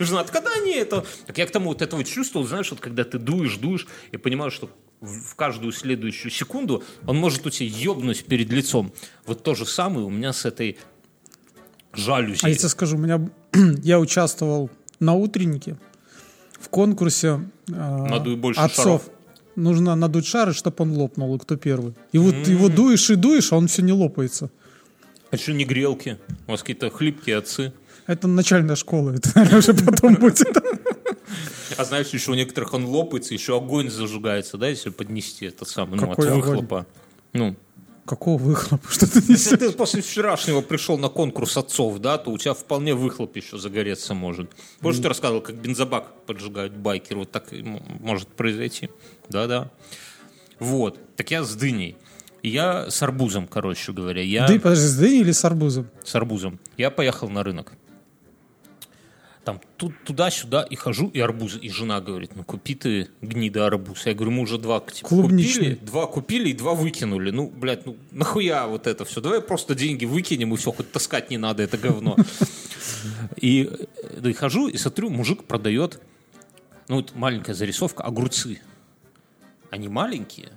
Жена, 0.00 0.24
когда 0.24 0.56
не 0.64 0.76
это? 0.76 1.04
Так 1.26 1.36
я 1.36 1.46
к 1.46 1.50
тому 1.50 1.68
вот 1.68 1.82
этого 1.82 2.04
чувствовал, 2.04 2.46
знаешь, 2.46 2.70
вот 2.70 2.80
когда 2.80 3.04
ты 3.04 3.18
дуешь, 3.18 3.56
дуешь, 3.56 3.86
и 4.12 4.16
понимаешь, 4.16 4.54
что 4.54 4.70
в 5.02 5.34
каждую 5.34 5.72
следующую 5.72 6.30
секунду 6.30 6.82
он 7.06 7.16
может 7.16 7.44
у 7.44 7.50
тебя 7.50 7.68
ебнуть 7.68 8.24
перед 8.24 8.50
лицом. 8.50 8.92
Вот 9.26 9.42
то 9.42 9.54
же 9.54 9.66
самое 9.66 10.06
у 10.06 10.10
меня 10.10 10.32
с 10.32 10.44
этой 10.44 10.78
жалюзи. 11.92 12.40
А 12.42 12.48
я 12.48 12.54
тебе 12.54 12.68
скажу, 12.68 12.96
у 12.96 13.00
меня 13.00 13.28
я 13.82 13.98
участвовал 13.98 14.70
на 15.00 15.14
утреннике 15.14 15.76
в 16.58 16.68
конкурсе 16.68 17.40
э, 17.68 17.72
Надуй 17.72 18.36
больше 18.36 18.60
отцов. 18.60 18.84
шаров. 18.84 19.02
Нужно 19.56 19.96
надуть 19.96 20.26
шары, 20.26 20.54
чтобы 20.54 20.76
он 20.78 20.92
лопнул, 20.92 21.34
и 21.34 21.38
кто 21.38 21.56
первый. 21.56 21.94
И 22.12 22.18
вот 22.18 22.34
его 22.46 22.68
дуешь 22.68 23.10
и 23.10 23.16
дуешь, 23.16 23.52
а 23.52 23.56
он 23.56 23.66
все 23.66 23.82
не 23.82 23.92
лопается. 23.92 24.50
А 25.30 25.36
что 25.36 25.52
не 25.52 25.64
грелки? 25.64 26.18
У 26.46 26.52
вас 26.52 26.60
какие-то 26.60 26.90
хлипкие 26.90 27.36
отцы. 27.38 27.72
Это 28.06 28.28
начальная 28.28 28.76
школа, 28.76 29.10
это 29.10 29.30
наверное, 29.34 29.58
уже 29.58 29.74
потом 29.74 30.14
будет. 30.14 30.46
А 31.76 31.84
знаешь, 31.84 32.08
еще 32.08 32.30
у 32.32 32.34
некоторых 32.34 32.74
он 32.74 32.84
лопается, 32.84 33.34
еще 33.34 33.56
огонь 33.56 33.90
зажигается, 33.90 34.56
да, 34.58 34.68
если 34.68 34.90
поднести 34.90 35.46
это 35.46 35.64
самое, 35.64 36.00
ну, 36.00 36.10
от 36.10 36.16
Какой 36.16 36.28
огонь? 36.30 36.40
выхлопа. 36.42 36.86
Ну, 37.32 37.56
Какого 38.04 38.36
выхлопа? 38.36 38.82
Что 38.90 39.06
ты 39.10 39.18
если 39.20 39.32
несешь? 39.32 39.58
ты 39.58 39.70
после 39.72 40.02
вчерашнего 40.02 40.60
пришел 40.60 40.98
на 40.98 41.08
конкурс 41.08 41.56
отцов, 41.56 41.98
да, 42.00 42.18
то 42.18 42.30
у 42.30 42.38
тебя 42.38 42.52
вполне 42.52 42.94
выхлоп 42.94 43.36
еще 43.36 43.58
загореться 43.58 44.12
может. 44.12 44.50
Помнишь, 44.80 45.00
ты 45.00 45.08
рассказывал, 45.08 45.40
как 45.40 45.54
бензобак 45.56 46.12
поджигают 46.26 46.72
байкеры, 46.74 47.20
вот 47.20 47.30
так 47.30 47.44
может 48.00 48.28
произойти. 48.28 48.90
Да-да. 49.28 49.70
Вот. 50.58 50.98
Так 51.16 51.30
я 51.30 51.44
с 51.44 51.54
дыней. 51.54 51.96
Я 52.42 52.90
с 52.90 53.00
арбузом, 53.02 53.46
короче 53.46 53.92
говоря. 53.92 54.20
Я 54.20 54.48
Ты, 54.48 54.58
подожди, 54.58 54.84
с 54.84 54.96
дыней 54.96 55.20
или 55.20 55.30
с 55.32 55.44
арбузом? 55.44 55.88
с 56.04 56.12
арбузом. 56.16 56.58
Я 56.76 56.90
поехал 56.90 57.28
на 57.28 57.44
рынок. 57.44 57.72
Там 59.44 59.60
тут, 59.76 59.92
туда-сюда 60.04 60.62
и 60.62 60.76
хожу, 60.76 61.08
и 61.08 61.18
арбуз. 61.18 61.58
И 61.60 61.68
жена 61.68 62.00
говорит, 62.00 62.36
ну 62.36 62.44
купи 62.44 62.76
ты 62.76 63.08
гнида 63.22 63.66
арбуз. 63.66 64.06
Я 64.06 64.14
говорю, 64.14 64.30
мы 64.30 64.42
уже 64.42 64.56
два 64.56 64.78
типа, 64.80 65.08
купили, 65.08 65.74
два 65.74 66.06
купили 66.06 66.50
и 66.50 66.52
два 66.52 66.74
выкинули. 66.74 67.32
Ну, 67.32 67.48
блядь, 67.48 67.84
ну 67.84 67.96
нахуя 68.12 68.68
вот 68.68 68.86
это 68.86 69.04
все? 69.04 69.20
Давай 69.20 69.40
просто 69.40 69.74
деньги 69.74 70.04
выкинем, 70.04 70.54
и 70.54 70.56
все, 70.56 70.70
хоть 70.70 70.92
таскать 70.92 71.30
не 71.30 71.38
надо 71.38 71.64
это 71.64 71.76
говно. 71.76 72.16
И, 73.36 73.64
э, 73.64 74.20
да, 74.20 74.30
и 74.30 74.32
хожу, 74.32 74.68
и 74.68 74.76
смотрю, 74.76 75.10
мужик 75.10 75.44
продает, 75.44 76.00
ну, 76.88 76.96
вот 76.96 77.14
маленькая 77.16 77.54
зарисовка, 77.54 78.04
огурцы. 78.04 78.60
Они 79.70 79.88
маленькие. 79.88 80.52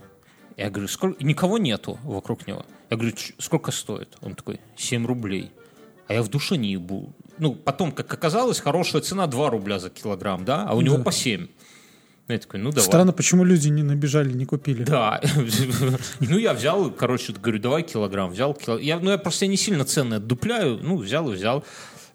Я 0.58 0.70
говорю, 0.70 0.88
сколько... 0.88 1.24
никого 1.24 1.58
нету 1.58 1.98
вокруг 2.04 2.48
него. 2.48 2.66
Я 2.90 2.98
говорю, 2.98 3.16
«Ч- 3.16 3.34
сколько 3.40 3.72
стоит? 3.72 4.16
Он 4.22 4.36
такой, 4.36 4.60
7 4.78 5.06
рублей. 5.06 5.52
А 6.08 6.14
я 6.14 6.22
в 6.22 6.30
душе 6.30 6.58
не 6.58 6.72
ебу. 6.74 7.14
Ну, 7.40 7.54
потом, 7.56 7.92
как 7.92 8.14
оказалось, 8.14 8.60
хорошая 8.60 9.02
цена 9.02 9.28
2 9.28 9.50
рубля 9.50 9.80
за 9.80 9.90
килограмм, 9.90 10.46
да? 10.46 10.66
А 10.68 10.76
у 10.76 10.82
него 10.82 10.98
Да. 10.98 11.04
по 11.04 11.12
7. 11.12 11.48
Я 12.28 12.40
такой, 12.40 12.60
ну 12.60 12.72
давай. 12.72 12.84
Странно, 12.86 13.14
почему 13.14 13.44
люди 13.44 13.68
не 13.70 13.84
набежали, 13.84 14.34
не 14.34 14.46
купили. 14.46 14.84
Да. 14.84 15.22
ну, 16.20 16.38
я 16.38 16.54
взял, 16.54 16.90
короче, 16.90 17.34
говорю, 17.34 17.60
давай 17.60 17.84
килограмм. 17.84 18.32
Взял 18.32 18.54
килограмм. 18.54 18.86
Я, 18.86 19.00
ну, 19.00 19.12
я 19.12 19.18
просто 19.20 19.46
не 19.46 19.58
сильно 19.58 19.86
цены 19.86 20.16
отдупляю. 20.16 20.80
Ну, 20.82 20.98
взял 20.98 21.32
и 21.32 21.36
взял. 21.36 21.64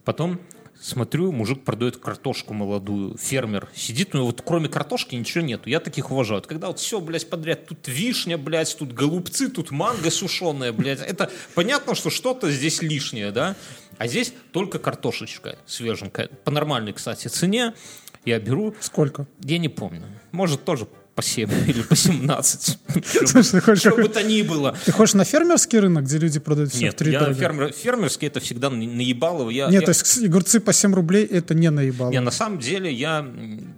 Потом 0.05 0.41
смотрю, 0.81 1.33
мужик 1.33 1.65
продает 1.65 1.97
картошку 1.99 2.55
молодую. 2.55 3.17
Фермер 3.19 3.69
сидит, 3.75 4.15
у 4.15 4.19
него 4.19 4.27
вот 4.27 4.43
кроме 4.45 4.69
картошки 4.69 5.15
ничего 5.15 5.45
нету. 5.45 5.69
Я 5.69 5.81
таких 5.81 6.11
уважаю. 6.11 6.41
Вот 6.41 6.47
Когда 6.47 6.69
вот 6.69 6.79
все, 6.79 7.01
блядь, 7.01 7.29
подряд. 7.29 7.67
Тут 7.67 7.87
вишня, 7.87 8.39
блядь, 8.39 8.77
тут 8.77 8.93
голубцы, 8.93 9.49
тут 9.49 9.71
манго 9.71 10.11
сушеная, 10.11 10.73
блядь. 10.73 11.01
Это 11.01 11.31
понятно, 11.55 11.95
что 11.95 12.11
что-то 12.11 12.51
здесь 12.51 12.83
лишнее, 12.83 13.31
да? 13.31 13.57
А 13.99 14.07
здесь 14.07 14.33
только 14.53 14.79
картошечка 14.79 15.59
свеженькая. 15.67 16.29
По 16.45 16.51
нормальной, 16.51 16.93
кстати, 16.93 17.29
цене. 17.29 17.75
Я 18.25 18.39
беру, 18.39 18.75
Сколько? 18.81 19.27
я 19.43 19.59
не 19.59 19.69
помню. 19.69 20.05
Может, 20.33 20.65
тоже 20.65 20.87
по 21.15 21.23
7 21.23 21.51
или 21.67 21.83
по 21.83 21.97
17. 21.97 22.79
Слушай, 23.27 23.51
ты 23.51 23.61
хочешь, 23.61 23.81
Что 23.81 23.97
бы 23.97 24.09
то 24.09 24.23
ни 24.23 24.43
было. 24.43 24.77
ты 24.85 24.93
хочешь 24.93 25.15
на 25.15 25.25
фермерский 25.25 25.79
рынок, 25.79 26.05
где 26.05 26.19
люди 26.19 26.39
продают 26.41 26.71
все 26.71 26.79
в 26.79 26.83
Нет, 26.83 26.97
три 26.97 27.13
я 27.13 27.21
дорого? 27.21 27.39
фермер, 27.39 27.73
фермерский 27.73 28.29
это 28.29 28.41
всегда 28.41 28.71
на- 28.71 28.77
наебалово. 28.77 29.51
Нет, 29.51 29.85
то 29.85 29.91
есть 29.91 30.25
огурцы 30.25 30.61
по 30.61 30.73
7 30.73 30.95
рублей 30.95 31.25
это 31.27 31.55
не 31.55 31.71
наебало. 31.71 32.11
не, 32.11 32.21
на 32.21 32.31
самом 32.31 32.59
деле 32.59 32.93
я 32.93 33.27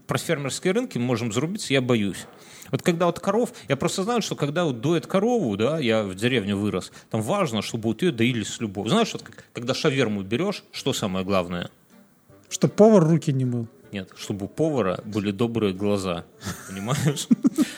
про 0.07 0.19
фермерские 0.19 0.73
рынки 0.73 0.99
можем 0.99 1.33
зарубиться, 1.33 1.73
я 1.73 1.81
боюсь. 1.81 2.27
Вот 2.71 2.81
когда 2.83 3.05
вот 3.07 3.21
коров, 3.21 3.53
я 3.69 3.77
просто 3.77 4.03
знаю, 4.03 4.23
что 4.23 4.35
когда 4.35 4.65
вот 4.65 4.81
доят 4.81 5.07
корову, 5.07 5.57
да, 5.59 5.79
я 5.79 6.05
в 6.05 6.15
деревне 6.15 6.55
вырос, 6.55 6.91
там 7.11 7.21
важно, 7.21 7.61
чтобы 7.61 7.89
вот 7.91 8.01
ее 8.03 8.13
доили 8.13 8.45
с 8.45 8.61
любовью. 8.61 8.91
Знаешь, 8.91 9.13
вот 9.13 9.25
когда 9.53 9.75
шаверму 9.75 10.23
берешь, 10.23 10.65
что 10.73 10.95
самое 10.95 11.23
главное? 11.25 11.69
Чтоб 12.49 12.73
повар 12.73 13.05
руки 13.05 13.31
не 13.33 13.45
мыл. 13.45 13.67
Нет, 13.93 14.09
чтобы 14.17 14.47
у 14.47 14.49
повара 14.49 15.03
были 15.05 15.33
добрые 15.33 15.75
глаза. 15.75 16.25
Понимаешь? 16.69 17.29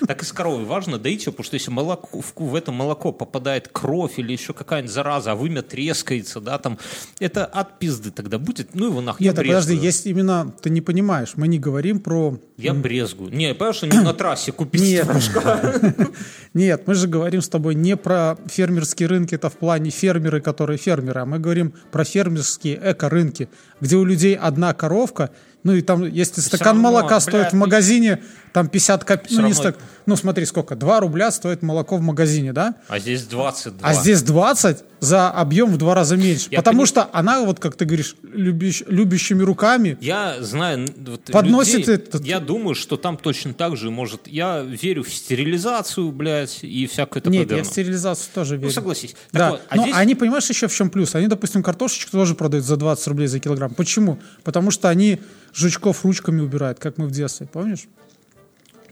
Так 0.07 0.23
и 0.23 0.25
с 0.25 0.33
коровой 0.33 0.65
важно 0.65 0.99
доить 0.99 1.27
ее, 1.27 1.33
потому 1.33 1.45
что 1.45 1.55
если 1.55 1.73
молоко, 1.73 2.21
в, 2.21 2.55
это 2.55 2.71
молоко 2.71 3.11
попадает 3.11 3.69
кровь 3.69 4.19
или 4.19 4.31
еще 4.31 4.53
какая-нибудь 4.53 4.93
зараза, 4.93 5.33
а 5.33 5.35
вымя 5.35 5.63
трескается, 5.63 6.41
да, 6.41 6.59
там, 6.59 6.79
это 7.19 7.45
от 7.45 7.81
пизды 7.81 8.13
тогда 8.13 8.39
будет. 8.39 8.77
Ну 8.77 8.87
его 8.87 9.01
нахуй. 9.01 9.27
Нет, 9.27 9.37
а 9.37 9.43
подожди, 9.43 9.75
есть 9.75 10.07
именно, 10.07 10.55
ты 10.63 10.71
не 10.71 10.81
понимаешь, 10.81 11.33
мы 11.35 11.49
не 11.49 11.59
говорим 11.59 11.99
про... 11.99 12.39
Я 12.57 12.75
брезгую. 12.75 13.35
Не, 13.35 13.53
понимаешь, 13.53 13.77
что 13.77 13.87
не 13.89 13.99
на 13.99 14.15
трассе 14.15 14.53
купить 14.53 14.83
Нет. 14.83 15.09
Нет, 16.55 16.85
мы 16.87 16.95
же 16.95 17.09
говорим 17.09 17.43
с 17.43 17.49
тобой 17.49 17.75
не 17.75 17.97
про 17.97 18.39
фермерские 18.47 19.09
рынки, 19.09 19.35
это 19.35 19.51
в 19.51 19.55
плане 19.55 19.91
фермеры, 19.91 20.41
которые 20.41 20.79
фермеры, 20.79 21.23
а 21.23 21.27
мы 21.27 21.41
говорим 21.41 21.75
про 21.91 22.05
фермерские 22.05 22.81
эко-рынки, 22.93 23.49
где 23.81 23.97
у 23.97 24.05
людей 24.05 24.37
одна 24.37 24.73
коровка, 24.75 25.31
Ну 25.65 25.73
и 25.73 25.81
там, 25.81 26.05
если 26.05 26.41
стакан 26.43 26.77
равно, 26.77 26.83
молока 26.83 27.19
стоит 27.21 27.49
в 27.49 27.51
ты- 27.51 27.57
магазине, 27.57 28.23
там 28.55 28.69
50 28.69 29.03
копеек, 29.05 29.31
ну, 29.33 29.43
равно- 29.43 29.55
стак- 29.63 29.77
ну 30.07 30.15
смотри, 30.15 30.47
сколько, 30.47 30.77
2 30.77 31.01
рубля 31.01 31.33
стоит 31.33 31.63
молоко 31.63 31.97
в 31.97 32.01
магазине, 32.03 32.53
да? 32.53 32.77
А 32.87 33.01
здесь 33.01 33.25
22. 33.25 33.89
А 33.89 33.95
здесь 33.95 34.23
20 34.23 34.85
за 35.01 35.29
объем 35.29 35.73
в 35.73 35.77
два 35.77 35.95
раза 35.97 36.17
меньше. 36.17 36.47
Я 36.53 36.59
потому 36.61 36.79
пони- 36.83 36.87
что 36.87 37.11
она, 37.13 37.45
вот 37.45 37.59
как 37.59 37.75
ты 37.77 37.85
говоришь, 37.85 38.15
любящ- 38.23 38.85
любящими 38.87 39.43
руками, 39.43 39.99
Я 40.01 40.37
знаю, 40.41 40.87
вот 41.05 41.25
Подносит 41.33 41.81
людей, 41.81 41.95
этот- 41.97 42.25
я 42.25 42.39
думаю, 42.39 42.77
что 42.77 42.97
там 42.97 43.17
точно 43.17 43.55
так 43.55 43.77
же 43.77 43.91
может. 43.91 44.29
Я 44.29 44.61
верю 44.63 45.03
в 45.03 45.13
стерилизацию, 45.13 46.13
блядь, 46.13 46.61
и 46.63 46.87
всякое 46.87 47.21
такое. 47.23 47.39
Нет, 47.41 47.51
я 47.51 47.57
говно. 47.57 47.65
в 47.69 47.73
стерилизацию 47.73 48.29
тоже 48.35 48.55
верю. 48.55 48.69
Ну, 48.69 48.73
согласись. 48.73 49.17
Так 49.33 49.41
Да, 49.41 49.51
вот, 49.51 49.63
а 49.69 49.77
но 49.77 49.83
здесь- 49.83 49.97
они, 49.97 50.15
понимаешь, 50.15 50.49
еще 50.49 50.69
в 50.69 50.75
чем 50.75 50.91
плюс? 50.91 51.15
Они, 51.17 51.27
допустим, 51.27 51.65
картошечку 51.65 52.13
тоже 52.13 52.37
продают 52.37 52.65
за 52.65 52.77
20 52.77 53.09
рублей 53.09 53.27
за 53.27 53.41
килограмм. 53.41 53.75
Почему? 53.75 54.21
Потому 54.45 54.71
что 54.71 54.89
они 54.89 55.19
жучков 55.53 56.05
ручками 56.05 56.41
убирают, 56.41 56.79
как 56.79 56.99
мы 56.99 57.09
в 57.09 57.11
детстве, 57.11 57.49
помнишь? 57.53 57.89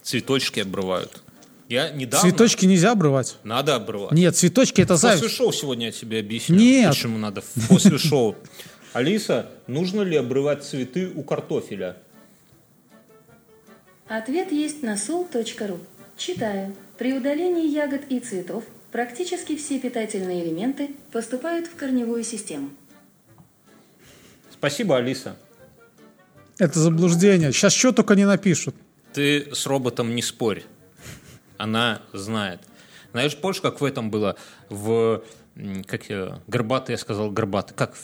Цветочки 0.02 0.60
обрывают. 0.60 1.22
Я 1.68 1.90
недавно... 1.90 2.28
Цветочки 2.28 2.66
нельзя 2.66 2.92
обрывать. 2.92 3.38
Надо 3.44 3.76
обрывать. 3.76 4.12
Нет, 4.12 4.36
цветочки 4.36 4.82
это 4.82 4.94
После 4.94 5.16
зависть. 5.16 5.34
шоу 5.34 5.52
сегодня 5.52 5.86
я 5.86 5.92
тебе 5.92 6.18
объясню, 6.20 6.56
Нет. 6.56 6.90
почему 6.90 7.18
надо 7.18 7.42
после 7.68 7.96
шоу. 7.98 8.36
Алиса, 8.92 9.48
нужно 9.66 10.02
ли 10.02 10.16
обрывать 10.16 10.64
цветы 10.64 11.10
у 11.14 11.22
картофеля? 11.22 11.96
Ответ 14.06 14.52
есть 14.52 14.82
на 14.82 14.94
sol.ru. 14.96 15.80
Читаю. 16.18 16.74
При 16.98 17.14
удалении 17.14 17.66
ягод 17.66 18.02
и 18.10 18.20
цветов 18.20 18.64
практически 18.90 19.56
все 19.56 19.78
питательные 19.78 20.44
элементы 20.44 20.94
поступают 21.10 21.66
в 21.68 21.74
корневую 21.76 22.22
систему. 22.22 22.68
Спасибо, 24.52 24.98
Алиса. 24.98 25.36
Это 26.58 26.78
заблуждение. 26.78 27.52
Сейчас 27.52 27.72
что 27.72 27.92
только 27.92 28.14
не 28.14 28.26
напишут. 28.26 28.74
Ты 29.12 29.54
с 29.54 29.66
роботом 29.66 30.14
не 30.14 30.22
спорь. 30.22 30.64
Она 31.58 32.00
знает. 32.12 32.60
Знаешь, 33.12 33.36
помнишь, 33.36 33.60
как 33.60 33.80
в 33.80 33.84
этом 33.84 34.10
было? 34.10 34.36
В... 34.68 35.22
Как 35.86 36.08
я... 36.08 36.40
Горбатый, 36.46 36.94
я 36.94 36.98
сказал, 36.98 37.30
горбатый. 37.30 37.76
Как? 37.76 37.94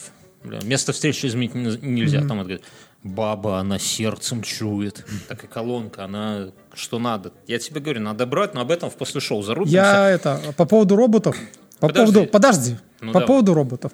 Бля, 0.43 0.59
место 0.63 0.93
встречи 0.93 1.25
изменить 1.25 1.55
не- 1.55 1.77
нельзя. 1.81 2.19
Там 2.21 2.31
он 2.31 2.39
говорит, 2.39 2.61
баба, 3.03 3.59
она 3.59 3.79
сердцем 3.79 4.43
чует. 4.43 5.05
Так 5.27 5.43
и 5.43 5.47
колонка, 5.47 6.05
она 6.05 6.51
что 6.73 6.99
надо. 6.99 7.33
Я 7.47 7.59
тебе 7.59 7.81
говорю, 7.81 8.01
надо 8.01 8.25
брать, 8.25 8.53
но 8.53 8.61
об 8.61 8.71
этом 8.71 8.89
в 8.89 8.95
после 8.95 9.19
шоу 9.19 9.41
зарубимся. 9.41 9.75
Я 9.75 10.09
это, 10.09 10.39
по 10.55 10.65
поводу 10.65 10.95
роботов. 10.95 11.35
По 11.79 11.87
Подожди. 11.87 12.13
поводу, 12.13 12.31
подожди. 12.31 12.77
Ну, 13.01 13.07
по 13.07 13.13
давай. 13.13 13.27
поводу 13.27 13.53
роботов. 13.53 13.91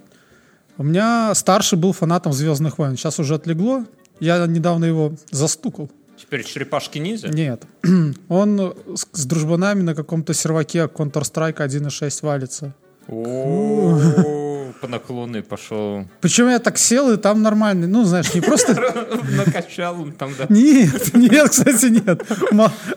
У 0.78 0.84
меня 0.84 1.34
старший 1.34 1.78
был 1.78 1.93
фанатом 1.93 2.34
Звездных 2.34 2.78
войн. 2.78 2.97
Сейчас 2.97 3.19
уже 3.19 3.36
отлегло. 3.36 3.86
Я 4.19 4.45
недавно 4.47 4.86
его 4.86 5.13
застукал. 5.32 5.89
Теперь 6.17 6.43
черепашки 6.43 6.97
ниндзя? 6.97 7.28
Нет. 7.28 7.63
Он 8.30 8.75
с, 8.95 9.08
с 9.12 9.25
дружбанами 9.25 9.82
на 9.82 9.95
каком-то 9.95 10.34
серваке 10.34 10.86
Counter-Strike 10.86 11.58
1.6 11.58 12.19
валится. 12.25 12.73
О, 13.08 14.71
По 14.82 14.88
наклонной 14.88 15.41
пошел. 15.41 16.06
Причем 16.21 16.49
я 16.49 16.60
так 16.60 16.78
сел, 16.78 17.12
и 17.12 17.17
там 17.17 17.41
нормальный. 17.41 17.88
Ну, 17.88 18.04
знаешь, 18.04 18.34
не 18.34 18.41
просто... 18.41 18.73
Накачал 19.38 20.01
он 20.01 20.12
там, 20.12 20.32
да. 20.38 20.47
Нет, 20.49 21.13
нет, 21.13 21.49
кстати, 21.49 21.86
нет. 21.86 22.23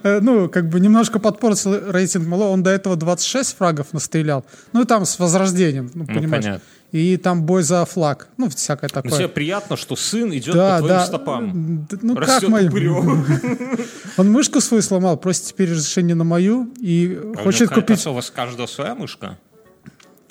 Э, 0.03 0.21
Ну, 0.21 0.49
как 0.49 0.69
бы 0.69 0.81
немножко 0.81 1.19
подпортил 1.19 1.91
рейтинг 1.91 2.27
Мало. 2.27 2.45
Он 2.45 2.63
до 2.63 2.71
этого 2.71 2.97
26 2.97 3.57
фрагов 3.57 3.93
настрелял. 3.93 4.45
Ну, 4.73 4.83
и 4.83 4.87
там 4.87 5.05
с 5.05 5.19
возрождением, 5.19 5.91
ну, 5.95 6.07
понимаешь. 6.07 6.61
И 6.91 7.19
там 7.19 7.43
бой 7.43 7.63
за 7.63 7.85
флаг. 7.85 8.29
Ну, 8.39 8.49
всякое 8.49 8.89
Ну, 8.95 9.01
тебе 9.03 9.11
такое. 9.11 9.29
приятно, 9.29 9.77
что 9.77 9.95
сын 9.95 10.33
идет 10.35 10.55
Да, 10.55 10.77
по 10.77 10.79
твоим 10.79 10.97
да. 10.99 11.07
стопам. 11.07 11.89
Ну, 12.01 12.15
как 12.17 12.29
Растет 12.29 12.49
мою? 12.49 12.69
упырем. 12.69 13.27
Он 14.17 14.33
мышку 14.33 14.61
свою 14.63 14.83
сломал, 14.83 15.19
просит 15.19 15.45
теперь 15.45 15.71
разрешение 15.71 16.15
на 16.15 16.25
мою 16.25 16.73
и 16.81 17.19
хочет 17.45 17.71
Ну, 17.71 17.75
купить... 17.83 18.07
у 18.07 18.15
вас 18.15 18.31
каждого 18.31 18.67
своя 18.67 18.95
мышка? 18.95 19.39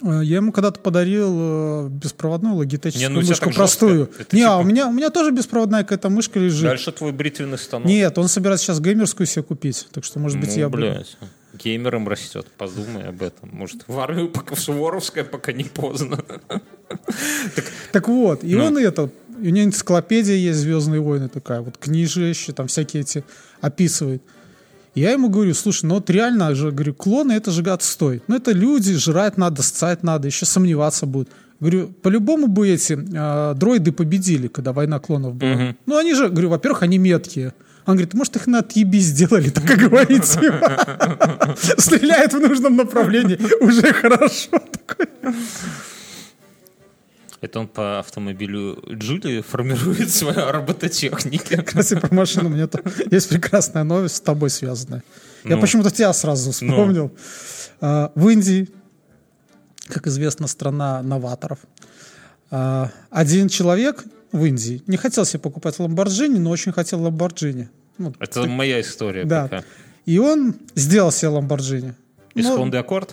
Э, 0.04 0.22
Я 0.24 0.38
ему 0.38 0.52
когда-то 0.52 0.80
подарил 0.80 1.30
э, 1.32 1.88
беспроводную 1.90 2.54
Не, 2.54 2.60
логитечную 2.60 3.12
ну 3.12 3.22
мышку 3.22 3.52
простую. 3.52 4.10
Это 4.18 4.36
Не, 4.36 4.42
а 4.44 4.46
типа- 4.50 4.58
у 4.58 4.64
меня, 4.64 4.88
у 4.88 4.92
меня 4.92 5.10
тоже 5.12 5.32
беспроводная 5.32 5.84
какая-то 5.84 6.10
мышка 6.10 6.40
лежит. 6.40 6.64
Дальше 6.64 6.92
твой 6.92 7.12
бритвенный 7.12 7.58
станок. 7.60 7.88
Нет, 7.88 8.18
он 8.18 8.28
собирается 8.30 8.66
сейчас 8.66 8.80
геймерскую 8.80 9.28
себе 9.28 9.44
купить. 9.44 9.88
Так 9.92 10.04
что, 10.04 10.18
может 10.20 10.40
быть, 10.40 10.50
ну, 10.56 10.60
я 10.60 10.70
блядь. 10.70 11.18
Геймером 11.58 12.08
растет, 12.08 12.48
подумай 12.58 13.04
об 13.04 13.22
этом. 13.22 13.50
Может, 13.52 13.84
в 13.88 14.00
армию 14.00 14.30
пока 14.30 14.56
в 14.56 14.60
Суворовское, 14.60 15.24
пока 15.24 15.52
не 15.52 15.64
поздно. 15.64 16.24
Так 17.92 18.08
вот, 18.08 18.44
и 18.44 18.56
Ну. 18.56 18.66
он 18.66 18.78
это, 18.78 19.10
у 19.40 19.44
него 19.44 19.66
энциклопедия 19.66 20.36
есть 20.36 20.60
«Звездные 20.60 21.02
войны» 21.02 21.30
такая, 21.30 21.62
вот 21.62 21.78
книжище, 21.78 22.54
там 22.54 22.68
всякие 22.68 23.02
эти 23.02 23.24
описывает. 23.62 24.22
Я 24.96 25.12
ему 25.12 25.30
говорю, 25.30 25.54
слушай, 25.54 25.86
ну 25.86 25.96
вот 25.96 26.10
реально 26.10 26.56
же, 26.56 26.72
говорю, 26.72 26.94
клоны 26.94 27.34
это 27.34 27.52
же 27.52 27.62
отстой. 27.70 28.24
Ну 28.28 28.36
это 28.36 28.52
люди, 28.52 28.94
жрать 28.96 29.38
надо, 29.38 29.62
сцать 29.62 30.02
надо, 30.02 30.28
еще 30.28 30.46
сомневаться 30.46 31.06
будут. 31.06 31.30
Говорю, 31.60 31.90
по-любому 32.02 32.48
бы 32.48 32.68
эти 32.70 32.94
э, 32.94 33.54
дроиды 33.56 33.92
победили, 33.92 34.48
когда 34.48 34.74
война 34.74 35.00
клонов 35.00 35.36
была. 35.36 35.76
Ну 35.86 35.98
они 35.98 36.14
же, 36.16 36.30
говорю, 36.30 36.50
во-первых, 36.50 36.84
они 36.84 36.98
меткие. 36.98 37.54
Он 37.88 37.94
говорит, 37.94 38.14
может, 38.14 38.36
их 38.36 38.48
на 38.48 38.60
отъеби 38.60 39.00
сделали, 39.00 39.50
так 39.50 39.66
как 39.66 39.80
говорится. 39.90 40.40
Стреляет 41.78 42.34
в 42.34 42.40
нужном 42.40 42.76
направлении, 42.76 43.38
уже 43.64 43.94
хорошо. 43.94 44.52
Это 47.40 47.60
он 47.60 47.68
по 47.68 48.00
автомобилю 48.00 48.84
Джули 48.92 49.42
формирует 49.42 50.10
свою 50.14 50.52
робототехнику. 50.52 51.64
Кстати, 51.66 51.96
про 52.00 52.14
машину 52.14 52.50
меня 52.50 52.68
то 52.68 52.82
есть 53.12 53.30
прекрасная 53.30 53.84
новость 53.84 54.16
с 54.18 54.22
тобой 54.22 54.50
связанная. 54.50 55.04
Я 55.44 55.56
Ну. 55.56 55.62
почему-то 55.62 55.92
тебя 55.92 56.12
сразу 56.14 56.52
вспомнил. 56.52 57.12
А, 57.80 58.12
В 58.16 58.28
Индии, 58.30 58.68
как 59.88 60.08
известно, 60.08 60.48
страна 60.48 61.02
новаторов, 61.04 61.60
а, 62.50 62.90
один 63.12 63.50
человек 63.50 64.04
в 64.32 64.44
Индии 64.46 64.82
не 64.88 64.98
хотел 64.98 65.26
себе 65.26 65.40
покупать 65.40 65.80
Ламборджини, 65.80 66.40
но 66.40 66.50
очень 66.50 66.72
хотел 66.72 67.02
Ламборджини. 67.02 67.70
Ну, 67.98 68.14
Это 68.20 68.46
моя 68.46 68.82
история 68.82 69.24
да. 69.26 69.44
пока. 69.44 69.64
И 70.06 70.20
он 70.20 70.56
сделал 70.76 71.12
себе 71.12 71.30
Ламборджини. 71.30 71.94
Из 72.36 72.46
Ну, 72.46 72.64
Honda 72.64 72.86
Accord? 72.86 73.10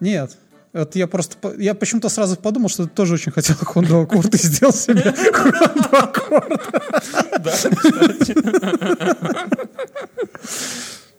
Нет. 0.00 0.36
Это 0.72 0.98
я 0.98 1.06
просто... 1.06 1.54
Я 1.58 1.74
почему-то 1.74 2.08
сразу 2.08 2.36
подумал, 2.36 2.68
что 2.68 2.84
ты 2.84 2.90
тоже 2.90 3.14
очень 3.14 3.32
хотел 3.32 3.56
Honda 3.56 4.06
Accord 4.06 4.34
и 4.34 4.38
сделал 4.38 4.72
себе 4.72 5.00
Honda 5.32 6.12
Accord. 6.12 7.40
Да, 7.42 7.50
кстати. 7.50 8.34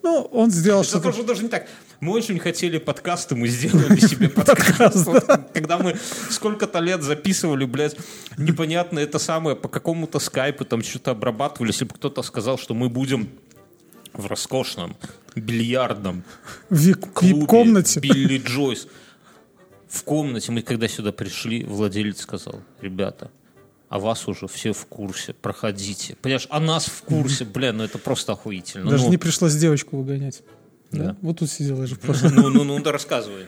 Ну, 0.01 0.21
он 0.31 0.49
сделал 0.51 0.81
Это 0.81 0.89
что-то... 0.89 1.11
тоже 1.11 1.23
даже 1.23 1.43
не 1.43 1.49
так. 1.49 1.67
Мы 1.99 2.13
очень 2.13 2.39
хотели 2.39 2.77
подкасты, 2.77 3.35
мы 3.35 3.47
сделали 3.47 3.99
себе 3.99 4.29
подкаст. 4.29 5.07
Когда 5.53 5.77
мы 5.77 5.95
сколько-то 6.29 6.79
лет 6.79 7.03
записывали, 7.03 7.65
блядь, 7.65 7.97
непонятно 8.37 8.99
это 8.99 9.19
самое, 9.19 9.55
по 9.55 9.67
какому-то 9.67 10.19
скайпу 10.19 10.63
там 10.63 10.81
что-то 10.81 11.11
обрабатывали, 11.11 11.71
если 11.71 11.85
бы 11.85 11.93
кто-то 11.95 12.21
сказал, 12.21 12.57
что 12.57 12.73
мы 12.73 12.87
будем 12.89 13.29
в 14.13 14.27
роскошном 14.27 14.95
бильярдном 15.35 16.23
вип-комнате. 16.69 17.99
Билли 17.99 18.37
Джойс. 18.37 18.87
В 19.89 20.03
комнате 20.03 20.51
мы 20.51 20.61
когда 20.61 20.87
сюда 20.87 21.11
пришли, 21.11 21.63
владелец 21.63 22.21
сказал, 22.21 22.61
ребята, 22.79 23.31
а 23.89 23.99
вас 23.99 24.27
уже 24.27 24.47
все 24.47 24.71
в 24.71 24.85
курсе, 24.85 25.33
проходите. 25.33 26.15
Понимаешь, 26.21 26.47
а 26.49 26.59
нас 26.59 26.85
в 26.85 27.01
курсе, 27.03 27.43
бля, 27.45 27.73
ну 27.73 27.83
это 27.83 27.97
просто 27.97 28.33
охуительно. 28.33 28.89
Даже 28.89 29.05
Ну, 29.05 29.09
не 29.09 29.17
пришлось 29.17 29.55
девочку 29.55 29.97
выгонять. 29.97 30.43
Да. 30.91 31.03
Да. 31.03 31.15
Вот 31.21 31.39
тут 31.39 31.49
сидела 31.49 31.85
же 31.87 31.95
в 31.95 31.99
прошлом. 31.99 32.33
Ну, 32.35 32.49
ну, 32.49 32.63
ну, 32.63 32.79
да 32.81 32.91
рассказывай. 32.91 33.47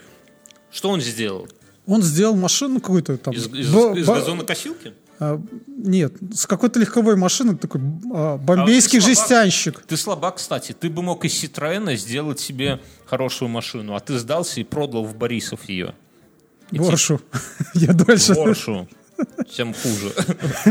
Что 0.72 0.90
он 0.90 1.02
сделал? 1.02 1.48
Он 1.88 2.02
сделал 2.04 2.36
машину 2.36 2.80
какую-то 2.80 3.18
там. 3.18 3.34
Из, 3.34 3.48
из- 3.48 3.68
из 3.74 4.06
газонокосилки? 4.08 4.94
а, 5.20 5.40
нет, 5.68 6.14
с 6.34 6.46
какой-то 6.48 6.80
легковой 6.80 7.16
машины 7.16 7.56
такой 7.56 7.82
а, 8.14 8.38
бомбейский 8.38 9.00
А 9.00 9.02
ты 9.02 9.06
слабак. 9.16 9.20
жестянщик. 9.28 9.84
Ты 9.88 9.98
слабак, 9.98 10.36
кстати. 10.38 10.72
Ты 10.74 10.90
бы 10.90 11.02
мог 11.02 11.26
из 11.26 11.34
Ситроена 11.34 11.96
сделать 11.96 12.40
себе 12.40 12.80
хорошую 13.06 13.50
машину, 13.50 13.96
а 13.96 14.00
ты 14.00 14.18
сдался 14.18 14.62
и 14.62 14.64
продал 14.64 15.04
в 15.06 15.16
Борисов 15.16 15.68
ее. 15.70 15.94
Воршу. 16.72 17.20
Я 17.74 17.94
дальше, 17.94 18.34
Воршу. 18.34 18.88
Тем 19.50 19.74
хуже. 19.74 20.14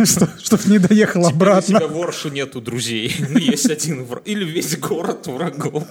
чтобы 0.38 0.62
не 0.66 0.78
доехал 0.78 1.22
Теперь 1.22 1.32
у 1.32 1.36
обратно. 1.36 1.78
тебя 1.78 1.86
воршу 1.88 2.28
нету 2.30 2.60
друзей. 2.60 3.14
Ну, 3.28 3.38
Есть 3.38 3.70
один 3.70 4.04
враг. 4.04 4.22
Или 4.26 4.44
весь 4.44 4.76
город 4.78 5.26
врагов. 5.26 5.84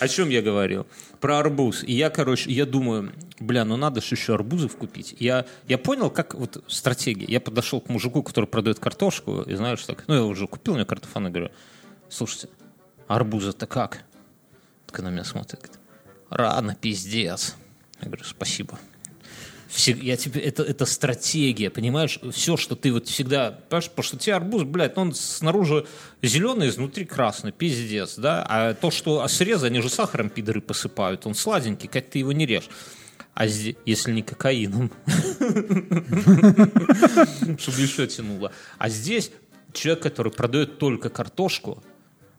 О 0.00 0.08
чем 0.08 0.28
я 0.28 0.42
говорил? 0.42 0.86
Про 1.20 1.38
арбуз. 1.38 1.82
И 1.82 1.92
я, 1.92 2.10
короче, 2.10 2.50
я 2.52 2.66
думаю, 2.66 3.12
бля, 3.40 3.64
ну 3.64 3.76
надо 3.76 4.00
же 4.00 4.14
еще 4.14 4.34
арбузов 4.34 4.76
купить. 4.76 5.16
Я, 5.18 5.44
я 5.66 5.78
понял, 5.78 6.10
как 6.10 6.34
вот 6.34 6.62
стратегия. 6.68 7.26
Я 7.26 7.40
подошел 7.40 7.80
к 7.80 7.88
мужику, 7.88 8.22
который 8.22 8.46
продает 8.46 8.78
картошку, 8.78 9.42
и 9.42 9.54
знаешь, 9.54 9.82
так, 9.84 10.04
ну 10.06 10.14
я 10.14 10.22
уже 10.22 10.46
купил 10.46 10.74
мне 10.74 10.84
картофан, 10.84 11.26
и 11.26 11.30
говорю, 11.30 11.50
слушайте, 12.08 12.48
арбуза-то 13.08 13.66
как? 13.66 14.04
Так 14.86 15.00
на 15.00 15.08
меня 15.08 15.24
смотрит, 15.24 15.60
говорит, 15.60 15.78
рано, 16.30 16.76
пиздец. 16.80 17.56
Я 18.00 18.06
говорю, 18.06 18.24
спасибо. 18.24 18.78
Я 19.76 20.16
тебе, 20.16 20.40
это, 20.40 20.62
это 20.62 20.86
стратегия, 20.86 21.70
понимаешь? 21.70 22.18
Все, 22.32 22.56
что 22.56 22.74
ты 22.74 22.92
вот 22.92 23.06
всегда... 23.06 23.50
Понимаешь, 23.68 23.90
потому 23.90 24.04
что 24.04 24.16
тебе 24.16 24.34
арбуз, 24.34 24.62
блядь, 24.62 24.96
он 24.96 25.14
снаружи 25.14 25.86
зеленый, 26.22 26.68
изнутри 26.68 27.04
красный, 27.04 27.52
пиздец, 27.52 28.16
да? 28.16 28.46
А 28.48 28.74
то, 28.74 28.90
что 28.90 29.26
срезы, 29.28 29.66
они 29.66 29.80
же 29.80 29.90
сахаром 29.90 30.30
пидоры 30.30 30.60
посыпают, 30.60 31.26
он 31.26 31.34
сладенький, 31.34 31.88
как 31.88 32.08
ты 32.08 32.20
его 32.20 32.32
не 32.32 32.46
режь. 32.46 32.68
А 33.34 33.46
здесь, 33.46 33.76
если 33.84 34.12
не 34.12 34.22
кокаином, 34.22 34.90
чтобы 37.58 37.80
еще 37.80 38.06
тянуло. 38.06 38.52
А 38.78 38.88
здесь 38.88 39.30
человек, 39.72 40.02
который 40.02 40.32
продает 40.32 40.78
только 40.78 41.08
картошку, 41.08 41.82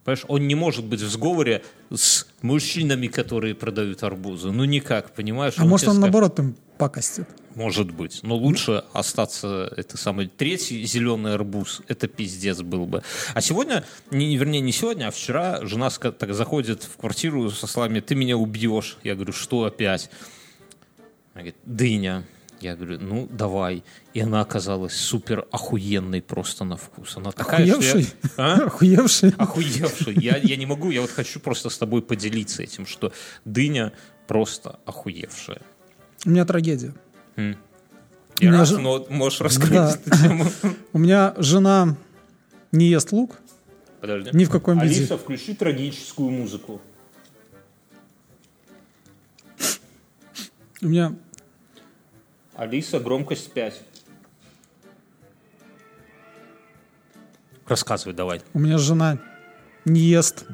Понимаешь, 0.04 0.24
он 0.28 0.48
не 0.48 0.54
может 0.54 0.84
быть 0.84 1.00
в 1.00 1.10
сговоре 1.10 1.62
с 1.92 2.26
мужчинами, 2.40 3.06
которые 3.06 3.54
продают 3.54 4.02
арбузы. 4.02 4.50
Ну 4.50 4.64
никак, 4.64 5.14
понимаешь? 5.14 5.54
А 5.58 5.64
может 5.64 5.82
тебе 5.82 5.90
он 5.90 5.96
скажет, 5.96 6.00
наоборот 6.00 6.38
им 6.38 6.56
пакостит? 6.78 7.28
Может 7.54 7.90
быть. 7.90 8.20
Но 8.22 8.36
лучше 8.36 8.84
остаться, 8.94 9.72
это 9.76 9.98
самый 9.98 10.28
третий 10.28 10.84
зеленый 10.84 11.34
арбуз. 11.34 11.82
Это 11.86 12.08
пиздец 12.08 12.62
был 12.62 12.86
бы. 12.86 13.02
А 13.34 13.40
сегодня, 13.42 13.84
не, 14.10 14.36
вернее, 14.36 14.60
не 14.60 14.72
сегодня, 14.72 15.08
а 15.08 15.10
вчера 15.10 15.64
жена 15.66 15.90
так 15.90 16.32
заходит 16.32 16.84
в 16.84 16.96
квартиру 16.96 17.50
со 17.50 17.66
словами 17.66 18.00
«ты 18.00 18.14
меня 18.14 18.38
убьешь». 18.38 18.96
Я 19.02 19.14
говорю, 19.14 19.34
что 19.34 19.64
опять? 19.64 20.10
Она 21.34 21.42
говорит, 21.42 21.56
дыня. 21.66 22.24
Я 22.60 22.76
говорю, 22.76 22.98
ну, 23.00 23.26
давай. 23.30 23.82
И 24.12 24.20
она 24.20 24.42
оказалась 24.42 24.94
супер 24.94 25.46
охуенной 25.50 26.20
просто 26.20 26.64
на 26.64 26.76
вкус. 26.76 27.16
Она 27.16 27.32
такая, 27.32 27.66
что 27.66 27.76
я- 27.76 27.76
Охуевший? 27.78 28.14
А? 28.36 28.54
Охуевший? 28.66 29.34
Охуевший. 29.38 30.14
Я, 30.20 30.36
я 30.36 30.56
не 30.56 30.66
могу, 30.66 30.90
я 30.90 31.00
вот 31.00 31.10
хочу 31.10 31.40
просто 31.40 31.70
с 31.70 31.78
тобой 31.78 32.02
поделиться 32.02 32.62
этим, 32.62 32.86
что 32.86 33.12
дыня 33.46 33.92
просто 34.26 34.78
охуевшая. 34.84 35.62
У 36.26 36.30
меня 36.30 36.44
трагедия. 36.44 36.94
Я 37.36 37.54
меня 38.40 38.58
рад, 38.58 38.68
же- 38.68 38.78
но 38.78 39.06
можешь 39.08 39.40
раскрыть 39.40 39.72
Да. 39.72 39.90
эту 39.94 40.10
тему. 40.22 40.44
У 40.92 40.98
меня 40.98 41.34
жена 41.38 41.96
не 42.72 42.88
ест 42.88 43.12
лук, 43.12 43.38
Подожди. 44.00 44.30
ни 44.32 44.44
в 44.44 44.50
каком 44.50 44.78
виде. 44.80 44.96
Алиса, 45.00 45.16
включи 45.18 45.54
трагическую 45.54 46.30
музыку. 46.30 46.80
У 50.82 50.86
меня 50.86 51.14
Алиса, 52.64 53.00
громкость 53.00 53.52
5. 53.54 53.80
Рассказывай 57.66 58.12
давай. 58.12 58.42
У 58.52 58.58
меня 58.58 58.76
жена 58.76 59.16
не 59.86 60.00
ест 60.00 60.44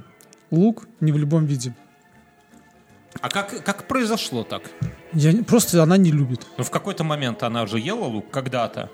лук 0.52 0.86
ни 1.00 1.10
в 1.10 1.16
любом 1.18 1.46
виде. 1.46 1.74
А 3.20 3.28
как, 3.28 3.64
как 3.64 3.88
произошло 3.88 4.44
так? 4.44 4.62
Я 5.14 5.32
не- 5.32 5.42
просто 5.42 5.82
она 5.82 5.96
не 5.96 6.12
любит. 6.12 6.46
Ну, 6.56 6.62
в 6.62 6.70
какой-то 6.70 7.02
момент 7.02 7.42
она 7.42 7.66
же 7.66 7.80
ела 7.80 8.04
лук 8.04 8.30
когда-то. 8.30 8.88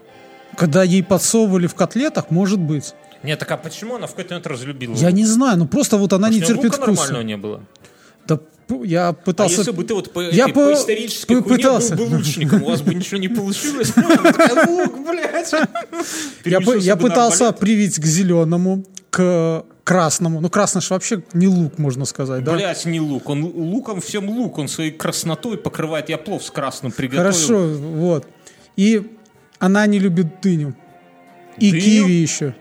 Когда 0.57 0.83
ей 0.83 1.05
подсовывали 1.05 1.67
в 1.67 1.75
котлетах, 1.75 2.31
может 2.31 2.61
быть. 2.61 2.95
Нет, 3.23 3.39
так 3.39 3.51
а 3.51 3.59
почему 3.59 3.97
она 3.97 4.07
в 4.07 4.11
какой-то 4.13 4.31
момент 4.31 4.47
разлюбила 4.47 4.95
Я 4.95 5.09
лук? 5.09 5.17
не 5.17 5.27
знаю, 5.27 5.59
ну 5.59 5.67
просто 5.69 5.99
вот 5.99 6.15
она 6.15 6.31
не 6.31 6.39
Может, 6.41 6.49
у 6.49 6.53
неё 6.55 6.63
терпит 6.63 6.79
лука 6.81 6.93
вкуса. 6.93 7.03
нормального 7.03 7.23
не 7.27 7.37
было. 7.37 7.63
П- 8.81 8.87
я 8.87 9.09
А 9.09 9.13
пытался... 9.13 9.59
если 9.59 9.71
бы 9.73 9.85
ты 9.85 9.95
вот 9.95 10.13
по, 10.13 10.21
Я 10.21 10.45
этой- 10.45 10.53
по- 10.55 10.67
по 10.69 10.73
исторической 10.75 11.43
по- 11.43 11.49
пытался. 11.49 11.97
был 11.97 12.07
бы 12.07 12.17
лучником, 12.17 12.63
у 12.63 12.67
вас 12.71 12.83
бы 12.83 12.95
ничего 12.95 13.19
не 13.19 13.29
получилось. 13.29 13.93
Я, 16.45 16.97
пытался 16.97 17.53
привить 17.53 17.99
к 17.99 18.05
зеленому, 18.05 18.85
к 19.11 19.65
красному. 19.85 20.41
Ну, 20.41 20.49
красный 20.49 20.81
же 20.81 20.89
вообще 20.95 21.23
не 21.33 21.49
лук, 21.49 21.79
можно 21.79 22.05
сказать, 22.05 22.45
да? 22.45 22.53
Блять, 22.55 22.85
не 22.87 23.01
лук. 23.01 23.29
Он 23.29 23.43
луком 23.45 24.01
всем 24.01 24.29
лук. 24.31 24.59
Он 24.59 24.69
своей 24.69 24.91
краснотой 24.93 25.57
покрывает. 25.59 26.09
Я 26.09 26.19
плов 26.19 26.45
с 26.45 26.51
красным 26.51 26.93
приготовил. 26.93 27.23
Хорошо, 27.33 27.67
вот. 27.69 28.27
И 28.77 29.11
она 29.59 29.87
не 29.87 29.99
любит 29.99 30.41
дыню. 30.41 30.75
И 31.59 31.71
Дыню? 31.71 31.83
киви 31.83 32.13
еще. 32.13 32.55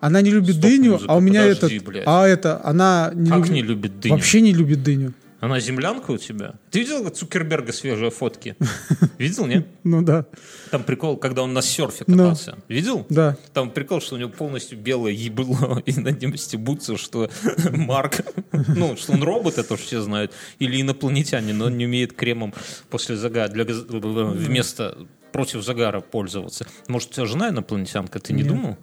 Она 0.00 0.20
не 0.22 0.30
любит 0.30 0.56
Стоп, 0.56 0.62
дыню, 0.62 0.92
музыка, 0.92 1.12
а 1.12 1.16
у 1.16 1.20
меня 1.20 1.42
подожди, 1.48 1.76
этот... 1.76 1.88
блядь. 1.88 2.04
А 2.06 2.26
это, 2.26 2.60
она 2.64 3.10
не 3.14 3.28
Как 3.30 3.38
любит... 3.38 3.50
не 3.52 3.62
любит 3.62 4.00
дыню? 4.00 4.14
Вообще 4.14 4.40
не 4.40 4.52
любит 4.52 4.82
дыню. 4.82 5.14
Она 5.40 5.60
землянка 5.60 6.10
у 6.10 6.18
тебя? 6.18 6.54
Ты 6.70 6.80
видел 6.80 7.08
Цукерберга 7.10 7.72
свежие 7.72 8.10
фотки? 8.10 8.56
Видел, 9.18 9.46
нет? 9.46 9.68
Ну 9.84 10.02
да, 10.02 10.26
Там 10.72 10.82
прикол, 10.82 11.16
когда 11.16 11.42
он 11.44 11.52
на 11.52 11.62
серфе 11.62 12.02
Ну. 12.08 12.16
катался. 12.16 12.56
Видел? 12.66 13.06
да. 13.08 13.36
Там 13.52 13.70
прикол, 13.70 14.00
что 14.00 14.16
у 14.16 14.18
него 14.18 14.30
полностью 14.30 14.78
белое 14.78 15.12
ебло, 15.12 15.80
и 15.86 15.92
над 15.92 16.20
ним 16.20 16.36
стебутся, 16.36 16.96
что 16.96 17.30
Марк, 17.72 18.22
ну, 18.50 18.96
что 18.96 19.12
он 19.12 19.22
робот, 19.22 19.58
это 19.58 19.74
уж 19.74 19.80
все 19.80 20.00
знают, 20.00 20.32
или 20.58 20.80
инопланетянин, 20.80 21.56
но 21.56 21.66
он 21.66 21.78
не 21.78 21.86
умеет 21.86 22.14
кремом 22.14 22.52
после 22.90 23.16
загара, 23.16 23.48
для, 23.48 23.64
вместо 23.64 24.98
против 25.30 25.62
загара 25.64 26.00
пользоваться. 26.00 26.66
Может, 26.88 27.10
у 27.10 27.14
тебя 27.14 27.26
жена 27.26 27.50
инопланетянка, 27.50 28.18
ты 28.18 28.32
не 28.32 28.42
думал? 28.42 28.76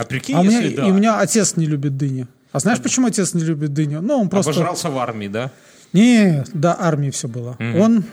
А 0.00 0.04
прикинь, 0.04 0.34
А 0.34 0.40
у 0.40 0.44
меня, 0.44 0.60
если 0.60 0.76
да, 0.76 0.88
и 0.88 0.90
у 0.90 0.94
меня 0.94 1.20
отец 1.20 1.56
не 1.56 1.66
любит 1.66 1.98
дыню. 1.98 2.26
А 2.52 2.58
знаешь, 2.58 2.80
почему 2.80 3.06
отец 3.08 3.34
не 3.34 3.42
любит 3.42 3.74
дыню? 3.74 4.00
Ну, 4.00 4.22
он 4.22 4.28
просто... 4.30 4.50
обожрался 4.50 4.88
в 4.88 4.98
армии, 4.98 5.28
да? 5.28 5.52
Не, 5.92 6.42
до 6.54 6.74
армии 6.80 7.10
все 7.10 7.28
было. 7.28 7.58
Он 7.58 8.04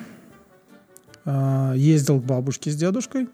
э, 1.23 1.73
ездил 1.77 2.19
к 2.19 2.25
бабушке 2.25 2.71
с 2.71 2.75
дедушкой, 2.75 3.29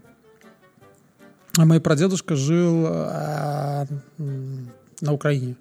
а 1.58 1.66
мой 1.66 1.82
прадедушка 1.82 2.36
жил 2.36 2.86
э, 2.88 3.86
на 5.02 5.14
Украине. 5.14 5.56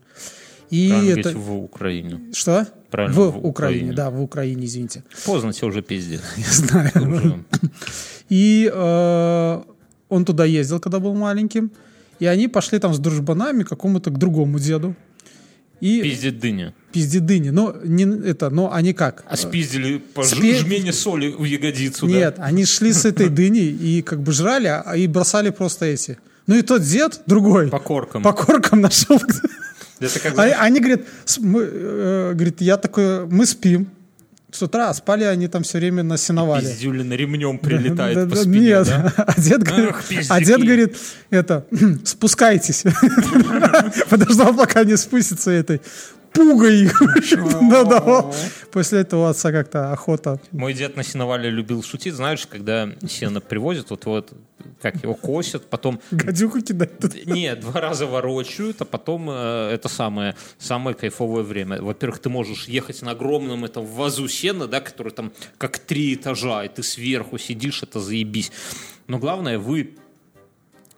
И 0.69 0.89
Правильно 0.91 1.21
это... 1.21 1.39
в 1.39 1.65
Украине. 1.65 2.21
Что? 2.35 2.67
Правильно, 2.91 3.15
в, 3.15 3.31
в 3.31 3.47
Украине, 3.47 3.49
Украине. 3.49 3.93
да, 3.93 4.11
в 4.11 4.23
Украине, 4.23 4.67
извините. 4.67 5.03
Поздно 5.25 5.53
тебе 5.55 5.69
уже 5.69 5.81
пиздец. 5.81 6.21
Я 6.37 6.51
знаю. 6.51 7.45
И 8.29 8.71
э, 8.73 9.63
он 10.11 10.25
туда 10.27 10.45
ездил, 10.45 10.79
когда 10.79 10.99
был 10.99 11.15
маленьким. 11.15 11.71
И 12.23 12.27
они 12.27 12.47
пошли 12.47 12.79
там 12.79 12.95
с 12.95 12.99
дружбанами 13.01 13.65
к 13.65 13.69
какому-то 13.71 14.11
к 14.11 14.17
другому 14.19 14.61
деду. 14.61 14.95
И 15.81 16.01
Пиздит 16.03 16.39
дыня. 16.39 16.73
пиздит 16.93 17.27
дыни. 17.27 17.51
Но 17.51 17.75
не 17.83 18.05
это, 18.05 18.49
но 18.51 18.73
они 18.73 18.93
как? 18.93 19.25
А 19.29 19.37
спиздили 19.37 19.99
по 19.99 20.23
ж- 20.23 20.29
Спи- 20.29 20.55
жмене 20.55 20.93
соли 20.93 21.35
в 21.37 21.43
ягодицу, 21.43 22.07
да? 22.07 22.13
Нет, 22.13 22.35
они 22.39 22.65
шли 22.65 22.93
с 22.93 23.05
этой 23.05 23.29
дыней 23.29 23.71
и 23.73 24.03
как 24.03 24.21
бы 24.23 24.31
жрали, 24.31 24.69
а 24.69 24.97
и 24.97 25.09
бросали 25.09 25.51
просто 25.51 25.87
эти. 25.87 26.17
Ну 26.47 26.55
и 26.55 26.63
тот 26.63 26.83
дед, 26.83 27.23
другой, 27.27 27.69
По 27.69 27.81
коркам. 27.81 28.23
по 28.23 28.33
коркам 28.33 28.81
нашел. 28.81 29.17
Это 29.99 30.21
как, 30.21 30.27
Они, 30.27 30.35
знаешь, 30.35 30.57
они 30.61 30.79
говорят, 30.79 31.01
с- 31.25 31.39
мы, 31.39 31.63
э, 31.63 32.33
говорит, 32.35 32.61
я 32.61 32.77
такой, 32.77 33.27
мы 33.27 33.47
спим. 33.47 33.89
С 34.53 34.61
утра 34.61 34.93
спали 34.93 35.25
они 35.25 35.49
там 35.49 35.63
все 35.63 35.79
время 35.79 36.03
на 36.03 36.19
сеновале. 36.19 36.69
Пиздюлина 36.69 37.15
ремнем 37.15 37.59
прилетает 37.59 38.17
Да, 38.17 38.27
по 38.27 38.37
да, 38.37 38.43
спине, 38.43 38.61
Нет, 38.61 38.87
да? 38.87 39.13
а 39.27 39.41
дед 39.41 39.63
говорит, 39.63 39.89
Ах, 39.91 40.05
а 40.29 40.41
дед 40.43 40.61
говорит, 40.61 40.97
это, 41.31 41.65
спускайтесь. 42.05 42.85
Подождал, 44.11 44.55
пока 44.55 44.85
не 44.85 44.99
спустится 44.99 45.51
этой 45.51 45.81
пугой 46.33 46.83
их. 46.85 47.01
надавал. 47.61 48.35
После 48.71 49.01
этого 49.01 49.31
отца 49.31 49.53
как-то 49.53 49.93
охота. 49.93 50.41
Мой 50.51 50.75
дед 50.75 50.97
на 50.97 51.03
сеновале 51.03 51.51
любил 51.51 51.83
шутить, 51.83 52.15
знаешь, 52.15 52.47
когда 52.47 52.89
сено 53.09 53.41
привозят, 53.41 53.91
вот 53.91 54.05
вот 54.07 54.33
как 54.81 55.03
его 55.03 55.15
косят, 55.15 55.69
потом 55.69 56.01
Гадюку 56.11 56.61
кидает. 56.61 57.27
нет, 57.27 57.61
два 57.61 57.81
раза 57.81 58.07
ворочают, 58.07 58.81
а 58.81 58.85
потом 58.85 59.29
э, 59.31 59.71
это 59.73 59.89
самое 59.89 60.37
самое 60.59 60.95
кайфовое 60.95 61.43
время. 61.43 61.83
Во-первых, 61.83 62.21
ты 62.21 62.29
можешь 62.29 62.69
ехать 62.69 63.03
на 63.03 63.13
огромном 63.13 63.65
этом 63.65 63.85
вазу 63.85 64.29
сена, 64.29 64.67
да, 64.67 64.81
который 64.81 65.13
там 65.13 65.33
как 65.59 65.79
три 65.79 66.15
этажа, 66.15 66.65
и 66.65 66.69
ты 66.69 66.83
сверху 66.83 67.39
сидишь, 67.39 67.83
это 67.83 68.01
заебись. 68.01 68.53
Но 69.07 69.19
главное, 69.19 69.59
вы 69.59 69.97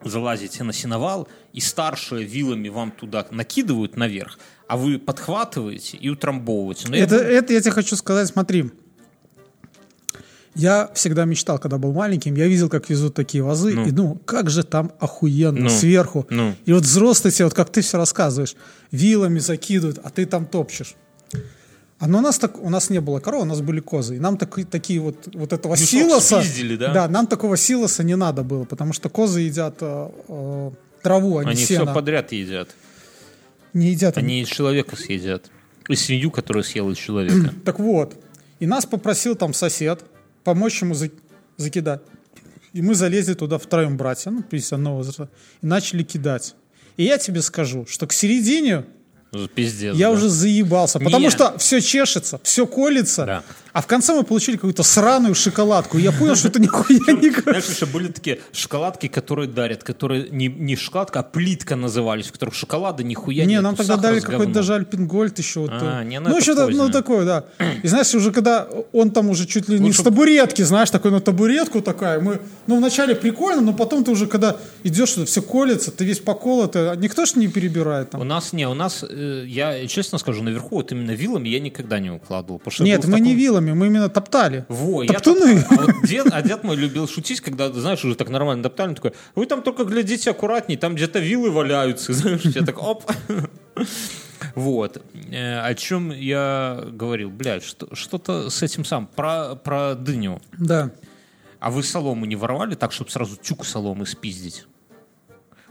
залазите 0.04 0.64
на 0.64 0.72
сеновал, 0.72 1.28
и 1.52 1.60
старшие 1.60 2.24
вилами 2.24 2.68
вам 2.68 2.90
туда 2.90 3.26
накидывают 3.30 3.96
наверх, 3.96 4.38
а 4.68 4.76
вы 4.76 4.98
подхватываете 4.98 5.96
и 5.96 6.08
утрамбовываете. 6.08 6.88
Но 6.88 6.96
я 6.96 7.04
Это, 7.04 7.16
это 7.16 7.52
я 7.52 7.60
тебе 7.60 7.72
хочу 7.72 7.96
сказать, 7.96 8.28
смотри. 8.28 8.70
Я 10.54 10.88
всегда 10.94 11.24
мечтал, 11.24 11.58
когда 11.58 11.78
был 11.78 11.92
маленьким, 11.92 12.36
я 12.36 12.46
видел, 12.46 12.68
как 12.68 12.88
везут 12.88 13.14
такие 13.14 13.42
вазы, 13.42 13.72
и 13.88 13.90
думал, 13.90 14.18
как 14.24 14.50
же 14.50 14.62
там 14.62 14.92
охуенно, 15.00 15.62
Ну, 15.64 15.68
сверху. 15.68 16.26
ну. 16.30 16.54
И 16.64 16.72
вот 16.72 16.84
взрослые 16.84 17.32
тебе, 17.32 17.46
вот 17.46 17.54
как 17.54 17.70
ты 17.70 17.80
все 17.80 17.98
рассказываешь, 17.98 18.54
вилами 18.92 19.40
закидывают, 19.40 19.98
а 20.04 20.10
ты 20.10 20.26
там 20.26 20.46
топчешь. 20.46 20.94
А 21.98 22.06
но 22.06 22.18
у 22.18 22.20
нас, 22.20 22.38
так, 22.38 22.62
у 22.62 22.70
нас 22.70 22.88
не 22.90 23.00
было 23.00 23.18
коров, 23.18 23.42
у 23.42 23.46
нас 23.46 23.60
были 23.62 23.80
козы. 23.80 24.16
И 24.16 24.18
нам 24.20 24.36
таки- 24.36 24.64
такие 24.64 25.00
вот, 25.00 25.28
вот 25.34 25.52
этого 25.52 25.72
Мешок 25.72 25.88
силоса... 25.88 26.40
спиздили, 26.42 26.76
да? 26.76 26.92
Да, 26.92 27.08
нам 27.08 27.26
такого 27.26 27.56
силоса 27.56 28.04
не 28.04 28.14
надо 28.14 28.42
было, 28.44 28.64
потому 28.64 28.92
что 28.92 29.08
козы 29.08 29.40
едят 29.40 29.76
э, 29.80 30.10
э, 30.28 30.70
траву, 31.02 31.38
а 31.38 31.44
не 31.44 31.50
Они 31.52 31.64
сено. 31.64 31.84
все 31.86 31.94
подряд 31.94 32.30
едят. 32.32 32.68
Не 33.74 33.90
едят 33.90 34.16
Они 34.16 34.40
и 34.40 34.46
человека 34.46 34.96
съедят. 34.96 35.50
И 35.88 35.96
свинью, 35.96 36.30
которая 36.30 36.62
съела 36.64 36.94
человека. 36.94 37.52
Так 37.64 37.78
вот, 37.78 38.16
и 38.60 38.66
нас 38.66 38.86
попросил 38.86 39.34
там 39.36 39.52
сосед 39.52 40.04
помочь 40.44 40.80
ему 40.80 40.94
за- 40.94 41.10
закидать. 41.56 42.00
И 42.72 42.80
мы 42.82 42.94
залезли 42.94 43.34
туда 43.34 43.58
втроем 43.58 43.96
братья, 43.96 44.30
ну, 44.30 44.42
51 44.42 44.88
возраста, 44.92 45.28
и 45.62 45.66
начали 45.66 46.02
кидать. 46.02 46.54
И 46.96 47.04
я 47.04 47.18
тебе 47.18 47.42
скажу, 47.42 47.86
что 47.86 48.06
к 48.06 48.12
середине 48.12 48.84
Пиздец. 49.54 49.94
я 49.96 50.06
да. 50.06 50.12
уже 50.12 50.28
заебался, 50.28 50.98
потому 50.98 51.24
Нет. 51.24 51.32
что 51.32 51.58
все 51.58 51.80
чешется, 51.80 52.40
все 52.42 52.66
колется, 52.66 53.26
Да. 53.26 53.44
А 53.74 53.80
в 53.80 53.88
конце 53.88 54.14
мы 54.14 54.22
получили 54.22 54.54
какую-то 54.54 54.84
сраную 54.84 55.34
шоколадку. 55.34 55.98
И 55.98 56.02
я 56.02 56.12
понял, 56.12 56.36
что 56.36 56.46
это 56.46 56.60
нихуя 56.60 57.00
не... 57.12 57.30
Знаешь, 57.30 57.64
еще 57.64 57.86
были 57.86 58.06
такие 58.06 58.38
шоколадки, 58.52 59.08
которые 59.08 59.48
дарят, 59.48 59.82
которые 59.82 60.28
не, 60.30 60.46
не 60.46 60.76
шоколадка, 60.76 61.18
а 61.18 61.22
плитка 61.24 61.74
назывались, 61.74 62.26
в 62.26 62.32
которых 62.32 62.54
шоколада 62.54 63.02
нихуя 63.02 63.44
Не, 63.44 63.54
нету, 63.54 63.62
нам 63.64 63.74
тогда 63.74 63.96
дали 63.96 64.20
какой-то 64.20 64.52
даже 64.52 64.74
Альпингольд 64.74 65.36
еще. 65.40 65.60
Вот, 65.60 65.70
А, 65.72 66.02
э, 66.02 66.04
не, 66.04 66.20
ну 66.20 66.30
ну, 66.30 66.40
что-то, 66.40 66.68
ну, 66.68 66.78
позднее. 66.78 66.92
такое, 66.92 67.24
да. 67.24 67.44
И 67.82 67.88
знаешь, 67.88 68.14
уже 68.14 68.30
когда 68.30 68.68
он 68.92 69.10
там 69.10 69.28
уже 69.28 69.44
чуть 69.44 69.68
ли 69.68 69.80
не 69.80 69.86
Лучше 69.86 70.02
с 70.02 70.04
табуретки, 70.04 70.62
знаешь, 70.62 70.90
такой 70.90 71.10
на 71.10 71.20
табуретку 71.20 71.80
такая. 71.82 72.20
Мы, 72.20 72.40
ну, 72.68 72.76
вначале 72.76 73.16
прикольно, 73.16 73.60
но 73.60 73.72
потом 73.72 74.04
ты 74.04 74.12
уже, 74.12 74.28
когда 74.28 74.56
идешь, 74.84 75.08
что 75.08 75.24
все 75.24 75.42
колется, 75.42 75.90
ты 75.90 76.04
весь 76.04 76.20
поколотый, 76.20 76.92
а 76.92 76.94
никто 76.94 77.26
ж 77.26 77.34
не 77.34 77.48
перебирает 77.48 78.10
там. 78.10 78.20
У 78.20 78.24
нас, 78.24 78.52
не, 78.52 78.68
у 78.68 78.74
нас, 78.74 79.04
э, 79.08 79.44
я 79.48 79.84
честно 79.88 80.18
скажу, 80.18 80.44
наверху 80.44 80.76
вот 80.76 80.92
именно 80.92 81.10
вилами 81.10 81.48
я 81.48 81.58
никогда 81.58 81.98
не 81.98 82.10
укладывал. 82.10 82.62
Нет, 82.78 83.04
мы 83.06 83.18
не 83.18 83.30
таком- 83.30 83.36
вилами, 83.64 83.78
мы 83.78 83.86
именно 83.86 84.08
топтали. 84.08 84.64
Во, 84.68 85.02
я 85.02 85.14
Топтуны. 85.14 85.62
топ- 85.62 85.72
а 85.72 85.82
вот 85.82 86.06
дед, 86.06 86.26
а 86.32 86.42
дед 86.42 86.64
мой 86.64 86.76
любил 86.76 87.08
шутить, 87.08 87.40
когда, 87.40 87.70
знаешь, 87.72 88.04
уже 88.04 88.14
так 88.14 88.28
нормально 88.28 88.62
топтали, 88.62 88.90
он 88.90 88.94
такой, 88.94 89.12
вы 89.34 89.46
там 89.46 89.62
только 89.62 89.84
глядите 89.84 90.30
аккуратней, 90.30 90.76
там 90.76 90.94
где-то 90.94 91.18
вилы 91.18 91.50
валяются, 91.50 92.12
знаешь, 92.14 92.42
я 92.42 92.62
так, 92.64 92.82
оп. 92.82 93.10
Вот. 94.54 95.02
Э, 95.30 95.60
О 95.60 95.74
чем 95.74 96.10
я 96.12 96.84
говорил? 96.92 97.30
Блядь, 97.30 97.64
что, 97.64 97.88
что-то 97.94 98.50
с 98.50 98.62
этим 98.62 98.84
сам. 98.84 99.06
Про, 99.06 99.56
про 99.56 99.94
дыню. 99.94 100.40
Да. 100.58 100.90
А 101.58 101.70
вы 101.70 101.82
солому 101.82 102.26
не 102.26 102.36
воровали 102.36 102.74
так, 102.74 102.92
чтобы 102.92 103.10
сразу 103.10 103.36
тюк 103.36 103.64
соломы 103.64 104.06
спиздить? 104.06 104.66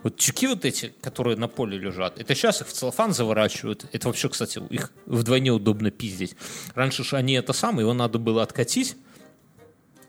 Вот 0.03 0.17
тюки 0.17 0.47
вот 0.47 0.65
эти, 0.65 0.93
которые 1.01 1.37
на 1.37 1.47
поле 1.47 1.77
лежат, 1.77 2.19
это 2.19 2.35
сейчас 2.35 2.61
их 2.61 2.67
в 2.67 2.73
целлофан 2.73 3.13
заворачивают. 3.13 3.85
Это 3.93 4.07
вообще, 4.07 4.29
кстати, 4.29 4.61
их 4.69 4.91
вдвойне 5.05 5.51
удобно 5.51 5.91
пиздить. 5.91 6.35
Раньше 6.75 7.03
же 7.03 7.15
они 7.15 7.33
это 7.33 7.53
самое, 7.53 7.81
его 7.81 7.93
надо 7.93 8.19
было 8.19 8.43
откатить 8.43 8.97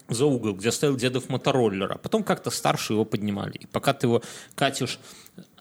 за 0.09 0.27
угол, 0.27 0.55
где 0.55 0.71
стоял 0.71 0.97
дедов 0.97 1.29
мотороллер, 1.29 1.93
а 1.93 1.99
потом 1.99 2.25
как-то 2.25 2.51
старше 2.51 2.93
его 2.93 3.05
поднимали. 3.05 3.59
И 3.59 3.67
пока 3.67 3.95
ты 3.95 4.07
его 4.07 4.23
катишь... 4.55 4.99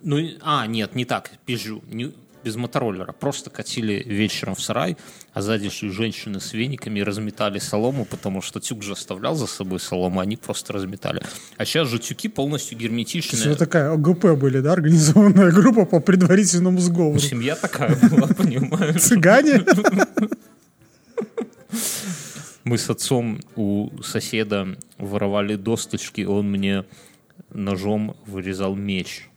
Ну, 0.01 0.17
а, 0.41 0.67
нет, 0.67 0.95
не 0.95 1.05
так, 1.05 1.31
пизжу. 1.45 1.81
Не, 1.87 2.11
без 2.43 2.55
мотороллера. 2.55 3.11
Просто 3.13 3.49
катили 3.49 4.03
вечером 4.05 4.55
в 4.55 4.61
сарай, 4.61 4.97
а 5.33 5.41
сзади 5.41 5.69
шли 5.69 5.89
женщины 5.89 6.39
с 6.39 6.53
вениками 6.53 6.99
и 6.99 7.03
разметали 7.03 7.59
солому, 7.59 8.05
потому 8.05 8.41
что 8.41 8.59
тюк 8.59 8.83
же 8.83 8.93
оставлял 8.93 9.35
за 9.35 9.47
собой 9.47 9.79
солому, 9.79 10.19
они 10.19 10.37
просто 10.37 10.73
разметали. 10.73 11.21
А 11.57 11.65
сейчас 11.65 11.87
же 11.87 11.99
тюки 11.99 12.27
полностью 12.27 12.77
герметичные. 12.77 13.49
вы 13.49 13.55
такая 13.55 13.91
ОГП 13.91 14.37
были, 14.37 14.59
да, 14.59 14.73
организованная 14.73 15.51
группа 15.59 15.85
по 15.85 15.99
предварительному 15.99 16.79
сговору. 16.79 17.19
Семья 17.19 17.55
такая 17.55 17.95
была, 18.09 18.27
понимаешь? 18.37 19.01
Цыгане? 19.01 19.63
Мы 22.63 22.77
с 22.77 22.89
отцом 22.89 23.39
у 23.55 23.89
соседа 24.03 24.77
воровали 24.97 25.55
досточки, 25.55 26.21
он 26.21 26.49
мне 26.49 26.85
ножом 27.49 28.15
вырезал 28.25 28.75
меч. 28.75 29.29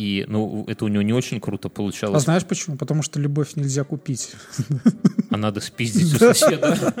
И, 0.00 0.24
ну, 0.28 0.64
это 0.66 0.86
у 0.86 0.88
него 0.88 1.02
не 1.02 1.12
очень 1.12 1.40
круто 1.40 1.68
А 1.68 1.70
получалось, 1.70 2.22
знаешь 2.22 2.46
почему? 2.46 2.78
Потому 2.78 3.02
что 3.02 3.20
любовь 3.20 3.54
нельзя 3.56 3.84
купить. 3.84 4.32
а 5.30 5.36
надо 5.36 5.60
спиздить 5.60 6.14
у 6.14 6.18
соседа. 6.18 6.94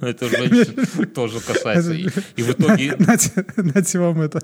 Это 0.00 0.28
женщин 0.28 1.06
тоже 1.08 1.40
касается. 1.40 1.94
И 1.94 2.42
в 2.42 2.50
итоге 2.50 2.94
Нате 3.00 3.44
нате 3.56 3.98
вам 3.98 4.20
это. 4.20 4.40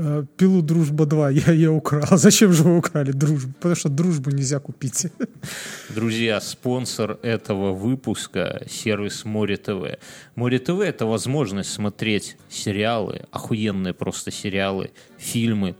Э, 0.00 0.24
Пилу 0.36 0.62
«Дружба 0.62 1.04
2» 1.04 1.32
я 1.46 1.52
ее 1.52 1.70
украл. 1.70 2.18
Зачем 2.18 2.52
же 2.52 2.62
вы 2.62 2.78
украли 2.78 3.12
дружбу? 3.12 3.52
Потому 3.54 3.74
что 3.74 3.88
дружбу 3.88 4.30
нельзя 4.30 4.58
купить. 4.58 5.06
Друзья, 5.94 6.40
спонсор 6.40 7.18
этого 7.22 7.72
выпуска– 7.72 8.62
сервис 8.68 9.24
Море 9.24 9.56
ТВ. 9.56 9.98
Море 10.34 10.58
ТВ– 10.58 10.80
это 10.80 11.06
возможность 11.06 11.72
смотреть 11.72 12.36
сериалы, 12.48 13.22
охуенные 13.30 13.94
просто 13.94 14.30
сериалы, 14.30 14.90
фильмы, 15.18 15.76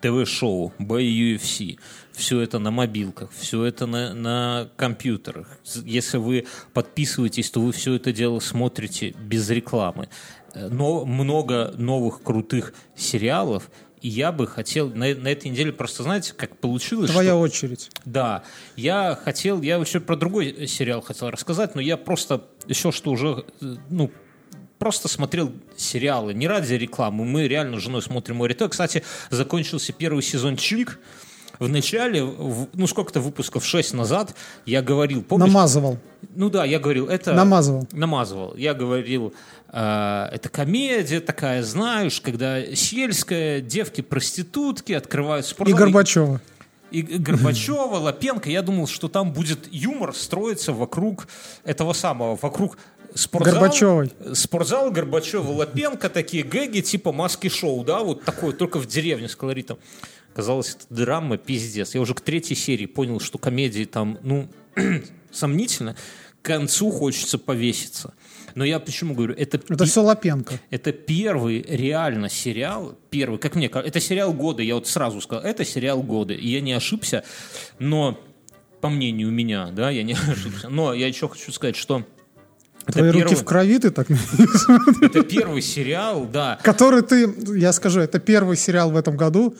ТВ-шоу, 0.00 0.72
бои 0.78 1.34
UFC. 1.34 1.78
Все 2.18 2.40
это 2.40 2.58
на 2.58 2.72
мобилках, 2.72 3.30
все 3.30 3.64
это 3.64 3.86
на, 3.86 4.12
на 4.12 4.68
компьютерах. 4.76 5.46
Если 5.84 6.16
вы 6.18 6.46
подписываетесь, 6.74 7.48
то 7.48 7.60
вы 7.60 7.70
все 7.70 7.94
это 7.94 8.12
дело 8.12 8.40
смотрите 8.40 9.10
без 9.10 9.48
рекламы. 9.50 10.08
Э, 10.52 10.68
Но 10.68 11.04
много 11.04 11.72
новых 11.78 12.22
крутых 12.22 12.74
сериалов. 12.96 13.70
И 14.00 14.08
я 14.08 14.32
бы 14.32 14.48
хотел 14.48 14.90
на, 14.90 15.14
на 15.14 15.28
этой 15.28 15.48
неделе 15.48 15.72
просто, 15.72 16.02
знаете, 16.02 16.32
как 16.36 16.56
получилось, 16.58 17.10
Твоя 17.10 17.30
что... 17.30 17.40
очередь. 17.40 17.90
Да, 18.04 18.42
я 18.74 19.16
хотел, 19.22 19.62
я 19.62 19.76
еще 19.76 20.00
про 20.00 20.16
другой 20.16 20.66
сериал 20.66 21.00
хотел 21.00 21.30
рассказать, 21.30 21.76
но 21.76 21.80
я 21.80 21.96
просто 21.96 22.44
еще 22.66 22.90
что 22.90 23.12
уже, 23.12 23.44
э, 23.60 23.76
ну, 23.90 24.10
просто 24.80 25.06
смотрел 25.06 25.52
сериалы, 25.76 26.34
не 26.34 26.48
ради 26.48 26.74
рекламы. 26.74 27.24
Мы 27.24 27.46
реально 27.46 27.78
с 27.78 27.82
женой 27.82 28.02
смотрим 28.02 28.36
«Море 28.36 28.54
ТВ». 28.54 28.68
Кстати, 28.70 29.04
закончился 29.30 29.92
первый 29.92 30.22
сезон 30.22 30.56
«Чик». 30.56 30.98
В 31.58 31.68
начале, 31.68 32.22
в- 32.22 32.68
ну, 32.74 32.86
сколько-то 32.86 33.20
выпусков, 33.20 33.64
шесть 33.64 33.94
назад, 33.94 34.34
я 34.66 34.80
говорил, 34.82 35.22
помнишь? 35.22 35.48
Намазывал. 35.48 35.98
Ну 36.34 36.50
да, 36.50 36.64
я 36.64 36.78
говорил, 36.78 37.08
это... 37.08 37.32
Намазывал. 37.32 37.86
Намазывал. 37.92 38.54
Я 38.56 38.74
говорил, 38.74 39.32
э, 39.72 40.28
это 40.32 40.48
комедия 40.48 41.20
такая, 41.20 41.62
знаешь, 41.62 42.20
когда 42.20 42.74
сельская, 42.74 43.60
девки-проститутки 43.60 44.92
открывают 44.92 45.46
И 45.46 45.48
спортзал. 45.48 45.78
Горбачева. 45.78 46.40
И 46.90 47.02
Горбачева, 47.02 47.96
Лапенко, 47.98 48.48
я 48.50 48.62
думал, 48.62 48.86
что 48.86 49.08
там 49.08 49.32
будет 49.32 49.68
юмор 49.72 50.14
строиться 50.14 50.72
вокруг 50.72 51.28
этого 51.64 51.92
самого, 51.92 52.38
вокруг 52.40 52.78
спортзала. 53.14 53.54
Горбачевой. 53.60 54.12
Спортзал, 54.34 54.90
Горбачева, 54.90 55.50
Лапенко, 55.50 56.08
такие 56.08 56.42
гэги 56.44 56.80
типа 56.80 57.12
маски-шоу, 57.12 57.84
да, 57.84 58.00
вот 58.00 58.24
такое, 58.24 58.52
только 58.52 58.78
в 58.78 58.86
деревне 58.86 59.28
с 59.28 59.36
колоритом. 59.36 59.78
Казалось, 60.38 60.76
это 60.76 60.94
драма, 60.94 61.36
пиздец. 61.36 61.96
Я 61.96 62.00
уже 62.00 62.14
к 62.14 62.20
третьей 62.20 62.54
серии 62.54 62.86
понял, 62.86 63.18
что 63.18 63.38
комедии 63.38 63.82
там, 63.82 64.20
ну, 64.22 64.48
сомнительно. 65.32 65.96
К 66.42 66.44
концу 66.44 66.92
хочется 66.92 67.38
повеситься. 67.38 68.14
Но 68.54 68.64
я 68.64 68.78
почему 68.78 69.16
говорю, 69.16 69.34
это, 69.34 69.60
Это 69.68 69.84
все 69.84 70.00
Лапенко. 70.00 70.60
это 70.70 70.92
первый 70.92 71.62
реально 71.62 72.28
сериал, 72.28 72.96
первый, 73.10 73.40
как 73.40 73.56
мне 73.56 73.68
кажется, 73.68 73.88
это 73.88 73.98
сериал 73.98 74.32
года, 74.32 74.62
я 74.62 74.76
вот 74.76 74.86
сразу 74.86 75.20
сказал, 75.20 75.42
это 75.42 75.64
сериал 75.64 76.04
года, 76.04 76.34
и 76.34 76.46
я 76.46 76.60
не 76.60 76.72
ошибся, 76.72 77.24
но 77.80 78.16
по 78.80 78.90
мнению 78.90 79.32
меня, 79.32 79.72
да, 79.72 79.90
я 79.90 80.04
не 80.04 80.12
ошибся, 80.28 80.68
но 80.68 80.94
я 80.94 81.08
еще 81.08 81.28
хочу 81.28 81.50
сказать, 81.50 81.74
что 81.74 82.06
это 82.86 83.00
Твои 83.00 83.10
руки 83.10 83.24
первый, 83.24 83.40
в 83.40 83.44
крови 83.44 83.78
ты 83.80 83.90
так... 83.90 84.06
это 85.02 85.24
первый 85.24 85.62
сериал, 85.62 86.26
да, 86.26 86.60
Который 86.62 87.02
ты, 87.02 87.28
я 87.56 87.72
скажу, 87.72 87.98
это 87.98 88.20
первый 88.20 88.56
сериал 88.56 88.92
в 88.92 88.96
этом 88.96 89.16
году, 89.16 89.56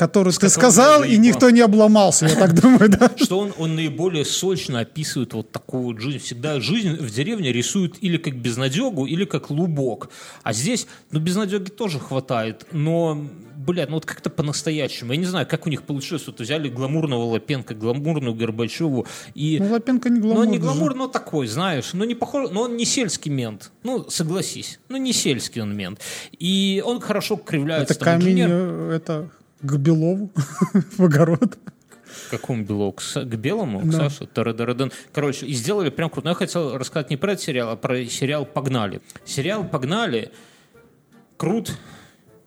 который 0.00 0.32
ты 0.32 0.48
сказал, 0.48 1.04
и 1.04 1.18
никто 1.18 1.50
не 1.50 1.60
обломался, 1.60 2.26
я 2.26 2.34
так 2.34 2.54
думаю, 2.62 2.88
да? 2.88 3.10
что 3.16 3.38
он, 3.38 3.52
он 3.58 3.74
наиболее 3.76 4.24
сочно 4.24 4.80
описывает 4.80 5.34
вот 5.34 5.52
такую 5.52 5.82
вот 5.82 6.00
жизнь. 6.00 6.18
Всегда 6.20 6.58
жизнь 6.58 6.94
в 6.96 7.10
деревне 7.10 7.52
рисуют 7.52 7.96
или 8.00 8.16
как 8.16 8.34
безнадегу, 8.34 9.04
или 9.04 9.26
как 9.26 9.50
лубок. 9.50 10.08
А 10.42 10.54
здесь, 10.54 10.86
ну, 11.10 11.20
безнадеги 11.20 11.68
тоже 11.68 11.98
хватает, 11.98 12.66
но, 12.72 13.22
блядь, 13.56 13.90
ну 13.90 13.96
вот 13.96 14.06
как-то 14.06 14.30
по-настоящему. 14.30 15.12
Я 15.12 15.18
не 15.18 15.26
знаю, 15.26 15.46
как 15.46 15.66
у 15.66 15.70
них 15.70 15.82
получилось. 15.82 16.26
Вот 16.26 16.40
взяли 16.40 16.70
гламурного 16.70 17.24
Лапенко, 17.24 17.74
гламурную 17.74 18.34
Горбачеву 18.34 19.06
и... 19.34 19.58
Ну, 19.60 19.70
Лапенко 19.70 20.08
не 20.08 20.18
Ну, 20.18 20.22
гламурный 20.22 20.46
он 20.46 20.50
не 20.52 20.56
же. 20.56 20.62
гламур, 20.64 20.94
но 20.94 21.08
такой, 21.08 21.46
знаешь, 21.46 21.90
ну 21.92 22.04
не 22.04 22.14
похож, 22.14 22.48
но 22.50 22.62
он 22.62 22.76
не 22.78 22.86
сельский 22.86 23.30
мент. 23.30 23.70
Ну, 23.82 24.08
согласись, 24.08 24.80
ну 24.88 24.96
не 24.96 25.12
сельский 25.12 25.60
он 25.60 25.76
мент. 25.76 26.00
И 26.38 26.82
он 26.86 27.00
хорошо 27.00 27.36
кривляется. 27.36 27.92
Это 27.92 28.02
там, 28.02 28.20
камень, 28.20 28.40
инженер. 28.40 28.48
э, 28.50 28.96
это 28.96 29.28
к 29.62 29.76
Белову 29.76 30.30
в 30.98 31.04
огород. 31.04 31.58
К 32.26 32.30
какому 32.30 32.64
белому? 32.64 32.92
К, 32.92 33.00
к 33.00 33.34
белому? 33.36 33.80
К 33.80 33.84
Да. 33.90 34.10
Саше? 34.10 34.26
Тарадарадан. 34.26 34.90
Короче, 35.12 35.46
и 35.46 35.52
сделали 35.52 35.90
прям 35.90 36.10
круто. 36.10 36.26
Но 36.26 36.30
я 36.30 36.34
хотел 36.34 36.76
рассказать 36.76 37.10
не 37.10 37.16
про 37.16 37.32
этот 37.32 37.44
сериал, 37.44 37.70
а 37.70 37.76
про 37.76 38.04
сериал 38.04 38.44
«Погнали». 38.46 39.00
Сериал 39.24 39.64
«Погнали» 39.64 40.32
крут 41.36 41.72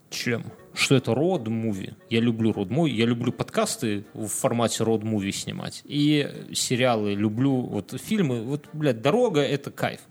чем? 0.10 0.44
Что 0.74 0.96
это 0.96 1.14
род-муви. 1.14 1.94
Я 2.10 2.20
люблю 2.20 2.52
род-муви. 2.52 2.92
Я 2.94 3.06
люблю 3.06 3.32
подкасты 3.32 4.04
в 4.14 4.28
формате 4.28 4.84
род-муви 4.84 5.32
снимать. 5.32 5.82
И 5.86 6.30
сериалы 6.54 7.14
люблю. 7.14 7.62
Вот 7.62 7.94
фильмы. 8.02 8.42
Вот, 8.42 8.68
блядь, 8.74 9.02
«Дорога»— 9.02 9.42
это 9.42 9.72
кайф. 9.72 10.02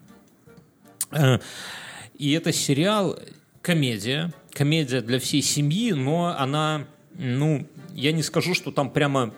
Э, 1.11 1.39
И 2.17 2.33
это 2.33 2.53
сериал 2.53 3.19
комедия, 3.61 4.33
комедия 4.53 5.01
для 5.03 5.19
всей 5.19 5.43
семьи, 5.43 5.93
но 5.93 6.35
она, 6.39 6.87
ну, 7.15 7.67
я 7.95 8.13
не 8.13 8.23
скажу, 8.23 8.55
что 8.55 8.73
там 8.73 8.91
прямо 8.91 9.33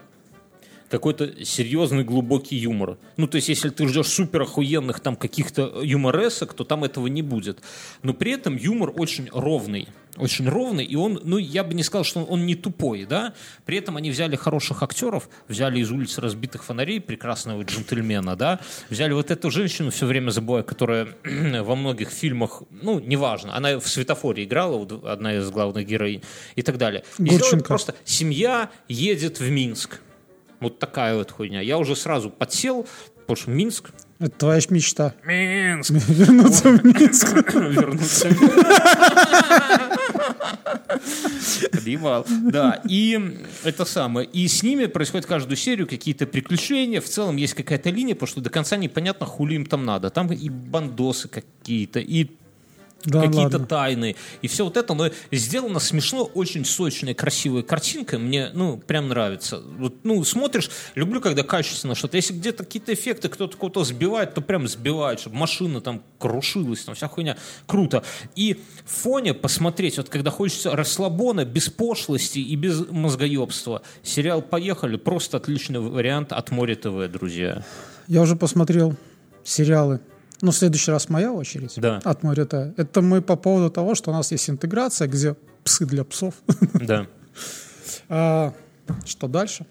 какой-то 0.94 1.44
серьезный 1.44 2.04
глубокий 2.04 2.56
юмор. 2.56 2.98
Ну, 3.16 3.26
то 3.26 3.36
есть, 3.36 3.48
если 3.48 3.68
ты 3.68 3.88
ждешь 3.88 4.06
супер 4.06 4.42
охуенных 4.42 5.00
там 5.00 5.16
каких-то 5.16 5.80
юморесок, 5.82 6.54
то 6.54 6.62
там 6.62 6.84
этого 6.84 7.08
не 7.08 7.22
будет. 7.22 7.58
Но 8.02 8.14
при 8.14 8.32
этом 8.32 8.56
юмор 8.56 8.92
очень 8.96 9.28
ровный 9.32 9.88
очень 10.16 10.48
ровный, 10.48 10.84
и 10.84 10.96
он, 10.96 11.20
ну, 11.24 11.38
я 11.38 11.64
бы 11.64 11.74
не 11.74 11.82
сказал, 11.82 12.04
что 12.04 12.20
он, 12.20 12.26
он 12.28 12.46
не 12.46 12.54
тупой, 12.54 13.04
да, 13.04 13.34
при 13.64 13.78
этом 13.78 13.96
они 13.96 14.10
взяли 14.10 14.36
хороших 14.36 14.82
актеров, 14.82 15.28
взяли 15.48 15.80
из 15.80 15.90
улицы 15.90 16.20
разбитых 16.20 16.64
фонарей 16.64 17.00
прекрасного 17.00 17.62
джентльмена, 17.62 18.36
да, 18.36 18.60
взяли 18.90 19.12
вот 19.12 19.30
эту 19.30 19.50
женщину, 19.50 19.90
все 19.90 20.06
время 20.06 20.30
забываю, 20.30 20.64
которая 20.64 21.08
во 21.62 21.74
многих 21.74 22.10
фильмах, 22.10 22.62
ну, 22.70 23.00
неважно, 23.00 23.56
она 23.56 23.78
в 23.78 23.88
«Светофоре» 23.88 24.44
играла, 24.44 24.86
одна 25.04 25.34
из 25.34 25.50
главных 25.50 25.86
героинь 25.86 26.22
и 26.54 26.62
так 26.62 26.78
далее. 26.78 27.04
И 27.18 27.30
сделали 27.30 27.62
просто 27.62 27.94
«Семья 28.04 28.70
едет 28.88 29.40
в 29.40 29.50
Минск». 29.50 30.00
Вот 30.64 30.78
такая 30.78 31.14
вот 31.14 31.30
хуйня. 31.30 31.60
Я 31.60 31.76
уже 31.76 31.94
сразу 31.94 32.30
подсел, 32.30 32.86
потому 33.20 33.36
что 33.36 33.50
Минск 33.50 33.90
это 34.18 34.30
твоя 34.38 34.60
мечта. 34.70 35.14
Минск. 35.24 35.90
Вернуться 36.08 36.70
в 36.70 36.84
Минск. 36.84 37.54
Вернуться 37.54 38.28
в 38.28 38.40
Минск. 38.40 38.64
Да, 42.50 42.80
и 42.88 43.36
это 43.64 43.84
самое. 43.84 44.26
И 44.26 44.48
с 44.48 44.62
ними 44.62 44.86
происходит 44.86 45.26
каждую 45.26 45.58
серию 45.58 45.86
какие-то 45.86 46.26
приключения. 46.26 47.02
В 47.02 47.04
целом 47.04 47.36
есть 47.36 47.52
какая-то 47.52 47.90
линия, 47.90 48.14
потому 48.14 48.28
что 48.28 48.40
до 48.40 48.48
конца 48.48 48.78
непонятно, 48.78 49.26
хули 49.26 49.56
им 49.56 49.66
там 49.66 49.84
надо. 49.84 50.08
Там 50.08 50.32
и 50.32 50.48
бандосы 50.48 51.28
какие-то, 51.28 52.00
и 52.00 52.30
да, 53.04 53.22
какие-то 53.22 53.58
тайны. 53.60 54.16
И 54.42 54.48
все 54.48 54.64
вот 54.64 54.76
это, 54.76 54.94
но 54.94 55.10
сделано 55.30 55.78
смешно, 55.78 56.24
очень 56.24 56.64
сочная, 56.64 57.14
красивая 57.14 57.62
картинка. 57.62 58.18
Мне, 58.18 58.50
ну, 58.54 58.78
прям 58.78 59.08
нравится. 59.08 59.62
Вот, 59.78 60.04
ну, 60.04 60.22
смотришь, 60.24 60.70
люблю, 60.94 61.20
когда 61.20 61.42
качественно 61.42 61.94
что-то. 61.94 62.16
Если 62.16 62.34
где-то 62.34 62.64
какие-то 62.64 62.92
эффекты, 62.92 63.28
кто-то 63.28 63.56
кого-то 63.56 63.84
сбивает, 63.84 64.34
то 64.34 64.40
прям 64.40 64.66
сбивает, 64.68 65.20
чтобы 65.20 65.36
машина 65.36 65.80
там 65.80 66.02
крушилась, 66.18 66.84
там 66.84 66.94
вся 66.94 67.08
хуйня. 67.08 67.36
Круто. 67.66 68.04
И 68.36 68.60
в 68.84 68.90
фоне 68.90 69.34
посмотреть, 69.34 69.98
вот 69.98 70.08
когда 70.08 70.30
хочется 70.30 70.74
расслабона, 70.74 71.44
без 71.44 71.68
пошлости 71.68 72.38
и 72.38 72.56
без 72.56 72.88
мозгоебства. 72.88 73.82
Сериал 74.02 74.42
«Поехали» 74.42 74.96
просто 74.96 75.36
отличный 75.36 75.80
вариант 75.80 76.32
от 76.32 76.50
Море 76.50 76.74
ТВ, 76.74 77.10
друзья. 77.10 77.64
Я 78.06 78.22
уже 78.22 78.36
посмотрел 78.36 78.96
сериалы 79.44 80.00
ну, 80.44 80.50
в 80.50 80.56
следующий 80.56 80.90
раз 80.90 81.08
моя 81.08 81.32
очередь 81.32 81.72
да. 81.76 82.00
от 82.04 82.22
Морита. 82.22 82.74
Это 82.76 83.00
мы 83.00 83.22
по 83.22 83.34
поводу 83.34 83.70
того, 83.70 83.94
что 83.94 84.10
у 84.10 84.14
нас 84.14 84.30
есть 84.30 84.50
интеграция, 84.50 85.08
где 85.08 85.36
псы 85.64 85.86
для 85.86 86.04
псов. 86.04 86.34
Да. 86.74 87.06
а, 88.10 88.52
что 89.06 89.26
дальше? 89.26 89.66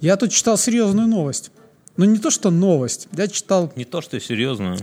Я 0.00 0.16
тут 0.16 0.30
читал 0.30 0.56
серьезную 0.56 1.08
новость. 1.08 1.50
Ну, 1.96 2.04
не 2.04 2.18
то, 2.18 2.30
что 2.30 2.50
новость. 2.50 3.08
Я 3.16 3.26
читал... 3.26 3.72
Не 3.74 3.84
то, 3.84 4.00
что 4.00 4.20
серьезную. 4.20 4.78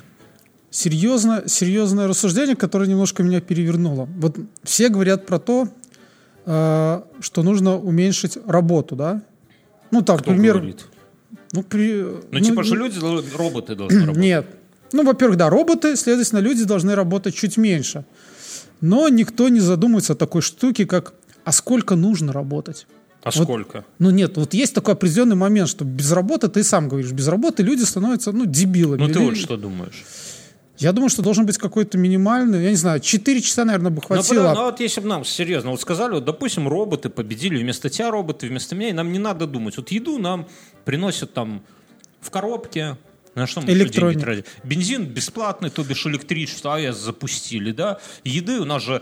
Серьезно, 0.70 1.44
серьезное 1.48 2.08
рассуждение, 2.08 2.58
которое 2.58 2.90
немножко 2.90 3.24
меня 3.24 3.40
перевернуло. 3.40 4.10
Вот 4.18 4.38
все 4.64 4.90
говорят 4.90 5.26
про 5.26 5.40
то, 5.40 5.70
э, 6.46 7.02
что 7.22 7.44
нужно 7.44 7.78
уменьшить 7.78 8.38
работу, 8.46 8.98
да? 8.98 9.22
Ну, 9.92 10.02
так, 10.02 10.22
Кто 10.22 10.32
например... 10.32 10.56
Говорит? 10.56 10.86
Ну, 11.54 11.64
при... 11.64 12.02
ну, 12.02 12.24
ну 12.32 12.40
типа, 12.40 12.64
что 12.64 12.76
люди, 12.76 13.00
роботы 13.36 13.76
должны 13.76 14.00
работать. 14.02 14.22
Нет. 14.22 14.46
Ну, 14.92 15.04
во-первых, 15.04 15.38
да, 15.38 15.50
роботы, 15.50 15.96
следовательно, 15.96 16.40
люди 16.40 16.66
должны 16.66 16.96
работать 16.96 17.36
чуть 17.36 17.58
меньше. 17.58 18.06
Но 18.82 19.08
никто 19.08 19.50
не 19.50 19.60
задумывается 19.60 20.14
о 20.14 20.16
такой 20.16 20.42
штуке, 20.42 20.86
как 20.86 21.14
а 21.46 21.52
сколько 21.52 21.96
нужно 21.96 22.34
работать? 22.34 22.88
А 23.24 23.32
вот, 23.34 23.44
сколько? 23.44 23.86
Ну 24.00 24.12
нет, 24.12 24.36
вот 24.38 24.54
есть 24.54 24.74
такой 24.74 24.96
определенный 24.96 25.36
момент, 25.36 25.70
что 25.70 25.86
без 25.86 26.12
работы, 26.12 26.50
ты 26.50 26.64
сам 26.64 26.90
говоришь, 26.90 27.12
без 27.12 27.28
работы 27.28 27.64
люди 27.64 27.84
становятся, 27.84 28.32
ну, 28.32 28.46
дебилами. 28.46 29.02
Ну 29.02 29.08
ты 29.08 29.20
вот 29.20 29.38
что 29.38 29.56
думаешь? 29.56 30.04
Я 30.84 30.92
думаю, 30.92 31.10
что 31.10 31.22
должен 31.22 31.46
быть 31.46 31.58
какой-то 31.58 31.98
минимальный, 31.98 32.62
я 32.62 32.70
не 32.70 32.76
знаю, 32.76 33.00
4 33.00 33.42
часа, 33.42 33.64
наверное, 33.64 33.90
бы 33.90 34.02
хватило. 34.02 34.50
Ну, 34.50 34.56
ну 34.56 34.66
вот 34.66 34.82
если 34.82 35.00
бы 35.00 35.08
нам 35.08 35.24
серьезно 35.24 35.72
вот 35.72 35.80
сказали, 35.80 36.16
вот, 36.16 36.26
допустим, 36.26 36.68
роботы 36.68 37.10
победили 37.10 37.58
вместо 37.58 37.90
тебя 37.90 38.12
роботы, 38.12 38.48
вместо 38.48 38.76
меня, 38.76 38.90
и 38.90 38.94
нам 38.94 39.12
не 39.14 39.20
надо 39.20 39.48
думать. 39.48 39.78
Вот 39.78 39.92
еду 39.92 40.20
нам 40.20 40.46
приносят 40.84 41.34
там 41.34 41.64
в 42.20 42.30
коробке, 42.32 42.98
на 43.34 43.48
что 43.48 43.62
мы 43.62 43.68
деньги 43.68 43.88
тратим? 43.88 44.44
Бензин 44.66 45.06
бесплатный, 45.06 45.70
то 45.70 45.84
бишь 45.84 46.06
электричество, 46.06 46.76
АЭС 46.76 46.98
запустили, 46.98 47.72
да? 47.72 48.00
Еды 48.26 48.60
у 48.60 48.66
нас 48.66 48.84
же 48.84 49.02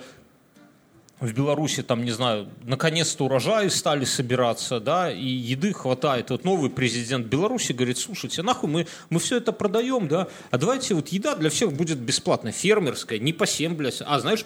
в 1.21 1.33
Беларуси, 1.33 1.83
там, 1.83 2.03
не 2.03 2.11
знаю, 2.11 2.49
наконец-то 2.63 3.25
урожаи 3.25 3.67
стали 3.67 4.05
собираться, 4.05 4.79
да, 4.79 5.11
и 5.11 5.23
еды 5.23 5.71
хватает. 5.71 6.31
Вот 6.31 6.43
новый 6.43 6.71
президент 6.71 7.27
Беларуси 7.27 7.73
говорит, 7.73 7.99
слушайте, 7.99 8.41
нахуй 8.41 8.69
мы, 8.69 8.87
мы 9.11 9.19
все 9.19 9.37
это 9.37 9.51
продаем, 9.51 10.07
да, 10.07 10.27
а 10.49 10.57
давайте 10.57 10.95
вот 10.95 11.09
еда 11.09 11.35
для 11.35 11.51
всех 11.51 11.73
будет 11.73 11.99
бесплатная, 11.99 12.51
фермерская, 12.51 13.19
не 13.19 13.33
по 13.33 13.45
7, 13.45 13.75
блядь, 13.75 14.01
а 14.03 14.19
знаешь, 14.19 14.43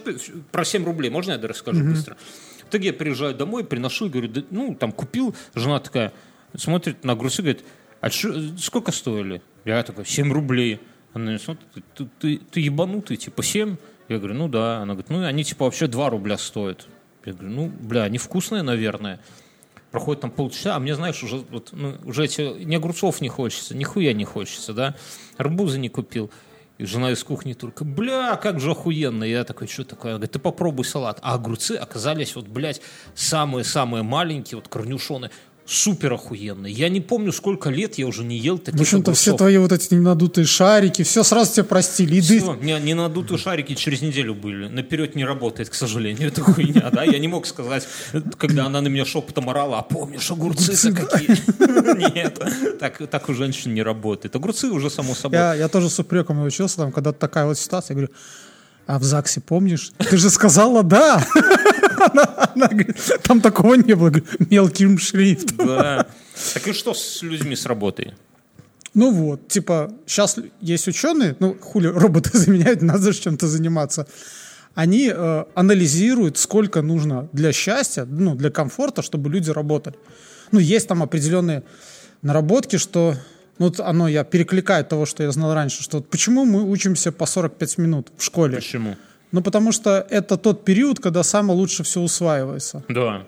про 0.52 0.66
7 0.66 0.84
рублей, 0.84 1.10
можно 1.10 1.32
я 1.32 1.48
расскажу 1.48 1.82
mm-hmm. 1.82 1.90
быстро? 1.90 2.18
В 2.66 2.70
итоге 2.70 2.88
я 2.88 2.94
приезжаю 2.94 3.34
домой, 3.34 3.64
приношу 3.64 4.08
и 4.08 4.10
говорю, 4.10 4.28
да, 4.28 4.42
ну, 4.50 4.76
там, 4.76 4.92
купил, 4.92 5.34
жена 5.56 5.80
такая, 5.80 6.12
смотрит 6.58 7.06
на 7.06 7.14
огурцы, 7.14 7.42
говорит, 7.42 7.64
а 8.02 8.10
шо, 8.10 8.34
сколько 8.58 8.92
стоили? 8.92 9.42
Я 9.64 9.82
такой, 9.84 10.06
7 10.06 10.32
рублей. 10.32 10.82
Она 11.14 11.40
смотрит, 11.40 11.68
ты, 11.96 12.10
ты, 12.20 12.38
ты 12.38 12.60
ебанутый, 12.60 13.16
типа 13.16 13.42
7? 13.42 13.78
Я 14.08 14.18
говорю, 14.18 14.36
ну 14.36 14.48
да. 14.48 14.78
Она 14.78 14.94
говорит, 14.94 15.10
ну 15.10 15.26
они 15.26 15.44
типа 15.44 15.66
вообще 15.66 15.88
2 15.88 16.10
рубля 16.10 16.38
стоят. 16.38 16.88
Я 17.26 17.34
говорю, 17.34 17.50
ну, 17.50 17.68
бля, 17.68 18.04
они 18.04 18.18
вкусные, 18.18 18.62
наверное. 18.62 19.20
Проходит 19.92 20.22
там 20.22 20.32
полчаса, 20.32 20.76
а 20.76 20.80
мне, 20.80 20.94
знаешь, 20.94 21.24
уже, 21.24 21.38
вот, 21.38 21.70
ну, 21.72 21.96
уже 22.04 22.26
эти, 22.26 22.42
ни 22.64 22.76
огурцов 22.76 23.22
не 23.22 23.30
хочется, 23.30 23.76
нихуя 23.76 24.14
не 24.14 24.26
хочется, 24.26 24.74
да. 24.74 24.96
Арбузы 25.38 25.80
не 25.80 25.90
купил. 25.90 26.30
И 26.78 26.86
жена 26.86 27.12
из 27.12 27.24
кухни 27.24 27.54
только, 27.54 27.86
бля, 27.86 28.36
как 28.36 28.60
же 28.60 28.72
охуенно. 28.72 29.24
Я 29.24 29.46
такой, 29.46 29.68
что 29.68 29.86
такое? 29.86 30.12
Она 30.12 30.18
говорит, 30.20 30.34
ты 30.34 30.40
попробуй 30.40 30.84
салат. 30.84 31.20
А 31.22 31.34
огурцы 31.34 31.72
оказались 31.72 32.36
вот, 32.36 32.48
блядь, 32.48 32.82
самые-самые 33.16 34.04
маленькие, 34.04 34.58
вот 34.58 34.68
корнюшоны 34.68 35.32
супер 35.66 36.14
охуенный. 36.14 36.72
Я 36.72 36.90
не 36.90 37.02
помню, 37.02 37.32
сколько 37.32 37.70
лет 37.70 37.96
я 37.98 38.06
уже 38.06 38.24
не 38.24 38.38
ел 38.38 38.60
таких 38.60 38.80
В 38.80 38.84
общем-то, 38.84 39.14
все 39.14 39.36
твои 39.36 39.58
вот 39.58 39.72
эти 39.72 39.96
надутые 39.96 40.46
шарики, 40.46 41.04
все 41.04 41.24
сразу 41.24 41.54
тебе 41.54 41.64
простили. 41.64 42.16
Еды... 42.16 42.40
Все, 42.40 42.56
не, 42.56 42.80
не 42.80 42.94
надутые 42.94 43.38
шарики 43.38 43.74
через 43.74 44.02
неделю 44.02 44.36
были. 44.36 44.68
Наперед 44.68 45.16
не 45.16 45.26
работает, 45.26 45.70
к 45.70 45.74
сожалению, 45.74 46.28
это 46.28 46.42
хуйня, 46.42 46.90
да? 46.92 47.04
Я 47.04 47.18
не 47.18 47.28
мог 47.28 47.48
сказать, 47.48 47.88
когда 48.38 48.66
она 48.66 48.82
на 48.82 48.88
меня 48.88 49.06
шепотом 49.06 49.50
орала, 49.50 49.80
а 49.80 49.82
помнишь, 49.82 50.30
огурцы-то 50.30 50.92
какие? 50.94 52.16
Нет, 52.16 52.40
так, 52.80 52.98
так 53.10 53.30
у 53.30 53.34
женщин 53.34 53.74
не 53.74 53.82
работает. 53.82 54.36
Огурцы 54.36 54.68
уже 54.68 54.90
само 54.90 55.16
собой. 55.16 55.40
Я, 55.40 55.56
я 55.56 55.68
тоже 55.68 55.90
с 55.90 55.98
упреком 56.00 56.38
научился, 56.38 56.78
там, 56.78 56.92
когда 56.92 57.12
такая 57.12 57.46
вот 57.46 57.58
ситуация, 57.58 57.96
я 57.96 58.02
говорю, 58.02 58.14
а 58.88 59.00
в 59.00 59.04
ЗАГСе 59.04 59.42
помнишь? 59.42 59.92
Ты 59.98 60.18
же 60.18 60.30
сказала 60.30 60.84
«да». 60.84 61.26
Она, 62.12 62.68
говорит, 62.68 62.98
там 63.24 63.42
такого 63.42 63.76
не 63.76 63.96
было, 63.96 64.12
мелким 64.50 64.98
шрифтом. 64.98 65.68
Да. 65.68 66.08
Так 66.54 66.68
и 66.68 66.74
что 66.74 66.94
с 66.94 67.22
людьми 67.22 67.56
с 67.56 67.66
работой? 67.66 68.14
Ну 68.94 69.12
вот, 69.12 69.48
типа, 69.50 69.92
сейчас 70.06 70.38
есть 70.62 70.88
ученые, 70.88 71.36
ну, 71.40 71.56
хули 71.60 71.88
роботы 71.88 72.30
заменяют, 72.38 72.82
надо 72.82 73.12
же 73.12 73.20
чем-то 73.20 73.48
заниматься. 73.48 74.08
Они 74.74 75.12
э, 75.14 75.46
анализируют, 75.54 76.38
сколько 76.38 76.82
нужно 76.82 77.30
для 77.34 77.52
счастья, 77.52 78.06
ну, 78.06 78.36
для 78.36 78.50
комфорта, 78.52 79.02
чтобы 79.02 79.30
люди 79.30 79.52
работали. 79.52 79.96
Ну, 80.52 80.60
есть 80.60 80.88
там 80.88 81.04
определенные 81.04 81.64
наработки, 82.22 82.78
что 82.78 83.16
ну, 83.58 83.68
вот 83.68 83.80
оно, 83.80 84.08
я 84.08 84.24
перекликаю 84.24 84.84
того, 84.86 85.06
что 85.06 85.24
я 85.24 85.32
знал 85.32 85.54
раньше, 85.54 85.82
что 85.84 85.98
вот 85.98 86.10
почему 86.10 86.46
мы 86.46 86.64
учимся 86.64 87.12
по 87.12 87.26
45 87.26 87.78
минут 87.78 88.08
в 88.18 88.24
школе? 88.24 88.58
Почему? 88.58 88.96
Ну, 89.36 89.42
потому 89.42 89.74
что 89.74 90.08
это 90.10 90.38
тот 90.38 90.64
период, 90.64 91.02
когда 91.02 91.22
самое 91.22 91.60
лучше 91.60 91.84
все 91.84 92.00
усваивается. 92.00 92.86
Да. 92.88 93.26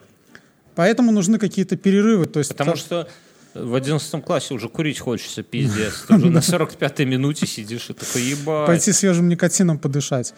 Поэтому 0.73 1.11
нужны 1.11 1.37
какие-то 1.37 1.75
перерывы. 1.75 2.27
То 2.27 2.39
есть 2.39 2.51
потому 2.51 2.71
это... 2.71 2.79
что 2.79 3.07
в 3.53 3.75
11 3.75 4.23
классе 4.23 4.53
уже 4.53 4.69
курить 4.69 4.99
хочется, 4.99 5.43
пиздец. 5.43 5.93
Ты 6.07 6.13
уже 6.13 6.29
на 6.29 6.39
45-й 6.39 7.03
минуте 7.03 7.45
сидишь 7.45 7.89
и 7.89 7.93
такой, 7.93 8.21
ебать. 8.21 8.67
Пойти 8.67 8.93
свежим 8.93 9.27
никотином 9.27 9.79
подышать. 9.79 10.33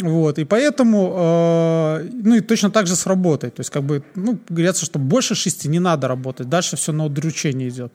Вот, 0.00 0.40
и 0.40 0.44
поэтому, 0.44 1.14
э, 1.16 2.08
ну 2.24 2.34
и 2.34 2.40
точно 2.40 2.70
так 2.70 2.88
же 2.88 2.96
с 2.96 3.06
работой. 3.06 3.50
То 3.50 3.60
есть, 3.60 3.70
как 3.70 3.84
бы, 3.84 4.02
ну, 4.16 4.36
говорится, 4.48 4.84
что 4.84 4.98
больше 4.98 5.36
шести 5.36 5.68
не 5.68 5.78
надо 5.78 6.08
работать, 6.08 6.48
дальше 6.48 6.76
все 6.76 6.92
на 6.92 7.04
удручение 7.04 7.68
идет. 7.68 7.92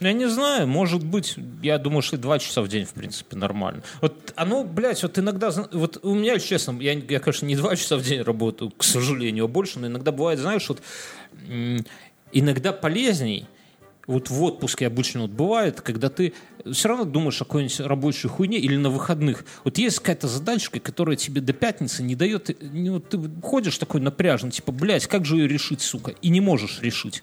Ну, 0.00 0.08
я 0.08 0.12
не 0.12 0.28
знаю, 0.28 0.66
может 0.66 1.04
быть, 1.04 1.36
я 1.62 1.78
думаю, 1.78 2.02
что 2.02 2.18
два 2.18 2.38
часа 2.38 2.62
в 2.62 2.68
день, 2.68 2.84
в 2.84 2.92
принципе, 2.92 3.36
нормально. 3.36 3.82
Вот 4.00 4.32
оно, 4.34 4.64
блядь, 4.64 5.02
вот 5.02 5.18
иногда, 5.18 5.50
вот 5.72 6.00
у 6.02 6.14
меня, 6.14 6.38
честно, 6.38 6.76
я, 6.80 6.92
я, 6.94 7.20
конечно, 7.20 7.46
не 7.46 7.56
два 7.56 7.76
часа 7.76 7.96
в 7.96 8.02
день 8.02 8.22
работаю, 8.22 8.70
к 8.70 8.82
сожалению, 8.82 9.44
а 9.44 9.48
больше, 9.48 9.78
но 9.78 9.86
иногда 9.86 10.10
бывает, 10.10 10.40
знаешь, 10.40 10.68
вот 10.68 10.82
иногда 12.32 12.72
полезней 12.72 13.46
вот 14.06 14.28
в 14.28 14.42
отпуске 14.42 14.86
обычно 14.86 15.22
вот 15.22 15.30
бывает, 15.30 15.80
когда 15.80 16.10
ты 16.10 16.34
все 16.70 16.88
равно 16.88 17.04
думаешь 17.04 17.40
о 17.40 17.44
какой-нибудь 17.44 17.80
рабочей 17.80 18.28
хуйне 18.28 18.58
или 18.58 18.76
на 18.76 18.90
выходных. 18.90 19.44
Вот 19.64 19.78
есть 19.78 19.98
какая-то 19.98 20.28
задачка, 20.28 20.80
которая 20.80 21.16
тебе 21.16 21.40
до 21.40 21.52
пятницы 21.52 22.02
не 22.02 22.14
дает, 22.14 22.50
вот 22.60 23.08
ты 23.08 23.18
ходишь 23.42 23.78
такой 23.78 24.00
напряжен, 24.00 24.50
типа, 24.50 24.72
блядь, 24.72 25.06
как 25.06 25.24
же 25.24 25.36
ее 25.36 25.48
решить, 25.48 25.80
сука, 25.80 26.14
и 26.20 26.28
не 26.28 26.40
можешь 26.40 26.80
решить. 26.82 27.22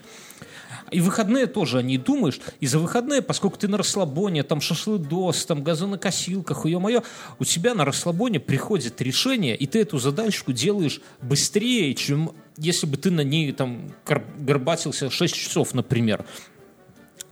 И 0.92 1.00
выходные 1.00 1.48
тоже 1.48 1.80
о 1.80 1.82
ней 1.82 1.98
думаешь. 1.98 2.40
И 2.60 2.68
за 2.68 2.78
выходные, 2.78 3.22
поскольку 3.22 3.58
ты 3.58 3.70
на 3.70 3.78
расслабоне, 3.78 4.44
там 4.44 4.60
шашлыдос, 4.60 5.46
там 5.46 5.64
газонокосилка, 5.64 6.54
хуе-мое, 6.54 7.04
у 7.40 7.46
тебя 7.46 7.74
на 7.74 7.86
расслабоне 7.86 8.42
приходит 8.42 9.02
решение, 9.02 9.56
и 9.56 9.66
ты 9.68 9.80
эту 9.80 9.98
задачку 10.00 10.52
делаешь 10.52 11.02
быстрее, 11.22 11.96
чем 11.96 12.34
если 12.58 12.86
бы 12.86 12.98
ты 12.98 13.10
на 13.10 13.22
ней 13.22 13.54
там 13.54 13.92
горбатился 14.38 15.10
6 15.10 15.34
часов, 15.34 15.74
например. 15.74 16.26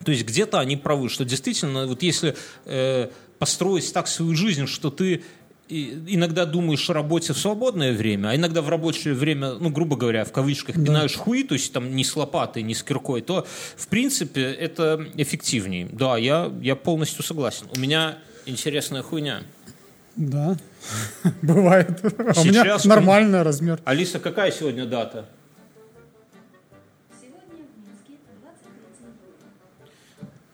То 0.06 0.12
есть 0.12 0.26
где-то 0.26 0.60
они 0.60 0.78
правы, 0.78 1.10
что 1.10 1.26
действительно, 1.26 1.86
вот 1.86 2.02
если 2.02 2.38
э, 2.66 3.10
построить 3.38 3.92
так 3.92 4.08
свою 4.08 4.36
жизнь, 4.36 4.66
что 4.68 4.90
ты 4.90 5.24
иногда 5.70 6.46
думаешь 6.46 6.90
о 6.90 6.94
работе 6.94 7.34
в 7.34 7.38
свободное 7.38 7.94
время, 7.94 8.30
а 8.30 8.36
иногда 8.36 8.62
в 8.62 8.70
рабочее 8.70 9.14
время, 9.14 9.54
ну, 9.54 9.70
грубо 9.70 9.96
говоря, 9.96 10.26
в 10.26 10.32
кавычках, 10.32 10.76
да. 10.76 10.84
пинаешь 10.84 11.16
хуи, 11.16 11.44
то 11.44 11.54
есть 11.54 11.72
там 11.72 11.96
не 11.96 12.04
с 12.04 12.16
лопатой, 12.16 12.64
не 12.64 12.74
с 12.74 12.84
киркой, 12.84 13.22
то, 13.22 13.46
в 13.78 13.88
принципе, 13.88 14.42
это 14.42 15.06
эффективнее. 15.16 15.88
Да, 15.92 16.18
я, 16.18 16.52
я 16.62 16.76
полностью 16.76 17.24
согласен. 17.24 17.68
У 17.76 17.80
меня 17.80 18.18
интересная 18.46 19.04
хуйня. 19.04 19.44
Да, 20.16 20.58
бывает. 21.42 22.00
А 22.36 22.42
у 22.42 22.46
меня 22.46 22.78
нормальный 22.84 23.44
размер. 23.44 23.80
Алиса, 23.86 24.20
какая 24.20 24.52
сегодня 24.52 24.86
дата? 24.86 25.26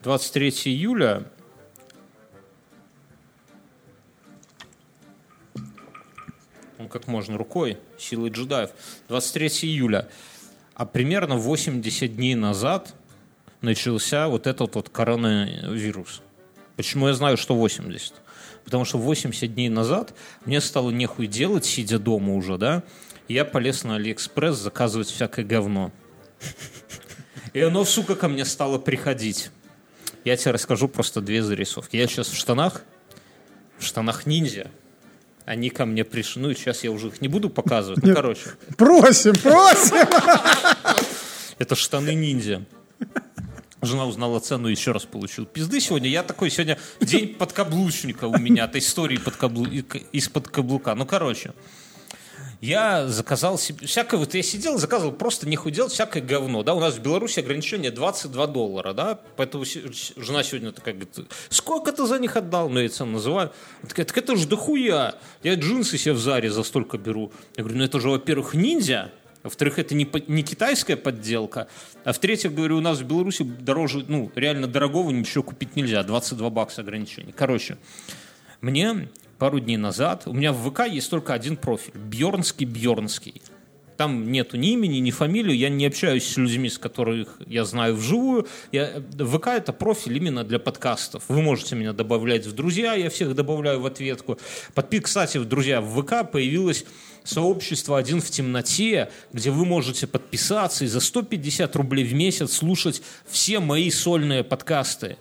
23 0.04 0.50
июля. 0.66 1.24
Ну, 1.24 1.26
как 6.96 7.08
можно 7.08 7.38
рукой, 7.38 7.78
силой 8.00 8.30
джедаев. 8.30 8.70
23 9.10 9.48
июля. 9.64 10.08
А 10.76 10.86
примерно 10.86 11.36
80 11.36 12.16
дней 12.16 12.36
назад 12.36 12.94
начался 13.60 14.30
вот 14.30 14.48
этот 14.48 14.76
вот 14.76 14.88
коронавирус. 14.88 16.22
Почему 16.78 17.10
я 17.10 17.14
знаю, 17.14 17.36
что 17.36 17.54
80? 17.54 18.14
Потому 18.64 18.86
что 18.86 18.98
80 18.98 19.54
дней 19.54 19.68
назад 19.68 20.14
мне 20.46 20.62
стало 20.62 20.90
нехуй 20.90 21.28
делать, 21.28 21.66
сидя 21.66 22.00
дома 22.00 22.34
уже, 22.34 22.58
да, 22.58 22.82
я 23.28 23.44
полез 23.44 23.84
на 23.84 23.96
Алиэкспресс 23.96 24.56
заказывать 24.56 25.10
всякое 25.10 25.44
говно. 25.44 25.92
И 27.52 27.60
оно, 27.60 27.84
сука, 27.84 28.16
ко 28.16 28.30
мне 28.30 28.46
стало 28.46 28.78
приходить. 28.78 29.50
Я 30.24 30.38
тебе 30.38 30.52
расскажу 30.52 30.88
просто 30.88 31.20
две 31.20 31.44
зарисовки. 31.44 31.98
Я 31.98 32.08
сейчас 32.08 32.30
в 32.30 32.38
штанах, 32.38 32.84
в 33.80 33.84
штанах 33.84 34.26
ниндзя. 34.26 34.72
Они 35.46 35.70
ко 35.70 35.86
мне 35.86 36.04
пришли. 36.04 36.42
Ну, 36.42 36.50
и 36.50 36.56
сейчас 36.56 36.84
я 36.84 36.92
уже 36.92 37.08
их 37.08 37.22
не 37.22 37.28
буду 37.28 37.50
показывать. 37.50 38.04
Ну, 38.04 38.14
короче. 38.14 38.52
Просим, 38.78 39.34
просим! 39.36 40.08
Это 41.60 41.76
штаны 41.76 42.16
ниндзя. 42.16 42.66
Жена 43.82 44.06
узнала 44.08 44.40
цену 44.40 44.68
и 44.68 44.72
еще 44.72 44.92
раз 44.92 45.06
получил 45.06 45.46
пизды 45.46 45.80
сегодня. 45.80 46.10
Я 46.10 46.24
такой 46.24 46.50
сегодня 46.50 46.80
день 47.00 47.36
подкаблучника 47.36 48.26
у 48.26 48.38
меня, 48.38 48.64
от 48.64 48.76
истории 48.76 49.18
под 49.18 49.36
каблу... 49.36 49.66
из-под 49.66 50.48
каблука. 50.48 50.96
Ну, 50.96 51.06
короче 51.06 51.54
я 52.66 53.08
заказал 53.08 53.60
себе, 53.60 53.86
всякое, 53.86 54.18
вот 54.18 54.34
я 54.34 54.42
сидел, 54.42 54.80
заказывал 54.80 55.14
просто 55.14 55.48
нехуй 55.48 55.72
делать, 55.72 55.92
всякое 55.92 56.24
говно, 56.24 56.64
да, 56.64 56.74
у 56.74 56.80
нас 56.80 56.96
в 56.96 57.02
Беларуси 57.02 57.40
ограничение 57.40 57.92
22 57.92 58.48
доллара, 58.48 58.94
да, 58.94 59.20
поэтому 59.36 59.66
жена 59.66 60.44
сегодня 60.44 60.72
такая 60.72 60.96
говорит, 60.96 61.16
сколько 61.50 61.92
ты 61.92 62.08
за 62.08 62.18
них 62.18 62.36
отдал, 62.36 62.70
ну, 62.70 62.80
я 62.80 62.90
цену 62.90 63.14
называю, 63.14 63.52
она 63.82 63.90
такая, 63.90 64.06
так 64.06 64.18
это 64.18 64.36
же 64.36 64.48
дохуя, 64.48 65.16
я 65.44 65.54
джинсы 65.54 66.00
себе 66.00 66.14
в 66.14 66.20
Заре 66.20 66.50
за 66.50 66.64
столько 66.64 66.98
беру, 66.98 67.32
я 67.56 67.64
говорю, 67.64 67.78
ну, 67.78 67.86
это 67.86 68.00
же, 68.00 68.10
во-первых, 68.10 68.56
ниндзя, 68.56 69.12
во-вторых, 69.44 69.78
это 69.78 69.94
не, 69.94 70.10
не 70.28 70.42
китайская 70.42 70.96
подделка. 70.96 71.68
А 72.04 72.14
в-третьих, 72.14 72.52
говорю, 72.52 72.78
у 72.78 72.82
нас 72.82 72.98
в 72.98 73.06
Беларуси 73.06 73.44
дороже, 73.44 74.04
ну, 74.08 74.32
реально 74.34 74.66
дорогого 74.66 75.12
ничего 75.12 75.44
купить 75.44 75.76
нельзя. 75.76 76.02
22 76.02 76.50
бакса 76.50 76.82
ограничений. 76.82 77.32
Короче, 77.32 77.78
мне 78.62 79.08
пару 79.38 79.60
дней 79.60 79.78
назад. 79.78 80.24
У 80.26 80.34
меня 80.34 80.52
в 80.52 80.70
ВК 80.70 80.88
есть 80.88 81.10
только 81.10 81.34
один 81.34 81.58
профиль. 81.58 81.94
Бьорнский 81.96 82.66
Бьорнский. 82.66 83.42
Там 83.98 84.30
нету 84.30 84.58
ни 84.58 84.74
имени, 84.74 84.98
ни 84.98 85.12
фамилии. 85.12 85.56
Я 85.56 85.70
не 85.70 85.86
общаюсь 85.86 86.28
с 86.28 86.38
людьми, 86.38 86.70
с 86.70 86.78
которых 86.78 87.40
я 87.48 87.64
знаю 87.64 87.96
вживую. 87.96 88.48
Я, 88.72 89.02
ВК 89.18 89.48
это 89.48 89.72
профиль 89.72 90.18
именно 90.18 90.44
для 90.44 90.60
подкастов. 90.60 91.24
Вы 91.30 91.42
можете 91.42 91.76
меня 91.76 91.94
добавлять 91.94 92.46
в 92.46 92.54
друзья, 92.54 92.94
я 92.94 93.10
всех 93.10 93.36
добавляю 93.36 93.80
в 93.80 93.86
ответку. 93.86 94.38
Подпи, 94.74 95.00
кстати, 95.00 95.38
друзья, 95.38 95.80
в 95.80 96.02
ВК 96.02 96.30
появилось 96.30 96.86
сообщество 97.24 97.98
«Один 97.98 98.22
в 98.22 98.30
темноте», 98.30 99.10
где 99.32 99.50
вы 99.50 99.66
можете 99.66 100.08
подписаться 100.08 100.86
и 100.86 100.88
за 100.88 101.00
150 101.00 101.76
рублей 101.76 102.04
в 102.04 102.14
месяц 102.14 102.58
слушать 102.58 103.02
все 103.26 103.60
мои 103.60 103.90
сольные 103.90 104.44
подкасты 104.44 105.18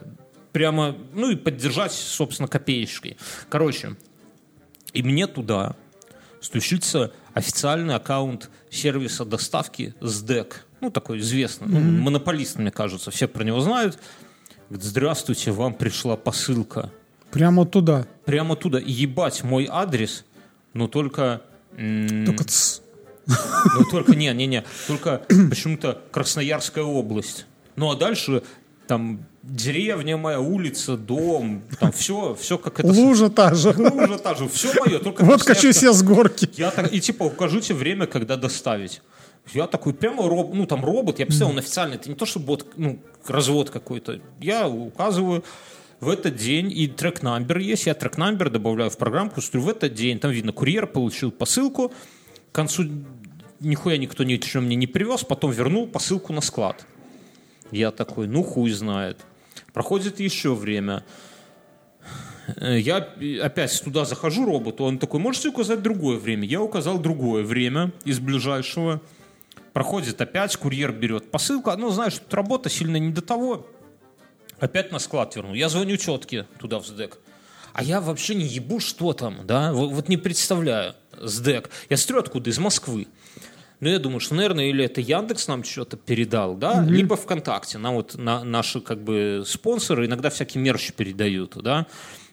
прямо, 0.55 0.97
ну 1.13 1.31
и 1.31 1.37
поддержать, 1.37 1.93
собственно, 1.93 2.49
копеечкой. 2.49 3.19
Короче, 3.51 3.97
и 4.93 5.03
мне 5.03 5.27
туда 5.27 5.75
стучится 6.41 7.13
официальный 7.35 7.97
аккаунт 7.97 8.51
сервиса 8.71 9.25
доставки 9.25 9.95
СДЭК. 10.01 10.65
Ну, 10.81 10.91
такой 10.91 11.19
известный, 11.19 11.67
mm-hmm. 11.67 11.81
ну, 11.81 12.03
монополист, 12.03 12.57
мне 12.57 12.71
кажется, 12.71 13.11
все 13.11 13.27
про 13.27 13.43
него 13.43 13.59
знают. 13.61 13.99
Говорит, 14.69 14.85
здравствуйте, 14.85 15.51
вам 15.51 15.75
пришла 15.75 16.17
посылка. 16.17 16.93
Прямо 17.33 17.67
туда? 17.67 18.07
Прямо 18.25 18.55
туда. 18.55 18.79
Ебать 18.79 19.43
мой 19.43 19.67
адрес, 19.69 20.25
но 20.73 20.87
только... 20.87 21.43
Только 21.73 22.45
ц... 22.45 22.81
Ну, 23.27 23.85
только, 23.91 24.15
не, 24.15 24.33
не, 24.35 24.47
не, 24.47 24.65
только 24.87 25.23
почему-то 25.51 26.01
Красноярская 26.13 26.85
область. 26.85 27.47
Ну, 27.75 27.91
а 27.91 27.97
дальше 27.97 28.45
там 28.87 29.27
деревня 29.47 30.17
моя, 30.17 30.41
улица, 30.41 30.97
дом, 30.97 31.63
там 31.79 31.93
все, 31.93 32.35
все 32.35 32.59
как 32.59 32.81
это... 32.81 32.89
Лужа 32.89 33.29
та 33.29 33.55
же. 33.55 33.75
Лужа 33.77 34.19
та 34.19 34.35
же, 34.35 34.49
все 34.49 34.73
мое. 34.81 34.99
Только 34.99 35.25
вот 35.25 35.43
качу 35.43 35.73
себе 35.73 35.93
с 35.93 36.03
горки. 36.03 36.49
Я 36.57 36.71
так, 36.71 36.93
и 36.93 37.01
типа, 37.01 37.25
укажите 37.25 37.75
время, 37.75 38.07
когда 38.07 38.37
доставить. 38.37 39.03
Я 39.53 39.67
такой 39.67 39.93
прямо, 39.93 40.27
роб, 40.27 40.55
ну 40.55 40.67
там 40.67 40.85
робот, 40.85 41.19
я 41.19 41.27
представил, 41.27 41.53
он 41.53 41.59
официальный, 41.59 41.97
это 41.97 42.09
не 42.09 42.15
то, 42.15 42.25
что 42.25 42.41
бот, 42.41 42.67
ну, 42.77 42.99
развод 43.27 43.69
какой-то. 43.69 44.21
Я 44.41 44.67
указываю 44.67 45.45
в 46.01 46.09
этот 46.09 46.37
день, 46.37 46.73
и 46.73 46.87
трек-намбер 46.89 47.59
есть, 47.59 47.87
я 47.87 47.95
трек-намбер 47.95 48.49
добавляю 48.49 48.91
в 48.91 48.97
программку, 48.97 49.43
смотрю, 49.43 49.61
в 49.61 49.69
этот 49.69 49.93
день, 49.93 50.19
там 50.19 50.31
видно, 50.31 50.53
курьер 50.53 50.87
получил 50.87 51.31
посылку, 51.31 51.93
к 52.51 52.55
концу 52.55 52.85
нихуя 53.61 53.99
никто 53.99 54.25
ничего 54.25 54.63
мне 54.63 54.77
не 54.77 54.87
привез, 54.87 55.25
потом 55.25 55.51
вернул 55.51 55.87
посылку 55.87 56.33
на 56.33 56.41
склад. 56.41 56.87
Я 57.71 57.91
такой, 57.91 58.27
ну 58.27 58.43
хуй 58.43 58.71
знает. 58.71 59.19
Проходит 59.75 60.20
еще 60.20 60.55
время. 60.55 61.05
Э, 62.57 62.79
я 62.79 63.09
опять 63.43 63.83
туда 63.85 64.05
захожу 64.05 64.47
роботу, 64.47 64.85
он 64.85 64.99
такой, 64.99 65.18
можете 65.20 65.49
указать 65.49 65.83
другое 65.83 66.16
время? 66.16 66.47
Я 66.47 66.62
указал 66.62 66.99
другое 66.99 67.43
время 67.43 67.93
из 68.05 68.20
ближайшего. 68.20 69.03
Проходит 69.72 70.20
опять, 70.20 70.57
курьер 70.57 70.93
берет 70.93 71.33
посылку. 71.33 71.72
Ну, 71.77 71.91
знаешь, 71.91 72.14
тут 72.14 72.33
работа 72.33 72.70
сильно 72.70 72.97
не 72.97 73.11
до 73.11 73.20
того. 73.20 73.66
Опять 74.61 74.93
на 74.93 75.01
склад 75.01 75.35
вернул. 75.35 75.55
Я 75.55 75.68
звоню 75.68 75.97
четки 75.97 76.47
туда 76.61 76.79
в 76.79 76.87
СДЭК. 76.87 77.18
А 77.72 77.83
я 77.83 78.01
вообще 78.01 78.37
не 78.37 78.45
ебу, 78.45 78.79
что 78.79 79.12
там, 79.12 79.45
да? 79.45 79.72
Вот, 79.72 79.91
вот 79.91 80.09
не 80.09 80.16
представляю 80.16 80.95
СДЭК. 81.20 81.68
Я 81.91 81.97
смотрю 81.97 82.20
откуда, 82.20 82.49
из 82.49 82.59
Москвы. 82.59 83.09
Ну, 83.81 83.89
я 83.89 83.99
думаю, 83.99 84.20
что, 84.20 84.35
наверное, 84.35 84.66
или 84.66 84.85
это 84.85 85.01
Яндекс 85.01 85.49
нам 85.49 85.64
что-то 85.64 85.97
передал, 85.97 86.55
да, 86.57 86.83
угу. 86.83 86.91
либо 86.91 87.16
ВКонтакте. 87.16 87.79
Нам 87.79 87.95
вот 87.95 88.16
на, 88.16 88.45
наши 88.45 88.81
как 88.81 89.03
бы 89.03 89.43
спонсоры 89.47 90.07
иногда 90.07 90.31
всякие 90.31 90.62
мерчи 90.62 90.93
передают, 90.93 91.57
да. 91.62 91.87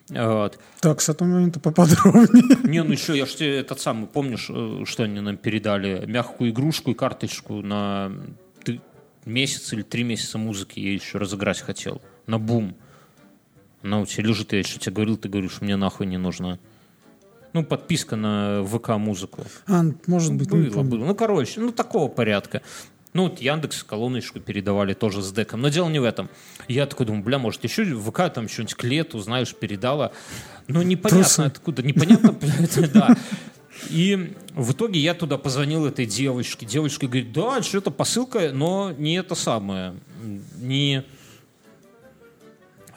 Вот. 0.08 0.58
Так, 0.80 1.00
с 1.00 1.08
этого 1.08 1.28
момента 1.28 1.60
поподробнее. 1.60 2.58
Не, 2.64 2.82
ну 2.82 2.92
еще, 2.92 3.16
я 3.16 3.26
же 3.26 3.36
тебе 3.36 3.58
этот 3.58 3.80
самый, 3.80 4.06
помнишь, 4.06 4.48
э, 4.50 4.82
что 4.84 5.04
они 5.04 5.20
нам 5.20 5.36
передали? 5.36 6.04
Мягкую 6.06 6.50
игрушку 6.50 6.90
и 6.90 6.94
карточку 6.94 7.62
на 7.62 8.12
месяц 9.24 9.72
или 9.72 9.82
три 9.82 10.04
месяца 10.04 10.38
музыки 10.38 10.80
я 10.80 10.92
еще 10.92 11.18
разыграть 11.18 11.60
хотел. 11.60 12.02
На 12.26 12.38
бум. 12.38 12.74
Она 13.82 14.00
у 14.00 14.06
тебя 14.06 14.24
лежит, 14.24 14.52
я 14.52 14.60
еще 14.60 14.78
тебе 14.78 14.94
говорил, 14.94 15.16
ты 15.16 15.28
говоришь, 15.28 15.60
мне 15.60 15.76
нахуй 15.76 16.06
не 16.06 16.18
нужна. 16.18 16.58
Ну, 17.52 17.64
подписка 17.64 18.16
на 18.16 18.64
ВК-музыку. 18.64 19.42
А, 19.66 19.84
может 20.06 20.34
быть, 20.34 20.48
было, 20.48 20.82
было. 20.82 21.04
Ну, 21.04 21.14
короче, 21.14 21.60
ну, 21.60 21.70
такого 21.72 22.08
порядка. 22.08 22.62
Ну, 23.12 23.24
вот 23.24 23.40
Яндекс 23.40 23.84
колоночку 23.84 24.40
передавали 24.40 24.94
тоже 24.94 25.20
с 25.20 25.32
деком. 25.32 25.60
Но 25.60 25.68
дело 25.68 25.90
не 25.90 25.98
в 25.98 26.04
этом. 26.04 26.30
Я 26.66 26.86
такой 26.86 27.04
думаю, 27.04 27.22
бля, 27.22 27.38
может, 27.38 27.62
еще 27.62 27.84
ВК 27.84 28.32
там 28.32 28.48
что-нибудь 28.48 28.74
к 28.74 28.84
лету, 28.84 29.18
знаешь, 29.18 29.54
передала. 29.54 30.12
Но 30.66 30.82
непонятно 30.82 31.24
Трусы. 31.24 31.40
откуда. 31.40 31.82
Непонятно, 31.82 32.34
да. 32.94 33.16
И 33.90 34.34
в 34.54 34.72
итоге 34.72 35.00
я 35.00 35.12
туда 35.12 35.36
позвонил 35.36 35.84
этой 35.84 36.06
девочке. 36.06 36.64
Девочка 36.64 37.06
говорит, 37.06 37.32
да, 37.32 37.62
что-то 37.62 37.90
посылка, 37.90 38.50
но 38.52 38.92
не 38.96 39.16
это 39.16 39.34
самое. 39.34 39.94
Не 40.58 41.04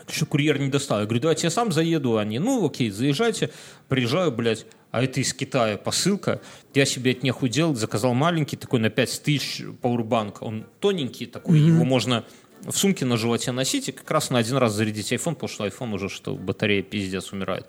что 0.08 0.26
курьер 0.26 0.60
не 0.60 0.70
достал. 0.70 1.00
Я 1.00 1.06
говорю, 1.06 1.22
давайте 1.22 1.48
я 1.48 1.52
сам 1.52 1.72
заеду. 1.72 2.18
Они, 2.18 2.40
ну 2.40 2.66
окей, 2.66 2.90
заезжайте. 2.90 3.50
Приезжаю, 3.88 4.32
блядь, 4.32 4.66
а 4.92 5.04
это 5.04 5.20
из 5.20 5.34
Китая 5.34 5.78
посылка. 5.78 6.42
Я 6.74 6.86
себе 6.86 7.12
от 7.12 7.24
них 7.24 7.42
удел, 7.42 7.76
заказал 7.76 8.14
маленький 8.14 8.58
такой 8.58 8.80
на 8.80 8.90
5 8.90 9.22
тысяч 9.24 9.64
пауэрбанк. 9.82 10.42
Он 10.42 10.66
тоненький 10.80 11.26
такой, 11.26 11.60
его 11.60 11.84
можно 11.84 12.24
в 12.64 12.72
сумке 12.72 13.06
на 13.06 13.18
животе 13.18 13.52
носить 13.52 13.90
и 13.90 13.92
как 13.92 14.10
раз 14.10 14.30
на 14.30 14.40
один 14.40 14.58
раз 14.58 14.74
зарядить 14.74 15.12
iPhone, 15.12 15.34
потому 15.34 15.50
что 15.50 15.66
iPhone 15.68 15.94
уже 15.94 16.10
что 16.10 16.36
батарея 16.36 16.82
пиздец 16.82 17.32
умирает. 17.32 17.68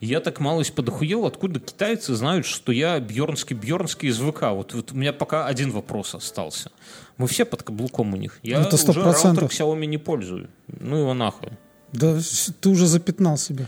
И 0.00 0.06
я 0.06 0.20
так 0.20 0.40
малость 0.40 0.74
подохуел, 0.74 1.26
откуда 1.26 1.58
китайцы 1.58 2.14
знают, 2.14 2.46
что 2.46 2.72
я 2.72 3.00
бьернский 3.00 3.56
бьернский 3.56 4.08
из 4.08 4.18
ВК. 4.18 4.42
Вот, 4.50 4.74
вот 4.74 4.92
у 4.92 4.94
меня 4.94 5.12
пока 5.12 5.46
один 5.46 5.70
вопрос 5.70 6.14
остался. 6.14 6.70
Мы 7.16 7.26
все 7.26 7.44
под 7.44 7.62
каблуком 7.62 8.12
у 8.14 8.16
них. 8.16 8.38
Я 8.42 8.60
Это 8.60 8.76
уже 8.76 9.02
раутер 9.02 9.44
100%. 9.44 9.48
Xiaomi 9.48 9.86
не 9.86 9.98
пользую. 9.98 10.48
Ну 10.68 10.98
его 10.98 11.14
нахуй. 11.14 11.50
Да 11.92 12.18
ты 12.60 12.68
уже 12.68 12.86
запятнал 12.86 13.36
себя. 13.38 13.66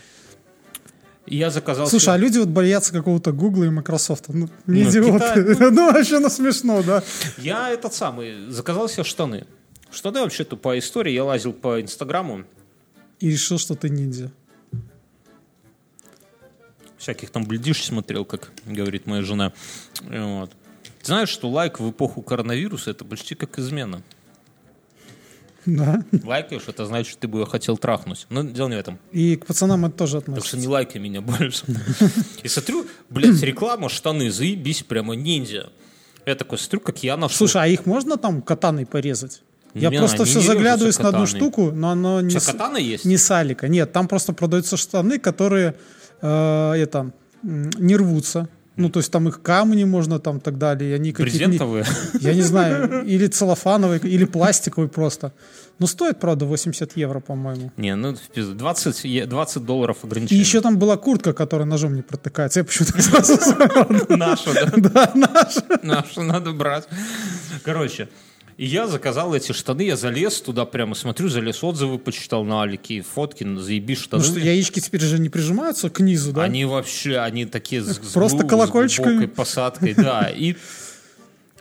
Я 1.27 1.51
заказал... 1.51 1.87
Слушай, 1.89 2.05
себе- 2.05 2.13
а 2.13 2.17
люди 2.17 2.39
вот 2.39 2.49
боятся 2.49 2.93
какого-то 2.93 3.33
Гугла 3.33 3.65
и 3.65 3.69
Microsoft. 3.71 4.25
Ну, 4.29 4.49
не 4.67 4.85
Ну, 4.85 4.91
идиоты. 4.91 5.55
Китай, 5.55 5.71
Ну, 5.71 5.93
вообще, 5.93 6.19
ну, 6.21 6.31
смешно, 6.31 6.83
да. 6.83 7.03
Я 7.37 7.71
этот 7.71 7.93
самый, 7.93 8.49
заказал 8.51 8.89
себе 8.89 9.05
штаны. 9.05 9.47
Штаны 9.91 10.21
вообще-то 10.21 10.57
по 10.57 10.79
истории, 10.79 11.13
я 11.13 11.25
лазил 11.25 11.53
по 11.53 11.81
Инстаграму, 11.81 12.45
И 13.21 13.31
решил, 13.31 13.59
что 13.59 13.75
ты 13.75 13.89
ниндзя. 13.91 14.31
всяких 16.99 17.31
там 17.31 17.45
блядиш 17.45 17.85
смотрел, 17.85 18.25
как 18.25 18.51
говорит 18.67 19.07
моя 19.07 19.23
жена. 19.23 19.53
Вот. 20.03 20.51
Знаешь, 21.03 21.29
что 21.29 21.49
лайк 21.49 21.79
в 21.81 21.91
эпоху 21.91 22.23
коронавируса 22.23 22.91
это 22.91 23.05
почти 23.05 23.35
как 23.35 23.59
измена. 23.59 24.03
Да. 25.77 26.03
Лайкаешь, 26.25 26.63
это 26.67 26.87
значит, 26.87 27.13
что 27.13 27.21
ты 27.21 27.29
бы 27.29 27.41
ее 27.41 27.47
хотел 27.47 27.77
трахнуть. 27.77 28.27
Но 28.31 28.43
дело 28.43 28.69
не 28.69 28.77
в 28.77 28.79
этом. 28.79 28.99
И 29.13 29.37
к 29.37 29.45
пацанам 29.47 29.85
это 29.85 29.99
тоже 29.99 30.21
Так 30.21 30.23
что 30.23 30.33
относится. 30.33 30.57
не 30.57 30.67
лайкай 30.67 31.01
меня 31.01 31.21
больше. 31.21 31.65
И 32.43 32.49
смотрю, 32.49 32.87
блядь, 33.11 33.43
реклама, 33.43 33.89
штаны, 33.89 34.31
заебись, 34.31 34.83
прямо 34.83 35.15
ниндзя. 35.15 35.71
Я 36.25 36.35
такой 36.35 36.59
смотрю, 36.59 36.81
как 36.81 37.03
я 37.03 37.17
нашел. 37.17 37.37
Слушай, 37.37 37.63
а 37.63 37.67
их 37.67 37.87
можно 37.87 38.17
там 38.17 38.41
катаной 38.41 38.87
порезать? 38.87 39.43
Я 39.75 39.91
Не, 39.91 39.99
просто 39.99 40.25
все 40.25 40.41
заглядываюсь 40.41 40.99
на 40.99 41.11
одну 41.11 41.27
штуку, 41.27 41.71
но 41.71 41.91
оно 41.91 42.21
не, 42.23 42.31
Что, 42.39 42.53
катана 42.53 42.79
есть? 42.79 43.05
не 43.05 43.19
салика. 43.19 43.69
Нет, 43.69 43.93
там 43.93 44.09
просто 44.09 44.33
продаются 44.33 44.77
штаны, 44.79 45.19
которые 45.19 45.75
э, 46.23 46.73
это, 46.77 47.13
не 47.43 47.97
рвутся. 47.97 48.49
Ну, 48.79 48.89
то 48.91 49.01
есть 49.01 49.11
там 49.11 49.29
их 49.29 49.43
камни 49.43 49.85
можно 49.85 50.19
там 50.21 50.41
так 50.41 50.57
далее. 50.57 50.91
и 50.93 50.95
Они 50.95 51.13
какие-то 51.13 51.39
не- 51.39 51.59
Брезентовые? 51.59 51.85
Я 52.21 52.33
не 52.35 52.43
знаю, 52.43 53.05
или 53.05 53.27
целлофановый, 53.27 53.99
или 53.99 54.25
пластиковый 54.25 54.89
просто. 54.89 55.33
Но 55.81 55.87
стоит, 55.87 56.19
правда, 56.21 56.45
80 56.47 56.97
евро, 56.97 57.21
по-моему. 57.21 57.71
Не, 57.77 57.95
ну 57.97 58.15
в 58.15 58.21
пизду. 58.35 58.55
20, 58.55 59.05
е- 59.05 59.27
20 59.27 59.65
долларов 59.65 59.99
И 60.03 60.07
ограничения. 60.07 60.41
еще 60.41 60.61
там 60.61 60.79
была 60.79 60.97
куртка, 60.97 61.33
которая 61.33 61.67
ножом 61.67 61.95
не 61.95 62.03
протыкается. 62.03 62.61
Я 62.61 62.65
почему-то 62.65 63.03
сразу 63.03 63.37
Нашу, 64.09 64.55
да? 64.55 64.73
Да, 64.77 65.13
наша. 65.15 65.63
Нашу 65.83 66.23
надо 66.23 66.53
брать. 66.53 66.89
Короче, 67.65 68.09
и 68.59 68.67
я 68.67 68.89
заказал 68.89 69.35
эти 69.35 69.53
штаны, 69.53 69.83
я 69.83 69.97
залез 69.97 70.41
туда 70.41 70.65
прямо, 70.67 70.97
смотрю, 70.97 71.29
залез, 71.29 71.63
отзывы 71.63 71.99
почитал 71.99 72.45
на 72.45 72.63
Алике, 72.63 73.03
фотки, 73.03 73.47
заебись 73.57 74.01
штаны. 74.01 74.23
Ну 74.23 74.29
что, 74.29 74.41
яички 74.41 74.81
теперь 74.81 75.01
же 75.01 75.21
не 75.21 75.29
прижимаются 75.29 75.89
к 75.91 76.01
низу, 76.01 76.33
да? 76.33 76.43
Они 76.43 76.65
вообще, 76.65 77.19
они 77.19 77.47
такие 77.47 77.83
с, 77.83 77.97
с 77.97 78.13
Просто 78.13 78.45
с 78.45 78.49
колокольчиками. 78.49 79.13
глубокой 79.13 79.29
посадкой, 79.37 79.95
да. 79.95 80.29
И 80.29 80.57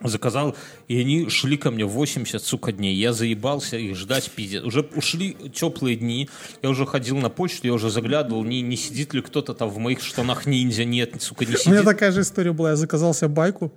заказал, 0.04 0.56
и 0.88 1.00
они 1.00 1.30
шли 1.30 1.58
ко 1.58 1.70
мне 1.70 1.86
80, 1.86 2.44
сука, 2.44 2.72
дней. 2.72 2.96
Я 2.96 3.14
заебался 3.14 3.78
их 3.78 3.96
ждать, 3.96 4.32
пиздец. 4.32 4.64
Уже 4.64 4.82
ушли 4.96 5.38
теплые 5.54 5.98
дни, 5.98 6.30
я 6.64 6.70
уже 6.70 6.88
ходил 6.88 7.18
на 7.18 7.30
почту, 7.30 7.68
я 7.68 7.74
уже 7.74 7.90
заглядывал, 7.92 8.44
не, 8.44 8.62
не 8.62 8.76
сидит 8.76 9.14
ли 9.14 9.22
кто-то 9.22 9.54
там 9.54 9.70
в 9.70 9.78
моих 9.78 10.02
штанах 10.02 10.46
ниндзя. 10.48 10.84
Нет, 10.84 11.22
сука, 11.22 11.46
не 11.46 11.50
У 11.50 11.52
меня 11.52 11.60
сидит. 11.60 11.86
такая 11.86 12.12
же 12.12 12.22
история 12.22 12.54
была. 12.54 12.72
Я 12.72 12.76
заказал 12.76 13.14
себе 13.14 13.28
байку. 13.28 13.72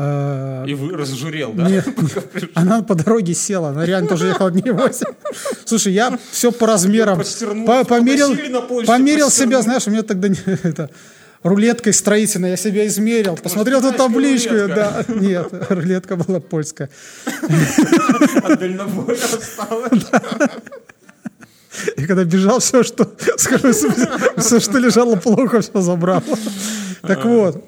Э, 0.00 0.64
И 0.68 0.74
вы 0.74 0.96
разжурел, 0.96 1.52
да? 1.54 1.68
Нет, 1.68 1.84
она 2.54 2.82
по 2.82 2.94
дороге 2.94 3.34
села, 3.34 3.70
она 3.70 3.84
реально 3.84 4.08
тоже 4.08 4.26
ехала 4.28 4.48
дней 4.52 4.70
8. 4.70 5.06
Слушай, 5.64 5.92
я 5.92 6.16
все 6.30 6.52
по 6.52 6.68
размерам 6.68 7.20
по- 7.66 7.84
померил, 7.84 8.36
померил 8.86 9.28
себя, 9.28 9.60
знаешь, 9.60 9.88
у 9.88 9.90
меня 9.90 10.02
тогда 10.04 10.28
не- 10.28 10.36
это, 10.62 10.88
рулеткой 11.42 11.92
строительной, 11.94 12.50
я 12.50 12.56
себя 12.56 12.86
измерил, 12.86 13.34
посмотрел 13.36 13.80
эту 13.80 13.92
табличку, 13.92 14.50
рулетка? 14.54 15.04
да, 15.08 15.14
нет, 15.14 15.48
рулетка 15.68 16.14
была 16.14 16.38
польская. 16.38 16.90
От 18.44 18.58
дальнобоя 18.60 19.16
осталось. 19.16 20.04
И 21.96 22.06
когда 22.06 22.24
бежал, 22.24 22.60
все, 22.60 22.82
что, 22.84 23.16
скажу, 23.36 23.72
все, 23.72 24.60
что 24.60 24.78
лежало 24.78 25.16
плохо, 25.16 25.60
все 25.60 25.80
забрал. 25.80 26.22
Так 27.02 27.24
вот, 27.24 27.64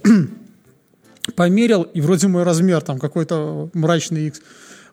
померил, 1.34 1.82
и 1.82 2.00
вроде 2.00 2.28
мой 2.28 2.42
размер, 2.42 2.80
там 2.80 2.98
какой-то 2.98 3.70
мрачный 3.74 4.26
X. 4.28 4.40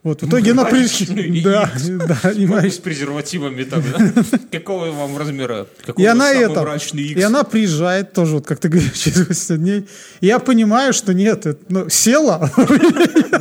Вот, 0.03 0.21
в 0.21 0.27
итоге 0.27 0.51
она 0.51 0.63
Мрачный 0.63 1.07
при... 1.07 1.41
Да, 1.43 1.71
да, 1.85 2.31
и 2.31 2.45
мрач- 2.45 2.71
с 2.71 2.77
презервативами 2.77 3.63
там, 3.63 3.83
да? 3.91 4.23
Какого 4.51 4.91
вам 4.91 5.17
размера? 5.17 5.67
Какой 5.85 6.03
И 6.03 6.07
она 6.07 6.31
это, 6.31 6.61
мрачный 6.61 7.03
и 7.03 7.21
она 7.21 7.43
приезжает 7.43 8.13
тоже, 8.13 8.35
вот 8.35 8.45
как 8.45 8.59
ты 8.59 8.69
говоришь, 8.69 8.91
через 8.93 9.27
80 9.27 9.57
дней. 9.59 9.87
И 10.21 10.27
я 10.27 10.39
понимаю, 10.39 10.93
что 10.93 11.13
нет, 11.13 11.45
это, 11.45 11.59
ну, 11.67 11.89
села. 11.89 12.49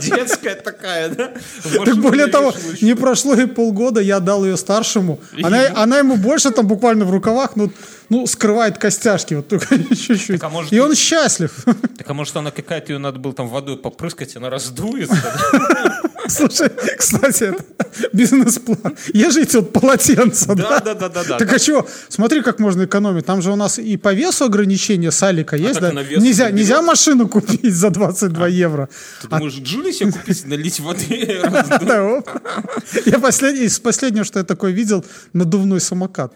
Детская 0.02 0.54
такая, 0.56 1.10
да? 1.10 1.32
Так 1.84 1.98
более 1.98 2.26
того, 2.26 2.54
не 2.80 2.96
прошло 2.96 3.34
и 3.34 3.46
полгода, 3.46 4.00
я 4.00 4.18
дал 4.18 4.44
ее 4.44 4.56
старшему. 4.56 5.20
Она, 5.42 5.68
она 5.76 5.98
ему 5.98 6.16
больше 6.16 6.50
там 6.50 6.66
буквально 6.66 7.04
в 7.04 7.10
рукавах, 7.10 7.54
ну, 7.54 7.70
ну 8.08 8.26
скрывает 8.26 8.78
костяшки, 8.78 9.34
вот 9.34 9.48
только 9.48 9.78
чуть-чуть. 9.94 10.42
А 10.42 10.48
может 10.48 10.72
И 10.72 10.78
он 10.78 10.94
счастлив. 10.94 11.52
Так 11.96 12.10
а 12.10 12.14
может 12.14 12.36
она 12.36 12.50
какая-то, 12.50 12.92
ее 12.92 12.98
надо 12.98 13.18
было 13.18 13.32
там 13.32 13.48
водой 13.48 13.78
попрыскать, 13.78 14.36
она 14.36 14.50
раздуется? 14.50 15.16
Слушай, 16.28 16.70
кстати, 16.98 17.44
это 17.44 17.64
бизнес-план. 18.12 18.96
Ежите 19.12 19.60
вот 19.60 19.72
полотенца, 19.72 20.54
Да, 20.54 20.80
да? 20.80 20.94
да, 20.94 21.08
да, 21.08 21.24
да. 21.24 21.38
Так 21.38 21.52
а 21.52 21.58
чего? 21.58 21.86
Смотри, 22.08 22.42
как 22.42 22.58
можно 22.58 22.84
экономить. 22.84 23.24
Там 23.24 23.40
же 23.42 23.50
у 23.50 23.56
нас 23.56 23.78
и 23.78 23.96
по 23.96 24.12
весу 24.12 24.44
ограничения 24.44 25.10
салика 25.10 25.56
есть, 25.56 25.80
так 25.80 25.94
да? 25.94 26.02
Нельзя, 26.02 26.50
не 26.50 26.58
нельзя 26.58 26.82
машину 26.82 27.28
купить 27.28 27.74
за 27.74 27.90
22 27.90 28.48
евро. 28.48 28.88
Ты 29.22 29.28
думаешь, 29.28 29.54
Джули 29.54 29.92
себе 29.92 30.12
купить, 30.12 30.46
налить 30.46 30.80
воды. 30.80 31.40
Я 33.06 33.18
последний, 33.18 33.64
из 33.64 33.78
последнего, 33.78 34.24
что 34.24 34.38
я 34.38 34.44
такое 34.44 34.72
видел, 34.72 35.04
надувной 35.32 35.80
самокат. 35.80 36.32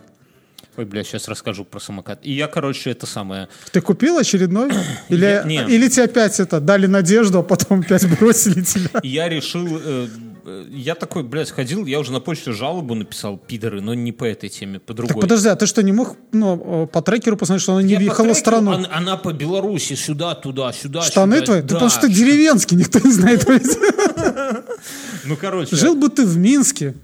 Ой, 0.81 0.87
бля, 0.87 1.05
сейчас 1.05 1.28
расскажу 1.28 1.66
про 1.66 1.78
самокат. 1.78 2.20
И 2.22 2.33
я, 2.33 2.47
короче, 2.47 2.91
это 2.91 3.05
самое... 3.05 3.49
Ты 3.70 3.83
купил 3.83 4.16
очередной? 4.16 4.70
Или, 5.11 5.26
Я- 5.26 5.43
не. 5.43 5.57
или 5.68 5.89
тебе 5.89 6.05
опять 6.05 6.41
это 6.41 6.59
дали 6.59 6.87
надежду, 6.87 7.41
а 7.41 7.43
потом 7.43 7.81
опять 7.81 8.09
бросили 8.18 8.62
тебя? 8.62 8.99
Я 9.03 9.28
решил... 9.28 9.66
э, 9.78 10.09
э, 10.47 10.64
Я 10.70 10.95
такой, 10.95 11.22
блядь, 11.22 11.51
ходил, 11.51 11.85
я 11.85 12.01
уже 12.01 12.12
на 12.12 12.20
почту 12.20 12.55
жалобу 12.55 12.95
написал, 12.95 13.37
пидоры, 13.37 13.83
но 13.83 13.93
не 13.93 14.11
по 14.12 14.24
этой 14.24 14.49
теме, 14.49 14.78
по 14.81 14.95
другой. 14.95 15.12
Так 15.12 15.20
подожди, 15.20 15.51
а 15.51 15.57
ты 15.57 15.66
что, 15.66 15.83
не 15.83 15.93
мог 15.93 16.16
ну, 16.33 16.87
по 16.87 17.03
трекеру 17.03 17.37
посмотреть, 17.37 17.62
что 17.62 17.72
она 17.74 17.83
не 17.83 17.93
Я 17.93 17.99
въехала 17.99 18.33
в 18.33 18.39
страну? 18.39 18.72
Она, 18.72 18.89
она 18.91 19.16
по 19.18 19.35
Беларуси, 19.35 19.93
сюда, 19.97 20.35
туда, 20.35 20.72
сюда, 20.72 21.03
Штаны 21.03 21.35
сюда. 21.41 21.45
твои? 21.47 21.61
Да 21.61 21.66
Да, 21.68 21.74
потому 21.74 21.91
что 21.91 22.01
ты 22.07 22.12
деревенский, 22.14 22.78
никто 22.78 23.01
не 23.01 23.12
знает. 23.12 23.47
Ну, 25.26 25.37
короче, 25.37 25.76
Жил 25.76 25.95
бы 25.95 26.09
ты 26.09 26.24
в 26.24 26.39
Минске. 26.39 26.95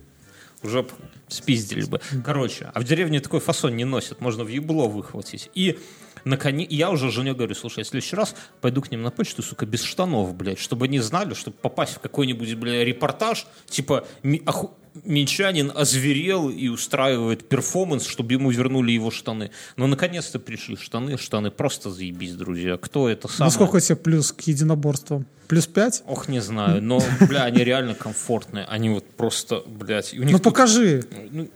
уже 0.63 0.87
спиздили 1.29 1.85
бы. 1.85 2.01
Короче, 2.25 2.71
а 2.75 2.81
в 2.81 2.85
деревне 2.85 3.21
такой 3.21 3.41
фасон 3.41 3.77
не 3.77 3.85
носят, 3.85 4.21
можно 4.21 4.45
в 4.45 4.49
ебло 4.49 4.89
выхватить. 4.89 5.51
И 5.55 5.79
наконец, 6.25 6.71
я 6.71 6.91
уже 6.91 7.11
жене 7.11 7.35
говорю, 7.35 7.55
слушай, 7.55 7.79
я 7.81 7.85
в 7.85 7.89
следующий 7.89 8.17
раз 8.17 8.35
пойду 8.61 8.81
к 8.83 8.91
ним 8.91 9.03
на 9.03 9.11
почту, 9.11 9.43
сука, 9.43 9.67
без 9.67 9.83
штанов, 9.83 10.35
блядь, 10.35 10.59
чтобы 10.59 10.87
они 10.87 10.99
знали, 11.01 11.35
чтобы 11.35 11.57
попасть 11.57 11.95
в 11.95 11.99
какой-нибудь, 12.01 12.55
бля, 12.55 12.85
репортаж, 12.85 13.47
типа, 13.69 14.07
ми- 14.23 14.43
оху- 14.47 14.71
минчанин 15.05 15.73
озверел 15.75 16.49
и 16.49 16.69
устраивает 16.69 17.49
перформанс, 17.49 18.07
чтобы 18.07 18.33
ему 18.35 18.51
вернули 18.51 18.93
его 18.93 19.11
штаны. 19.11 19.51
Но 19.77 19.87
наконец-то 19.87 20.39
пришли 20.39 20.77
штаны, 20.77 21.19
штаны 21.19 21.51
просто 21.51 21.91
заебись, 21.91 22.35
друзья. 22.35 22.77
Кто 22.77 23.09
это 23.09 23.29
самое? 23.29 23.51
Ну 23.51 23.55
сколько 23.55 23.81
тебе 23.81 23.97
плюс 23.97 24.33
к 24.33 24.41
единоборствам? 24.43 25.27
Плюс 25.49 25.67
пять? 25.67 26.03
Ох, 26.07 26.29
не 26.29 26.41
знаю, 26.41 26.83
но, 26.83 27.01
бля, 27.29 27.45
они 27.45 27.63
реально 27.63 27.95
комфортные. 27.95 28.65
Они 28.65 28.89
вот 28.91 29.09
просто, 29.11 29.63
блядь, 29.67 30.13
и 30.15 30.19
у 30.19 30.23
них 30.25 30.33
Ну 30.33 30.39
тут- 30.39 30.45
покажи. 30.53 31.05
ну, 31.31 31.49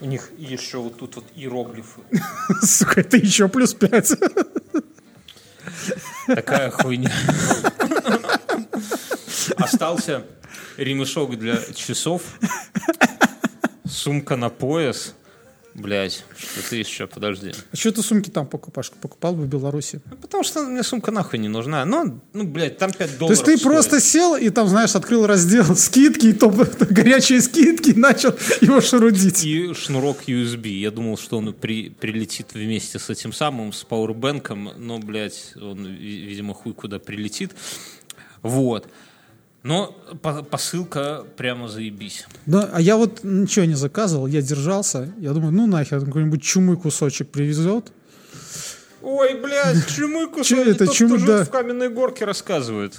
у 0.00 0.04
них 0.06 0.30
еще 0.36 0.78
вот 0.78 0.96
тут 0.98 1.14
вот 1.16 1.24
иероглифы. 1.36 2.00
Сука, 2.62 3.00
это 3.02 3.16
еще 3.16 3.46
плюс 3.48 3.74
пять. 3.74 4.12
Такая 6.26 6.70
хуйня. 6.70 7.12
Остался 9.56 10.24
ремешок 10.76 11.38
для 11.38 11.58
часов, 11.74 12.22
сумка 13.86 14.36
на 14.36 14.48
пояс, 14.48 15.14
Блять, 15.74 16.22
что 16.36 16.68
ты 16.68 16.76
еще, 16.76 17.06
подожди. 17.06 17.52
А 17.72 17.76
что 17.76 17.92
ты 17.92 18.02
сумки 18.02 18.28
там 18.28 18.46
покупаешь? 18.46 18.90
Покупал 18.90 19.34
бы 19.34 19.44
в 19.44 19.48
Беларуси. 19.48 20.02
Ну, 20.10 20.16
потому 20.18 20.44
что 20.44 20.62
мне 20.64 20.82
сумка 20.82 21.10
нахуй 21.10 21.38
не 21.38 21.48
нужна. 21.48 21.86
Ну, 21.86 22.20
ну 22.34 22.44
блядь, 22.44 22.76
там 22.76 22.92
5 22.92 23.10
То 23.12 23.18
долларов 23.20 23.30
есть 23.38 23.44
ты 23.46 23.56
стоит. 23.56 23.72
просто 23.72 23.98
сел 23.98 24.36
и 24.36 24.50
там, 24.50 24.68
знаешь, 24.68 24.94
открыл 24.94 25.26
раздел 25.26 25.64
скидки, 25.76 26.26
и 26.26 26.32
топ 26.34 26.56
горячие 26.90 27.40
скидки, 27.40 27.88
и 27.92 27.94
начал 27.94 28.34
его 28.60 28.82
шарудить. 28.82 29.46
И 29.46 29.72
шнурок 29.72 30.18
USB. 30.26 30.68
Я 30.68 30.90
думал, 30.90 31.16
что 31.16 31.38
он 31.38 31.54
при- 31.54 31.88
прилетит 31.88 32.48
вместе 32.52 32.98
с 32.98 33.08
этим 33.08 33.32
самым, 33.32 33.72
с 33.72 33.82
пауэрбэнком, 33.82 34.72
но, 34.76 34.98
блядь, 34.98 35.54
он, 35.56 35.86
ви- 35.86 36.26
видимо, 36.26 36.52
хуй 36.52 36.74
куда 36.74 36.98
прилетит. 36.98 37.52
Вот. 38.42 38.88
Но 39.62 39.92
по- 40.22 40.42
посылка 40.42 41.24
прямо 41.36 41.68
заебись. 41.68 42.26
Да, 42.46 42.68
а 42.72 42.80
я 42.80 42.96
вот 42.96 43.20
ничего 43.22 43.64
не 43.64 43.74
заказывал, 43.76 44.26
я 44.26 44.42
держался. 44.42 45.12
Я 45.18 45.32
думаю, 45.32 45.52
ну 45.52 45.66
нахер, 45.66 46.04
какой-нибудь 46.04 46.42
чумы 46.42 46.76
кусочек 46.76 47.30
привезет. 47.30 47.92
Ой, 49.02 49.34
блядь, 49.40 49.86
чумы 49.96 50.26
кусок. 50.28 50.46
Чё 50.46 50.64
это, 50.64 50.86
Тот, 50.86 50.94
чумы, 50.94 51.18
кто 51.18 51.38
да. 51.38 51.44
в 51.44 51.50
каменной 51.50 51.88
горке 51.88 52.24
рассказывает. 52.24 52.98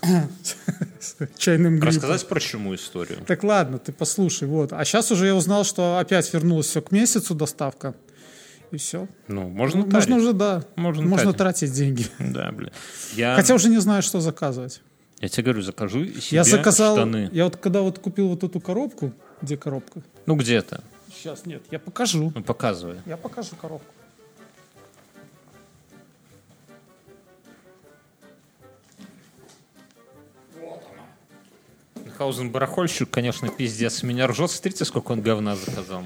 с 1.00 1.16
чайным 1.38 1.76
грибом. 1.80 1.90
Рассказать 1.96 2.28
про 2.28 2.40
чуму 2.40 2.76
историю. 2.76 3.20
Так 3.26 3.44
ладно, 3.44 3.78
ты 3.80 3.92
послушай, 3.92 4.48
вот. 4.48 4.74
А 4.74 4.84
сейчас 4.86 5.12
уже 5.12 5.28
я 5.28 5.36
узнал, 5.36 5.64
что 5.64 5.98
опять 5.98 6.34
вернулось 6.34 6.68
все 6.68 6.82
к 6.82 6.92
месяцу 6.92 7.36
доставка. 7.36 7.94
И 8.72 8.78
все. 8.78 9.08
Ну, 9.28 9.48
можно 9.50 9.82
Можно 9.82 10.02
тарить. 10.02 10.18
уже, 10.18 10.34
да. 10.34 10.64
Можно 10.76 11.04
Можно 11.04 11.26
тарить. 11.34 11.38
тратить 11.38 11.74
деньги. 11.74 12.08
Да, 12.20 12.52
бля. 12.52 12.72
Я, 13.16 13.36
Хотя 13.36 13.54
уже 13.54 13.70
не 13.70 13.78
знаю, 13.80 14.02
что 14.02 14.20
заказывать. 14.20 14.82
Я 15.24 15.30
тебе 15.30 15.46
говорю, 15.46 15.62
закажу 15.62 16.06
себе 16.06 16.36
Я 16.36 16.44
заказал, 16.44 16.98
штаны. 16.98 17.30
я 17.32 17.46
вот 17.46 17.56
когда 17.56 17.82
вот 17.82 17.98
купил 17.98 18.28
вот 18.28 18.44
эту 18.44 18.60
коробку, 18.60 19.14
где 19.42 19.56
коробка? 19.56 20.02
Ну, 20.26 20.36
где-то. 20.36 20.84
Сейчас 21.16 21.46
нет, 21.46 21.64
я 21.72 21.80
покажу. 21.80 22.34
Ну, 22.36 22.44
показывай. 22.44 22.98
Я 23.06 23.16
покажу 23.16 23.56
коробку. 23.56 23.94
Хаузен 32.18 32.52
барахольщик, 32.52 33.10
конечно, 33.10 33.48
пиздец. 33.48 34.04
Меня 34.04 34.28
ржет. 34.28 34.52
Смотрите, 34.52 34.84
сколько 34.84 35.14
он 35.14 35.22
говна 35.22 35.56
заказал. 35.56 36.04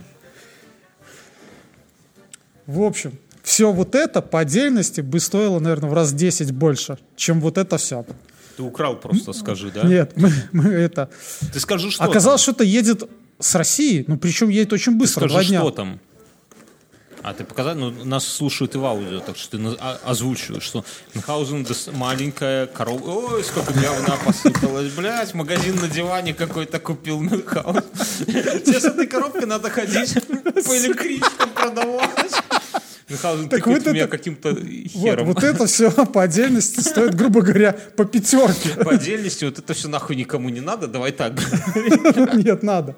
В 2.68 2.84
общем, 2.84 3.18
все 3.42 3.72
вот 3.72 3.96
это 3.96 4.22
по 4.22 4.42
отдельности 4.42 5.02
бы 5.02 5.20
стоило, 5.20 5.58
наверное, 5.60 5.90
в 5.90 5.94
раз 5.96 6.14
10 6.14 6.52
больше, 6.52 7.00
чем 7.16 7.42
вот 7.42 7.58
это 7.58 7.78
все. 7.78 8.06
Ты 8.58 8.64
украл 8.64 8.96
просто, 8.96 9.34
скажи, 9.34 9.70
да? 9.70 9.84
Нет, 9.84 10.14
мы, 10.16 10.34
мы 10.52 10.64
это... 10.64 11.12
Ты 11.54 11.60
скажи, 11.60 11.92
что 11.92 12.04
Оказалось, 12.04 12.42
что 12.42 12.54
это 12.54 12.64
едет 12.64 13.04
с 13.40 13.54
России, 13.54 14.04
ну 14.08 14.18
причем 14.18 14.50
едет 14.50 14.74
очень 14.74 14.94
там. 14.94 14.94
Ты 14.96 15.00
быстро, 15.00 15.28
два 15.28 15.40
скажи, 15.40 15.50
дня. 15.50 15.60
что 15.60 15.70
там. 15.70 16.00
А 17.22 17.34
ты 17.34 17.44
показал, 17.44 17.76
ну, 17.76 17.92
нас 18.06 18.26
слушают 18.26 18.74
и 18.74 18.78
в 18.80 18.86
аудио, 18.86 19.20
так 19.20 19.38
что 19.38 19.58
ты 19.58 19.64
а- 19.80 20.00
озвучиваешь, 20.06 20.64
что 20.64 20.84
Мюнхгаузен 21.14 21.68
маленькая 21.94 22.66
корова. 22.66 23.36
Ой, 23.36 23.44
сколько 23.44 23.74
говна 23.74 24.16
посыпалось, 24.26 24.92
блядь, 24.94 25.36
магазин 25.36 25.76
на 25.76 25.88
диване 25.88 26.34
какой-то 26.34 26.80
купил 26.80 27.20
Мюнхгаузен. 27.20 27.84
Тебе 28.26 28.80
с 28.80 28.86
этой 28.86 29.06
коробкой 29.06 29.46
надо 29.46 29.70
ходить 29.70 30.14
по 30.24 30.78
электричкам 30.78 31.50
продавать. 31.52 32.34
Мюнхгаузен 33.10 33.48
Так 33.50 33.66
вот 33.68 33.86
меня 33.86 34.02
это- 34.04 34.08
каким-то 34.18 34.50
Вот, 34.50 34.60
хером. 34.92 35.28
вот 35.28 35.44
это 35.44 35.66
все 35.66 35.90
по 35.92 36.24
отдельности 36.24 36.82
стоит, 36.82 37.16
грубо 37.16 37.42
говоря, 37.42 37.72
по 37.96 38.04
пятерке. 38.04 38.70
По 38.84 38.92
отдельности 38.92 39.46
вот 39.46 39.60
это 39.60 39.74
все 39.74 39.88
нахуй 39.88 40.16
никому 40.18 40.50
не 40.50 40.60
надо, 40.62 40.88
давай 40.88 41.12
так. 41.14 41.34
Нет, 42.34 42.64
надо. 42.64 42.96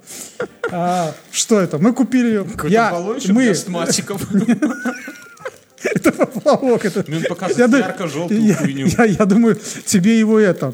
А, 0.72 1.14
что 1.32 1.60
это? 1.60 1.78
Мы 1.78 1.94
купили... 1.94 2.44
Какой-то 2.44 2.68
Я, 2.68 3.00
мы, 3.34 3.50
астматиков. 3.50 4.22
это 5.84 6.12
поплавок. 6.12 6.86
Это, 6.86 7.06
он 7.08 7.24
показывает 7.24 7.72
ярко-желтую 7.86 8.42
я, 8.42 8.56
хуйню. 8.56 8.88
я- 8.88 9.06
я 9.06 9.26
думаю, 9.26 9.60
тебе 9.86 10.18
его 10.18 10.40
это... 10.40 10.74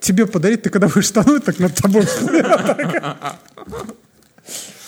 Тебе 0.00 0.26
подарить, 0.26 0.60
ты 0.62 0.68
когда 0.68 0.86
будешь 0.88 1.10
тонуть, 1.10 1.44
так 1.44 1.58
над 1.60 1.74
тобой. 1.76 2.06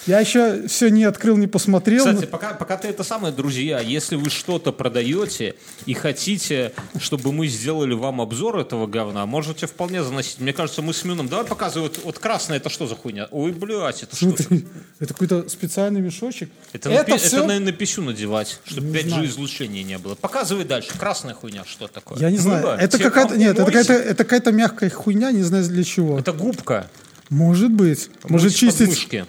Я 0.07 0.21
еще 0.21 0.69
все 0.69 0.89
не 0.89 1.05
открыл, 1.05 1.37
не 1.37 1.47
посмотрел. 1.49 2.05
Кстати, 2.07 2.27
пока, 2.27 2.55
пока 2.55 2.77
ты 2.77 2.89
это 2.89 3.03
самое, 3.03 3.35
друзья, 3.35 3.81
если 3.81 4.15
вы 4.17 4.31
что-то 4.31 4.71
продаете 4.73 5.57
и 5.85 5.95
хотите, 5.95 6.73
чтобы 7.01 7.33
мы 7.33 7.49
сделали 7.49 7.93
вам 7.95 8.21
обзор 8.21 8.59
этого 8.61 8.87
говна, 8.87 9.27
можете 9.27 9.67
вполне 9.67 10.05
заносить. 10.05 10.39
Мне 10.41 10.53
кажется, 10.53 10.81
мы 10.83 10.95
с 10.95 11.05
Мюном... 11.05 11.29
Давай 11.29 11.45
показывай, 11.45 11.89
вот, 11.89 12.01
вот 12.05 12.19
красное, 12.21 12.59
это 12.59 12.69
что 12.71 12.87
за 12.87 12.95
хуйня? 12.95 13.27
Ой, 13.33 13.51
блядь, 13.53 14.05
это 14.05 14.15
что? 14.15 14.27
Смотри, 14.37 14.65
это 15.01 15.13
какой-то 15.13 15.49
специальный 15.49 16.01
мешочек. 16.01 16.51
Это, 16.73 16.89
на, 16.91 17.03
пи- 17.03 17.17
всё- 17.17 17.27
это, 17.39 17.47
наверное, 17.47 17.67
на 17.67 17.73
писю 17.73 18.03
надевать, 18.03 18.61
чтобы 18.65 18.87
Не 18.87 18.95
5G 18.99 19.09
знаю. 19.09 19.27
излучения 19.27 19.83
не 19.83 19.99
было. 19.99 20.15
Показывай 20.15 20.65
дальше. 20.65 20.91
Красная 20.99 21.35
хуйня, 21.35 21.65
что 21.67 21.89
такое? 21.89 22.19
Я 22.19 22.31
не 22.31 22.39
знаю. 22.39 22.63
Мыло? 22.63 22.77
Это 22.77 22.97
Тебе 22.99 23.11
какая-то 23.11 23.37
нет, 23.37 23.55
это 23.59 23.65
какая-то 23.65 23.93
это 23.93 24.25
какая-то 24.25 24.53
мягкая 24.53 24.91
хуйня, 24.91 25.33
не 25.33 25.43
знаю 25.43 25.65
для 25.65 25.83
чего. 25.85 26.19
Это 26.19 26.33
губка. 26.33 26.89
Может 27.29 27.73
быть. 27.73 28.09
Может 28.29 28.53
Мыть 28.53 28.57
чистить. 28.57 28.79
подмышки. 28.79 29.27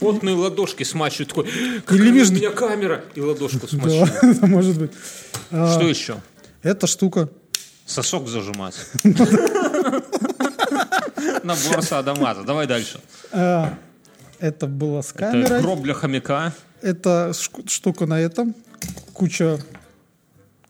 Потные 0.00 0.34
ладошки 0.34 0.82
смачивают. 0.84 1.28
Такой, 1.30 1.98
Или 1.98 2.10
у 2.10 2.14
между- 2.14 2.34
меня 2.36 2.50
камера. 2.50 3.04
И 3.14 3.20
ладошку 3.20 3.60
Да, 3.62 3.68
смачивают. 3.68 4.12
это 4.22 4.46
может 4.46 4.78
быть. 4.78 4.90
А, 5.50 5.72
Что 5.74 5.88
еще? 5.88 6.16
Эта 6.62 6.86
штука. 6.86 7.28
Сосок 7.86 8.28
зажимать. 8.28 8.74
Набор 11.42 11.82
садомаза. 11.82 12.42
Давай 12.42 12.66
дальше. 12.66 13.00
а, 13.32 13.74
Это 14.38 14.66
была 14.66 15.02
с 15.02 15.10
Это 15.10 15.18
камерой. 15.18 15.60
гроб 15.62 15.82
для 15.82 15.94
хомяка. 15.94 16.52
Это 16.82 17.32
штука 17.66 18.06
на 18.06 18.20
этом. 18.20 18.54
Куча 19.12 19.58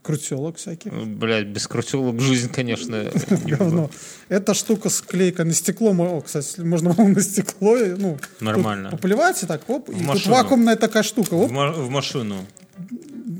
крутелок 0.06 0.56
всяких. 0.56 0.92
Блять, 0.92 1.46
без 1.48 1.66
крутелок 1.66 2.20
жизнь, 2.20 2.48
конечно. 2.52 3.04
Говно. 3.44 3.90
Эта 4.28 4.54
штука 4.54 4.88
с 4.88 5.00
клейкой 5.00 5.44
на 5.44 5.52
стекло. 5.52 5.90
О, 5.92 6.20
кстати, 6.20 6.60
можно 6.60 6.92
было 6.94 7.08
на 7.08 7.20
стекло. 7.20 7.76
и, 7.76 7.88
Ну, 7.94 8.18
Нормально. 8.40 8.90
Поплевать 8.90 9.42
и 9.42 9.46
так, 9.46 9.68
оп. 9.68 9.88
И 9.88 9.92
тут 9.92 10.02
машину. 10.02 10.34
вакуумная 10.34 10.76
такая 10.76 11.02
штука. 11.02 11.34
В 11.36 11.42
Оп. 11.42 11.50
ма- 11.50 11.72
в 11.72 11.90
машину. 11.90 12.46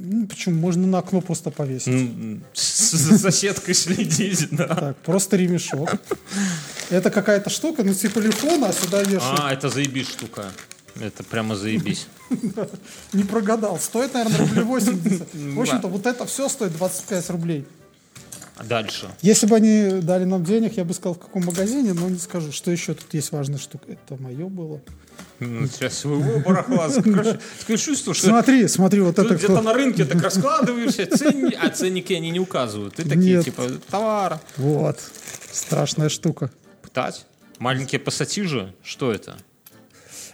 Ну, 0.09 0.27
почему? 0.27 0.61
Можно 0.61 0.87
на 0.87 0.99
окно 0.99 1.21
просто 1.21 1.51
повесить. 1.51 2.11
С- 2.53 2.91
За 2.93 3.19
соседкой 3.19 3.75
следить, 3.75 4.49
да. 4.51 4.67
Так, 4.67 4.97
просто 4.99 5.37
ремешок. 5.37 5.91
Это 6.91 7.11
какая-то 7.11 7.51
штука, 7.51 7.83
ну 7.85 7.95
типа 7.95 8.21
телефона, 8.23 8.69
а 8.69 8.73
сюда 8.73 9.03
вешают. 9.03 9.41
А, 9.41 9.53
это 9.53 9.69
заебись 9.69 10.09
штука. 10.09 10.45
Это 11.01 11.25
прямо 11.25 11.57
заебись. 11.57 12.07
Не 13.13 13.25
прогадал. 13.25 13.79
Стоит, 13.79 14.15
наверное, 14.15 14.39
рублей 14.39 14.65
80. 14.65 15.35
В 15.35 15.61
общем-то, 15.61 15.89
вот 15.89 16.07
это 16.07 16.27
все 16.27 16.49
стоит 16.49 16.73
25 16.73 17.31
рублей. 17.31 17.67
А 18.57 18.65
Дальше. 18.65 19.11
Если 19.21 19.47
бы 19.47 19.57
они 19.57 20.01
дали 20.01 20.25
нам 20.25 20.43
денег, 20.43 20.79
я 20.79 20.85
бы 20.85 20.95
сказал, 20.95 21.15
в 21.15 21.19
каком 21.19 21.45
магазине, 21.45 21.93
но 21.93 22.09
не 22.09 22.19
скажу. 22.19 22.53
Что 22.53 22.71
еще 22.71 22.95
тут 22.95 23.13
есть 23.13 23.31
важная 23.31 23.59
штука? 23.59 23.85
Это 23.89 24.21
мое 24.21 24.47
было. 24.47 24.81
Ну, 25.41 25.67
Сейчас 25.67 25.99
своего 25.99 26.41
барахла. 26.41 26.89
Такое 26.89 27.77
чувство, 27.77 28.15
что 28.15 28.29
Смотри, 28.29 28.67
смотри, 28.69 29.01
вот 29.03 29.19
это 29.19 29.35
где-то 29.35 29.61
на 29.61 29.75
рынке 29.75 30.07
так 30.07 30.23
раскладываешься, 30.23 31.07
а 31.61 31.69
ценники 31.69 32.15
они 32.15 32.31
не 32.31 32.41
указывают. 32.41 32.95
Ты 32.95 33.07
такие, 33.07 33.43
типа, 33.43 33.65
товар. 33.91 34.41
Вот. 34.57 35.01
Страшная 35.53 36.09
штука. 36.09 36.51
Пытать? 36.81 37.27
Маленькие 37.59 37.99
пассатижи? 37.99 38.75
Что 38.83 39.13
это? 39.13 39.37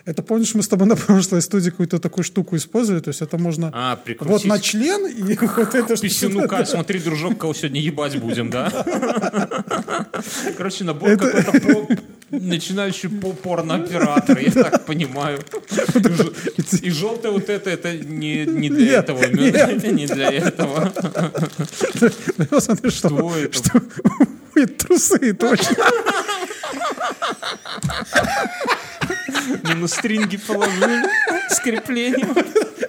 Это 0.04 0.22
помнишь, 0.22 0.54
мы 0.54 0.62
с 0.62 0.68
тобой 0.68 0.88
на 0.88 0.96
прошлой 0.96 1.42
студии 1.42 1.70
какую-то 1.70 1.98
такую 2.00 2.24
штуку 2.24 2.56
использовали? 2.56 3.00
То 3.00 3.08
есть 3.08 3.22
это 3.22 3.38
можно 3.38 3.70
А, 3.72 3.94
вот 3.94 4.04
прикрутить. 4.04 4.46
на 4.46 4.58
член 4.58 5.06
и 5.06 5.22
вот 5.22 5.74
это 5.74 5.96
что 5.96 6.02
Писюнука. 6.02 6.64
Смотри, 6.64 6.98
дружок, 6.98 7.38
кого 7.38 7.54
сегодня 7.54 7.80
ебать 7.80 8.16
будем, 8.18 8.50
да? 8.50 8.70
Короче, 10.56 10.84
набор 10.84 11.16
какой-то 11.16 11.86
начинающий 12.30 13.10
по 13.10 13.32
порно-оператор, 13.32 14.38
я 14.38 14.50
так 14.50 14.86
понимаю. 14.86 15.38
И 16.82 16.90
желтое 16.90 17.32
вот 17.32 17.48
это, 17.48 17.70
это 17.70 17.96
не, 17.96 18.46
не 18.46 18.70
для 18.70 18.86
Нет, 18.86 19.04
этого. 19.04 19.24
Не 19.26 20.06
для 20.06 20.30
этого. 20.32 20.92
Ну, 22.50 22.60
смотри, 22.60 22.90
что, 22.90 23.08
Что 23.08 23.38
это? 23.38 23.52
что 23.58 23.82
Ой, 24.56 24.66
трусы, 24.66 25.32
точно. 25.34 25.76
Не 29.64 29.74
на 29.74 29.88
стринги 29.88 30.36
положили 30.36 31.02
с 31.48 31.60
креплением. 31.60 32.34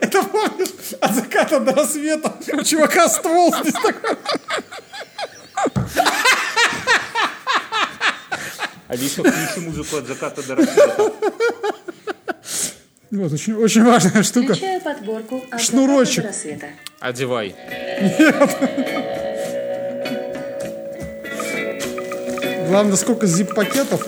Это 0.01 0.23
помнишь, 0.23 0.69
от 0.99 1.15
заката 1.15 1.59
до 1.59 1.73
рассвета 1.73 2.33
у 2.53 2.63
чувака 2.63 3.07
ствол 3.09 3.53
здесь 3.61 3.73
такой. 3.73 4.17
Алиса, 8.87 9.23
включи 9.23 9.59
музыку 9.65 9.97
от 9.97 10.07
заката 10.07 10.43
до 10.43 10.55
рассвета. 10.55 11.11
Вот, 13.11 13.31
очень, 13.31 13.53
очень 13.53 13.83
важная 13.83 14.23
штука. 14.23 14.53
Включаю 14.53 14.81
подборку 14.81 15.43
от 15.51 15.61
Шнурочек. 15.61 16.23
заката 16.23 16.23
до 16.23 16.27
рассвета. 16.29 16.67
Одевай. 16.99 17.55
Главное, 22.67 22.95
сколько 22.97 23.27
зип-пакетов. 23.27 24.05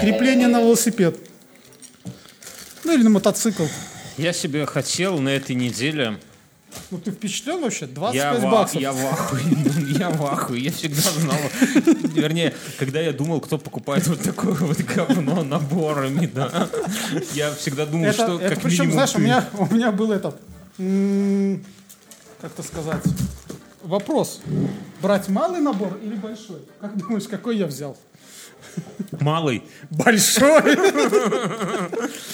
Крепление 0.00 0.48
на 0.48 0.60
велосипед. 0.60 1.18
Ну 2.84 2.94
или 2.94 3.02
на 3.02 3.10
мотоцикл. 3.10 3.64
Я 4.16 4.32
себе 4.32 4.66
хотел 4.66 5.18
на 5.18 5.30
этой 5.30 5.54
неделе... 5.54 6.18
Ну 6.90 6.98
ты 6.98 7.10
впечатлен 7.10 7.60
вообще? 7.62 7.86
25 7.86 8.14
Я, 8.14 8.34
в, 8.34 8.50
баксов. 8.50 8.80
я 8.80 8.92
в 8.92 9.06
ахуе, 9.06 9.42
я 9.98 10.10
в 10.10 10.24
ахуе, 10.26 10.60
я 10.60 10.70
всегда 10.70 11.00
знал. 11.00 11.38
Вернее, 12.14 12.54
когда 12.78 13.00
я 13.00 13.12
думал, 13.12 13.40
кто 13.40 13.58
покупает 13.58 14.06
вот 14.06 14.20
такое 14.22 14.52
вот 14.54 14.78
говно 14.78 15.42
наборами, 15.42 16.26
да. 16.26 16.68
Я 17.34 17.52
всегда 17.54 17.86
думал, 17.86 18.06
это, 18.06 18.14
что 18.14 18.38
это 18.40 18.54
как 18.54 18.62
причем, 18.64 18.84
минимум 18.84 18.92
знаешь, 18.92 19.10
у 19.10 19.14
ты. 19.14 19.20
меня, 19.22 19.48
у 19.58 19.66
меня 19.74 19.92
был 19.92 20.12
этот, 20.12 20.36
м, 20.78 21.64
как 22.40 22.52
это 22.52 22.62
сказать, 22.62 23.02
вопрос. 23.82 24.40
Брать 25.00 25.28
малый 25.28 25.60
набор 25.60 25.98
или 26.02 26.14
большой? 26.16 26.60
Как 26.80 26.96
думаешь, 26.96 27.24
какой 27.28 27.56
я 27.56 27.66
взял? 27.66 27.96
Малый. 29.20 29.62
Большой! 29.90 30.76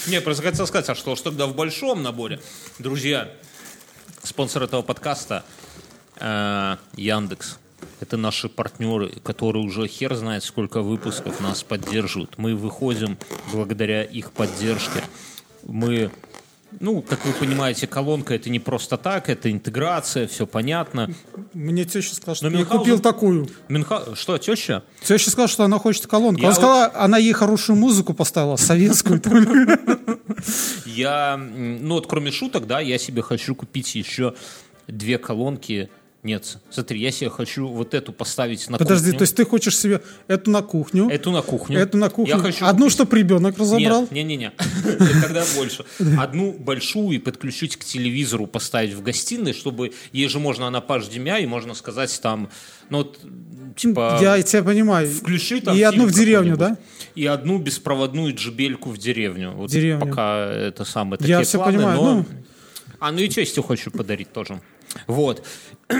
Не, 0.07 0.21
просто 0.21 0.43
хотел 0.43 0.67
сказать, 0.67 0.89
а 0.89 0.95
что 0.95 1.15
ж 1.15 1.21
тогда 1.21 1.47
в 1.47 1.55
большом 1.55 2.03
наборе? 2.03 2.39
Друзья, 2.79 3.29
спонсор 4.23 4.63
этого 4.63 4.81
подкаста 4.81 5.43
э, 6.17 6.77
Яндекс. 6.95 7.57
Это 7.99 8.17
наши 8.17 8.49
партнеры, 8.49 9.09
которые 9.23 9.65
уже 9.65 9.87
хер 9.87 10.15
знает, 10.15 10.43
сколько 10.43 10.81
выпусков 10.81 11.39
нас 11.39 11.63
поддерживают. 11.63 12.37
Мы 12.37 12.55
выходим 12.55 13.17
благодаря 13.51 14.03
их 14.03 14.31
поддержке. 14.31 15.03
Мы, 15.63 16.11
ну, 16.79 17.01
как 17.01 17.25
вы 17.25 17.31
понимаете, 17.33 17.87
колонка 17.87 18.33
это 18.35 18.49
не 18.49 18.59
просто 18.59 18.97
так, 18.97 19.29
это 19.29 19.51
интеграция, 19.51 20.27
все 20.27 20.45
понятно. 20.45 21.09
Мне 21.53 21.85
теща 21.85 22.15
сказала, 22.15 22.35
что 22.35 22.49
Но 22.49 22.57
я 22.57 22.63
Мюнхгаузен- 22.63 22.77
купил 22.77 22.99
такую. 22.99 23.49
Мюнха... 23.67 24.15
Что, 24.15 24.37
теща? 24.37 24.83
Теща 25.03 25.31
сказала, 25.31 25.47
что 25.47 25.63
она 25.63 25.79
хочет 25.79 26.07
колонку. 26.07 26.41
Я 26.41 26.47
Она 26.47 26.55
сказала, 26.55 26.91
она 26.95 27.17
ей 27.17 27.33
хорошую 27.33 27.77
музыку 27.77 28.13
поставила, 28.13 28.55
советскую. 28.55 29.21
Я, 30.85 31.37
ну 31.37 31.95
вот 31.95 32.07
кроме 32.07 32.31
шуток, 32.31 32.67
да, 32.67 32.79
я 32.79 32.97
себе 32.97 33.21
хочу 33.21 33.55
купить 33.55 33.95
еще 33.95 34.35
две 34.87 35.17
колонки. 35.17 35.89
Нет, 36.25 36.57
смотри, 36.71 36.99
я 36.99 37.11
себе 37.11 37.29
хочу 37.29 37.67
вот 37.67 37.93
эту 37.93 38.11
поставить 38.11 38.67
на 38.67 38.79
Подожди, 38.79 39.05
кухню. 39.11 39.19
то 39.19 39.21
есть 39.21 39.35
ты 39.35 39.45
хочешь 39.45 39.77
себе 39.77 40.01
эту 40.27 40.49
на 40.49 40.63
кухню, 40.63 41.07
Эту 41.07 41.29
на 41.29 41.43
кухню. 41.43 41.77
эту 41.79 41.97
на 41.99 42.09
кухню, 42.09 42.33
Я 42.35 42.39
хочу 42.41 42.65
одну, 42.65 42.85
купить- 42.85 42.93
чтоб 42.93 43.13
ребенок 43.13 43.59
разобрал? 43.59 44.01
Нет, 44.01 44.11
не-не-не. 44.11 44.51
Когда 45.21 45.45
больше. 45.55 45.85
Одну 46.17 46.51
большую 46.51 47.11
и 47.11 47.19
подключить 47.19 47.77
к 47.77 47.83
телевизору, 47.85 48.47
поставить 48.47 48.93
в 48.95 49.03
гостиной, 49.03 49.53
чтобы 49.53 49.91
ей 50.13 50.27
же 50.27 50.39
можно 50.39 50.65
она 50.65 50.81
по 50.81 50.97
HDMI, 50.97 51.43
и 51.43 51.45
можно 51.45 51.75
сказать 51.75 52.19
там, 52.23 52.49
ну 52.89 53.13
типа... 53.75 54.17
Я 54.19 54.41
тебя 54.41 54.63
понимаю. 54.63 55.07
Включи 55.07 55.61
там 55.61 55.77
И 55.77 55.81
одну 55.83 56.07
в 56.07 56.11
деревню, 56.11 56.57
да? 56.57 56.75
И 57.13 57.27
одну 57.27 57.59
беспроводную 57.59 58.33
джебельку 58.33 58.89
в 58.89 58.97
деревню. 58.97 59.51
Вот 59.51 59.69
Деревню. 59.69 60.03
Пока 60.03 60.47
это 60.51 60.85
самое. 60.85 61.19
Я 61.21 61.37
такие 61.37 61.43
всё 61.43 61.59
планы, 61.59 61.77
понимаю, 61.77 62.01
но- 62.01 62.13
ну. 62.15 62.25
А, 62.99 63.11
ну 63.11 63.19
и 63.19 63.27
тестю 63.27 63.61
хочу 63.61 63.91
подарить 63.91 64.33
тоже. 64.33 64.59
Вот. 65.07 65.45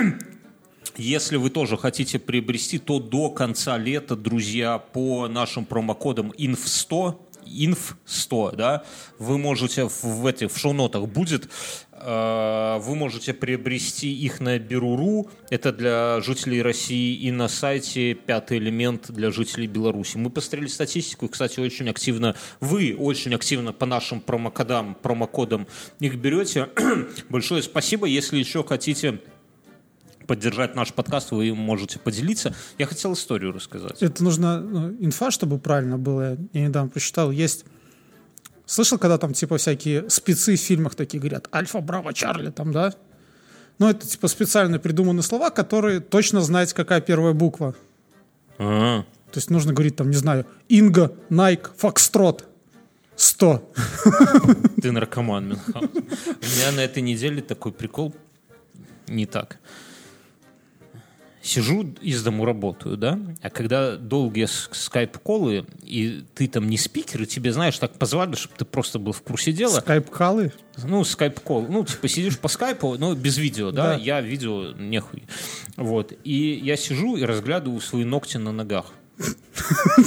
Если 0.96 1.36
вы 1.36 1.50
тоже 1.50 1.76
хотите 1.76 2.18
приобрести, 2.18 2.78
то 2.78 2.98
до 2.98 3.28
конца 3.28 3.76
лета, 3.76 4.16
друзья, 4.16 4.78
по 4.78 5.28
нашим 5.28 5.66
промокодам 5.66 6.32
INF100, 6.32 7.25
INF100, 7.46 8.56
да, 8.56 8.84
вы 9.18 9.38
можете 9.38 9.88
в, 9.88 10.04
в 10.04 10.26
этих 10.26 10.52
в 10.52 10.58
шоу-нотах 10.58 11.08
будет, 11.08 11.48
э, 11.92 12.78
вы 12.80 12.94
можете 12.94 13.32
приобрести 13.32 14.12
их 14.12 14.40
на 14.40 14.58
Беру.ру, 14.58 15.30
это 15.50 15.72
для 15.72 16.20
жителей 16.20 16.62
России, 16.62 17.14
и 17.16 17.30
на 17.30 17.48
сайте 17.48 18.14
«Пятый 18.14 18.58
элемент» 18.58 19.10
для 19.10 19.30
жителей 19.30 19.66
Беларуси. 19.66 20.16
Мы 20.16 20.30
посмотрели 20.30 20.66
статистику, 20.66 21.26
и, 21.26 21.28
кстати, 21.28 21.60
очень 21.60 21.88
активно, 21.88 22.34
вы 22.60 22.96
очень 22.98 23.34
активно 23.34 23.72
по 23.72 23.86
нашим 23.86 24.20
промокодам, 24.20 24.96
промокодам 25.00 25.66
их 26.00 26.16
берете. 26.16 26.68
Большое 27.28 27.62
спасибо, 27.62 28.06
если 28.06 28.38
еще 28.38 28.64
хотите 28.64 29.20
поддержать 30.26 30.74
наш 30.74 30.92
подкаст, 30.92 31.30
вы 31.30 31.54
можете 31.54 31.98
поделиться. 31.98 32.54
Я 32.78 32.86
хотел 32.86 33.12
историю 33.14 33.52
рассказать. 33.52 34.02
Это 34.02 34.22
нужно 34.22 34.60
ну, 34.60 34.96
инфа, 35.00 35.30
чтобы 35.30 35.58
правильно 35.58 35.98
было. 35.98 36.36
Я 36.52 36.66
недавно 36.68 36.90
прочитал. 36.90 37.30
Есть 37.30 37.64
Слышал, 38.66 38.98
когда 38.98 39.16
там 39.16 39.32
типа 39.32 39.58
всякие 39.58 40.10
спецы 40.10 40.56
в 40.56 40.60
фильмах 40.60 40.96
такие 40.96 41.20
говорят 41.20 41.48
«Альфа, 41.54 41.80
Браво, 41.80 42.12
Чарли» 42.12 42.50
там, 42.50 42.72
да? 42.72 42.92
Ну, 43.78 43.88
это 43.88 44.06
типа 44.06 44.26
специально 44.26 44.78
придуманные 44.80 45.22
слова, 45.22 45.50
которые 45.50 46.00
точно 46.00 46.40
знаете, 46.40 46.74
какая 46.74 47.00
первая 47.00 47.32
буква. 47.32 47.76
А, 48.58 49.02
То 49.30 49.38
есть 49.38 49.50
нужно 49.50 49.72
говорить 49.72 49.94
там, 49.94 50.10
не 50.10 50.16
знаю, 50.16 50.46
Инга, 50.68 51.12
Найк, 51.28 51.72
Фокстрот. 51.76 52.44
100. 53.14 53.72
Ты 54.82 54.92
наркоман, 54.92 55.48
Мюнхгаузен. 55.48 55.90
У 55.94 56.56
меня 56.56 56.72
на 56.72 56.80
этой 56.80 57.02
неделе 57.02 57.40
такой 57.40 57.72
прикол 57.72 58.14
не 59.06 59.24
так. 59.24 59.58
Сижу 61.46 61.94
из 62.02 62.22
дому 62.24 62.44
работаю, 62.44 62.96
да, 62.96 63.20
а 63.40 63.50
когда 63.50 63.96
долгие 63.96 64.46
скайп-колы, 64.48 65.64
и 65.84 66.24
ты 66.34 66.48
там 66.48 66.68
не 66.68 66.76
спикер, 66.76 67.22
и 67.22 67.26
тебе, 67.26 67.52
знаешь, 67.52 67.78
так 67.78 67.92
позвали, 67.92 68.34
чтобы 68.34 68.56
ты 68.58 68.64
просто 68.64 68.98
был 68.98 69.12
в 69.12 69.22
курсе 69.22 69.52
дела, 69.52 69.78
Скайп-калы. 69.80 70.52
ну, 70.82 71.04
скайп-кол, 71.04 71.66
ну, 71.68 71.84
типа 71.84 72.08
сидишь 72.08 72.38
по 72.38 72.48
скайпу, 72.48 72.96
но 72.98 73.14
без 73.14 73.38
видео, 73.38 73.70
да, 73.70 73.90
Да. 73.90 73.94
я 73.94 74.20
видео 74.20 74.72
нехуй. 74.72 75.22
Вот, 75.76 76.12
и 76.24 76.60
я 76.64 76.76
сижу 76.76 77.16
и 77.16 77.22
разглядываю 77.22 77.80
свои 77.80 78.02
ногти 78.04 78.38
на 78.38 78.50
ногах. 78.50 78.86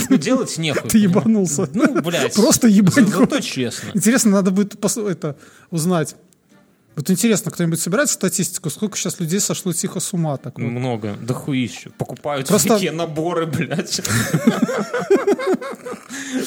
Ну, 0.10 0.18
делать 0.18 0.58
нехуй. 0.58 0.90
Ты 0.90 0.98
ебанулся. 1.00 1.70
Ну, 1.74 2.02
блядь. 2.02 2.36
Просто 2.36 2.70
за- 2.70 3.06
Зато 3.06 3.40
честно. 3.40 3.92
Интересно, 3.96 4.32
надо 4.32 4.52
будет 4.52 4.76
это 5.10 5.36
узнать. 5.72 6.16
Вот 7.00 7.10
интересно, 7.10 7.50
кто-нибудь 7.50 7.80
собирает 7.80 8.10
статистику, 8.10 8.70
сколько 8.70 8.97
сейчас 8.97 9.22
людей 9.22 9.39
сошло 9.39 9.72
тихо 9.72 10.02
с 10.02 10.12
ума 10.12 10.36
так 10.36 10.60
вот? 10.60 10.66
Много, 10.66 11.16
да 11.22 11.34
хуищу. 11.34 11.93
Покупают 11.97 12.50
Просто- 12.50 12.74
такие 12.74 12.91
наборы, 12.91 13.45
блядь. 13.45 14.02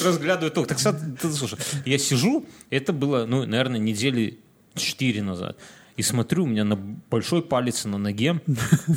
Разглядывают 0.05 0.53
только. 0.53 0.74
Так, 0.74 1.00
слушай, 1.22 1.59
я 1.86 1.96
сижу, 1.96 2.44
это 2.68 2.92
было, 2.92 3.24
ну, 3.24 3.46
наверное, 3.46 3.80
недели 3.80 4.40
четыре 4.74 5.22
назад. 5.22 5.57
И 5.96 6.03
смотрю, 6.03 6.44
у 6.44 6.46
меня 6.46 6.64
на 6.64 6.76
большой 6.76 7.40
палец 7.40 7.86
на 7.86 7.96
ноге 7.96 8.42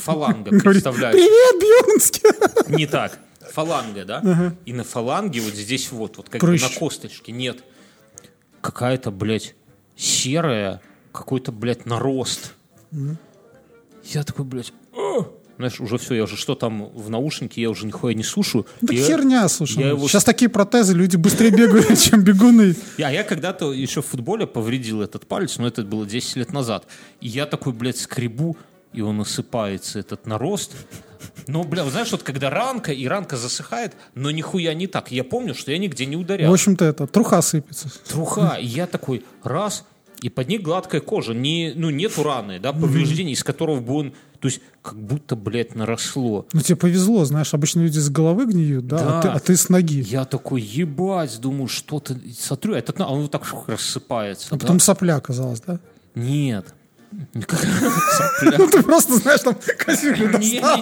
фаланга, 0.04 0.60
представляешь? 0.60 1.16
Привет, 1.16 1.62
Бьернский! 1.62 2.76
Не 2.76 2.86
так. 2.86 3.18
Фаланга, 3.54 4.04
да? 4.04 4.54
И 4.66 4.74
на 4.74 4.84
фаланге 4.84 5.40
вот 5.40 5.54
здесь 5.54 5.90
вот, 5.94 6.18
вот 6.18 6.28
как 6.28 6.42
бы 6.42 6.60
на 6.60 6.70
косточке, 6.78 7.32
нет. 7.32 7.64
Какая-то, 8.60 9.10
блядь, 9.10 9.56
серая, 9.96 10.82
какой-то, 11.16 11.52
блядь, 11.52 11.86
нарост. 11.86 12.54
Я 14.04 14.24
такой, 14.24 14.46
блядь, 14.46 14.72
знаешь, 15.58 15.80
уже 15.80 15.98
все, 15.98 16.16
я 16.16 16.24
уже 16.24 16.36
что 16.36 16.54
там 16.56 16.90
в 16.94 17.10
наушнике, 17.10 17.62
я 17.62 17.70
уже 17.70 17.86
нихуя 17.86 18.14
не 18.14 18.24
слушаю. 18.24 18.66
Да 18.82 18.94
Я- 18.94 19.06
херня, 19.06 19.48
слушай. 19.48 19.80
я 19.82 19.90
его- 19.90 20.08
Сейчас 20.08 20.24
такие 20.26 20.50
протезы, 20.50 20.94
люди 20.94 21.16
быстрее 21.16 21.50
бегают, 21.50 21.98
чем 22.00 22.24
бегуны. 22.24 22.76
А 22.98 23.12
я 23.12 23.24
когда-то 23.24 23.72
еще 23.72 24.02
в 24.02 24.06
футболе 24.06 24.48
повредил 24.48 25.02
этот 25.02 25.26
палец, 25.28 25.58
но 25.58 25.66
это 25.68 25.84
было 25.84 26.06
10 26.06 26.36
лет 26.36 26.52
назад. 26.52 26.86
И 27.22 27.28
я 27.30 27.46
такой, 27.46 27.72
блядь, 27.74 27.98
скребу, 27.98 28.58
и 28.92 29.02
он 29.02 29.22
осыпается, 29.22 29.98
этот 30.00 30.26
нарост. 30.28 30.74
Но, 31.48 31.64
бля, 31.64 31.86
знаешь, 31.90 32.12
вот 32.12 32.22
когда 32.24 32.50
ранка, 32.50 32.92
и 32.92 33.08
ранка 33.08 33.38
засыхает, 33.38 33.94
но 34.14 34.32
нихуя 34.32 34.74
не 34.74 34.88
так. 34.88 35.10
Я 35.12 35.24
помню, 35.24 35.56
что 35.56 35.72
я 35.72 35.78
нигде 35.78 36.06
не 36.06 36.16
ударял. 36.18 36.52
В 36.52 36.54
общем-то, 36.54 36.84
это, 36.86 37.08
труха 37.08 37.42
сыпется. 37.42 37.90
Труха. 38.08 38.58
И 38.60 38.66
я 38.66 38.88
такой, 38.88 39.24
раз, 39.44 39.86
и 40.22 40.30
под 40.30 40.48
ней 40.48 40.58
гладкая 40.58 41.02
кожа. 41.02 41.34
Не, 41.34 41.74
ну, 41.76 41.90
нету 41.90 42.24
раны, 42.24 42.60
да, 42.60 42.74
повреждений, 42.74 43.34
из 43.34 43.44
которого 43.44 43.80
бы 43.80 43.94
он, 43.96 44.14
то 44.40 44.48
есть, 44.48 44.62
как 44.82 44.96
будто, 45.00 45.36
блядь, 45.36 45.76
наросло. 45.76 46.46
Ну, 46.54 46.62
тебе 46.62 46.76
повезло, 46.76 47.26
знаешь, 47.26 47.54
обычно 47.54 47.82
люди 47.82 48.00
с 48.00 48.10
головы 48.10 48.46
гниют, 48.46 48.88
да, 48.88 48.98
Да. 48.98 49.20
А, 49.20 49.22
ты, 49.22 49.28
а 49.30 49.40
ты 49.40 49.56
с 49.56 49.70
ноги. 49.70 50.02
Я 50.02 50.26
такой, 50.26 50.62
ебать, 50.62 51.40
думаю, 51.42 51.68
что-то... 51.68 52.16
Смотрю, 52.38 52.76
а 52.76 52.78
этот, 52.78 53.00
на- 53.00 53.08
он 53.08 53.24
вот 53.24 53.32
так 53.32 53.44
рассыпается. 53.68 54.50
А 54.52 54.56
да. 54.56 54.60
потом 54.60 54.80
сопля 54.80 55.16
оказалась, 55.16 55.62
да? 55.62 55.80
Нет. 56.14 56.75
Ну, 57.34 58.70
ты 58.70 58.84
просто, 58.84 59.16
знаешь, 59.16 59.42
там 59.42 59.58
кассиры 59.78 60.28
достал, 60.28 60.82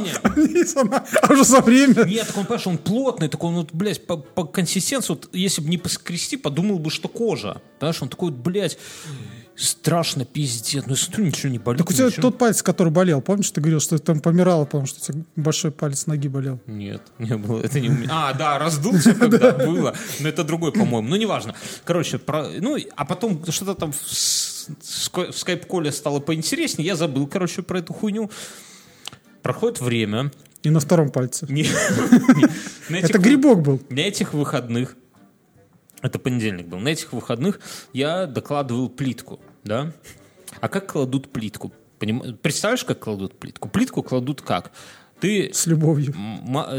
а 1.22 1.34
уже 1.34 1.44
за 1.44 1.62
время. 1.62 2.04
Нет, 2.06 2.28
так 2.28 2.38
он, 2.38 2.46
понимаешь, 2.46 2.68
он 2.68 2.78
плотный, 2.78 3.28
так 3.28 3.44
он, 3.44 3.56
вот, 3.56 3.70
блядь, 3.74 4.06
по, 4.06 4.18
по 4.18 4.46
консистенции, 4.46 5.14
вот, 5.14 5.30
если 5.34 5.62
бы 5.62 5.70
не 5.70 5.78
поскрести, 5.78 6.38
подумал 6.38 6.80
бы, 6.80 6.90
что 6.90 7.08
кожа. 7.08 7.62
Понимаешь, 7.80 8.02
он 8.02 8.10
такой, 8.10 8.32
вот, 8.32 8.40
блядь, 8.40 8.78
страшно, 9.56 10.26
пиздец. 10.26 10.84
Ну, 10.86 10.96
смотрю, 10.96 11.26
ничего 11.26 11.52
не 11.52 11.60
болит. 11.60 11.80
Так 11.80 11.90
у 11.90 11.94
тебя 11.94 12.08
ничего. 12.08 12.22
тот 12.24 12.38
палец, 12.38 12.62
который 12.62 12.92
болел, 12.92 13.22
помнишь, 13.22 13.52
ты 13.52 13.62
говорил, 13.62 13.80
что 13.80 13.98
ты 13.98 14.04
там 14.04 14.20
помирала, 14.20 14.66
потому 14.66 14.86
что 14.86 15.00
у 15.00 15.04
тебя 15.04 15.24
большой 15.36 15.72
палец 15.72 16.08
ноги 16.08 16.28
болел. 16.28 16.60
Нет, 16.66 17.02
не 17.20 17.38
было, 17.38 17.62
это 17.62 17.80
не 17.80 17.90
у 17.90 17.94
меня. 17.94 18.10
А, 18.12 18.34
да, 18.34 18.58
раздулся, 18.58 19.14
когда 19.20 19.52
было. 19.52 19.96
Но 20.20 20.30
это 20.30 20.44
другой, 20.44 20.72
по-моему. 20.72 21.08
Ну, 21.08 21.16
неважно. 21.16 21.56
Короче, 21.86 22.18
про... 22.18 22.48
ну, 22.60 22.78
а 22.96 23.06
потом 23.06 23.44
что-то 23.52 23.76
там 23.76 23.94
в, 24.68 25.32
скайп-коле 25.32 25.92
стало 25.92 26.20
поинтереснее. 26.20 26.88
Я 26.88 26.96
забыл, 26.96 27.28
короче, 27.28 27.62
про 27.62 27.80
эту 27.80 27.94
хуйню. 27.94 28.30
Проходит 29.42 29.82
время. 29.82 30.32
И 30.64 30.70
на 30.70 30.80
втором 30.80 31.10
пальце. 31.10 31.46
Это 32.90 33.18
грибок 33.20 33.62
был. 33.62 33.82
На 33.90 34.00
этих 34.00 34.34
выходных 34.34 34.96
Это 36.02 36.20
понедельник 36.20 36.68
был. 36.68 36.80
На 36.80 36.90
этих 36.90 37.14
выходных 37.14 37.60
я 37.92 38.26
докладывал 38.26 38.90
плитку, 38.90 39.40
да? 39.64 39.92
А 40.62 40.70
как 40.70 40.92
кладут 40.92 41.32
плитку? 41.32 41.74
Представляешь, 42.42 42.84
как 42.84 43.00
кладут 43.00 43.38
плитку? 43.38 43.70
Плитку 43.70 44.04
кладут 44.04 44.42
как? 44.42 44.72
Ты 45.20 45.52
С 45.54 45.68
любовью. 45.68 46.14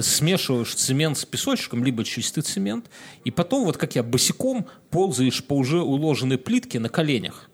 смешиваешь 0.03 0.75
цемент 0.75 1.17
с 1.17 1.25
песочком, 1.25 1.83
либо 1.83 2.05
чистый 2.05 2.43
цемент, 2.43 2.91
и 3.25 3.31
потом, 3.31 3.65
вот 3.65 3.79
как 3.79 3.95
я, 3.95 4.03
босиком 4.03 4.67
ползаешь 4.91 5.43
по 5.45 5.55
уже 5.55 5.81
уложенной 5.81 6.37
плитке 6.37 6.79
на 6.79 6.91
коленях. 6.91 7.49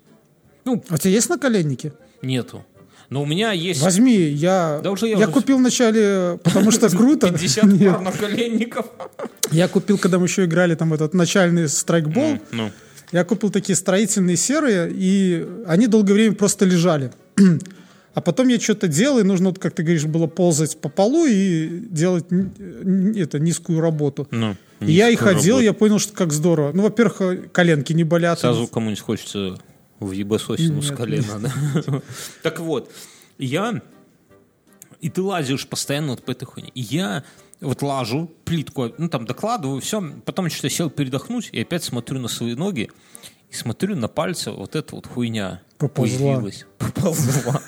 Ну, 0.75 0.85
А 0.89 0.95
у 0.95 0.99
тебя 0.99 1.13
есть 1.13 1.29
наколенники? 1.29 1.93
нету. 2.23 2.65
Но 3.09 3.23
у 3.23 3.27
меня 3.27 3.51
есть 3.51 3.83
Возьми, 3.83 4.17
я, 4.17 4.81
Да 4.85 4.93
уже 4.93 5.07
я 5.07 5.13
я 5.19 5.25
уже- 5.25 5.33
купил 5.33 5.59
вначале, 5.59 6.39
потому 6.45 6.71
что 6.71 6.89
круто. 6.97 7.31
50 7.33 7.65
Нет. 7.65 7.93
пар 7.93 8.01
наколенников. 8.03 8.87
Я 9.51 9.67
купил, 9.69 9.99
когда 9.99 10.19
мы 10.21 10.27
еще 10.27 10.45
играли 10.45 10.77
там 10.77 10.93
этот 10.95 11.13
начальный 11.15 11.69
страйкбол, 11.69 12.39
Ну, 12.53 12.71
я 13.11 13.25
купил 13.25 13.51
такие 13.51 13.75
строительные 13.75 14.37
серые, 14.37 14.91
и 14.93 15.45
они 15.67 15.89
долгое 15.89 16.13
время 16.15 16.35
просто 16.37 16.65
лежали. 16.65 17.11
А 18.13 18.21
потом 18.21 18.49
я 18.49 18.59
что-то 18.59 18.89
делал, 18.89 19.21
и 19.21 19.23
нужно, 19.23 19.51
вот, 19.51 19.61
как 19.61 19.73
ты 19.73 19.85
говоришь, 19.85 20.05
было 20.05 20.27
ползать 20.27 20.77
по 20.81 20.89
полу 20.89 21.27
и 21.27 21.69
делать 21.91 22.25
это, 23.17 23.39
низкую 23.39 23.81
работу. 23.81 24.27
ну. 24.33 24.57
И 24.81 24.93
я 24.93 25.09
и 25.09 25.13
низкую 25.13 25.35
ходил, 25.35 25.55
работу. 25.57 25.65
я 25.65 25.73
понял, 25.75 25.99
что 26.01 26.13
как 26.13 26.33
здорово. 26.33 26.73
Ну, 26.75 26.83
во-первых, 26.83 27.53
коленки 27.53 27.93
не 27.93 28.03
болят. 28.03 28.41
Сразу 28.41 28.67
кому-нибудь 28.67 29.01
хочется 29.01 29.59
в 30.01 30.11
ебасосину 30.13 30.83
с 30.83 30.91
Нет, 30.91 30.99
колена, 30.99 31.39
да? 31.39 32.03
Так 32.43 32.59
вот, 32.61 32.91
я... 33.39 33.83
И 35.01 35.09
ты 35.09 35.23
лазишь 35.23 35.67
постоянно 35.67 36.11
вот 36.11 36.23
по 36.23 36.31
этой 36.31 36.45
хуйне. 36.45 36.71
И 36.75 36.81
я 36.81 37.25
вот 37.61 37.83
лажу, 37.83 38.31
плитку, 38.45 38.93
ну 38.99 39.09
там 39.09 39.27
докладываю, 39.27 39.81
все. 39.81 40.03
Потом 40.25 40.49
что-то 40.51 40.71
сел 40.71 40.91
передохнуть, 40.91 41.51
и 41.53 41.61
опять 41.61 41.85
смотрю 41.85 42.19
на 42.19 42.29
свои 42.29 42.55
ноги, 42.55 42.91
и 43.51 43.55
смотрю 43.55 43.97
на 43.97 44.09
пальцы, 44.09 44.51
вот 44.51 44.77
эта 44.77 44.95
вот 44.95 45.07
хуйня 45.07 45.63
Поползла. 45.79 46.35
появилась. 46.35 46.67
Поползла. 46.79 47.63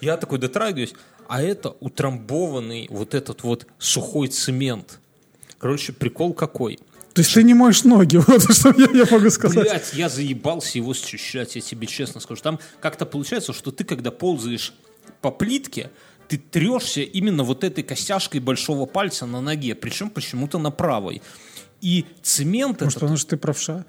Я 0.00 0.16
такой 0.16 0.38
дотрагиваюсь, 0.38 0.94
а 1.28 1.42
это 1.42 1.70
утрамбованный 1.80 2.88
вот 2.90 3.14
этот 3.14 3.42
вот 3.42 3.66
сухой 3.78 4.28
цемент. 4.28 4.98
Короче, 5.58 5.92
прикол 5.92 6.34
какой. 6.34 6.78
То 7.14 7.20
есть 7.20 7.34
ты 7.34 7.42
не 7.42 7.54
моешь 7.54 7.84
ноги, 7.84 8.16
вот 8.26 8.54
что 8.54 8.74
я, 8.76 8.88
я 8.92 9.06
могу 9.10 9.30
сказать. 9.30 9.64
Блять, 9.64 9.92
я 9.92 10.08
заебался 10.08 10.78
его 10.78 10.94
счищать, 10.94 11.56
я 11.56 11.60
тебе 11.60 11.86
честно 11.86 12.20
скажу. 12.20 12.42
Там 12.42 12.58
как-то 12.80 13.04
получается, 13.04 13.52
что 13.52 13.70
ты, 13.70 13.84
когда 13.84 14.10
ползаешь 14.10 14.72
по 15.20 15.30
плитке, 15.30 15.90
ты 16.28 16.38
трешься 16.38 17.02
именно 17.02 17.44
вот 17.44 17.64
этой 17.64 17.84
костяшкой 17.84 18.40
большого 18.40 18.86
пальца 18.86 19.26
на 19.26 19.40
ноге, 19.40 19.74
причем 19.74 20.08
почему-то 20.08 20.58
на 20.58 20.70
правой. 20.70 21.20
И 21.82 22.06
цемент 22.22 22.80
Может, 22.80 22.92
этот, 22.92 22.94
потому 22.94 23.16
что 23.16 23.30
ты 23.30 23.36
правша? 23.36 23.84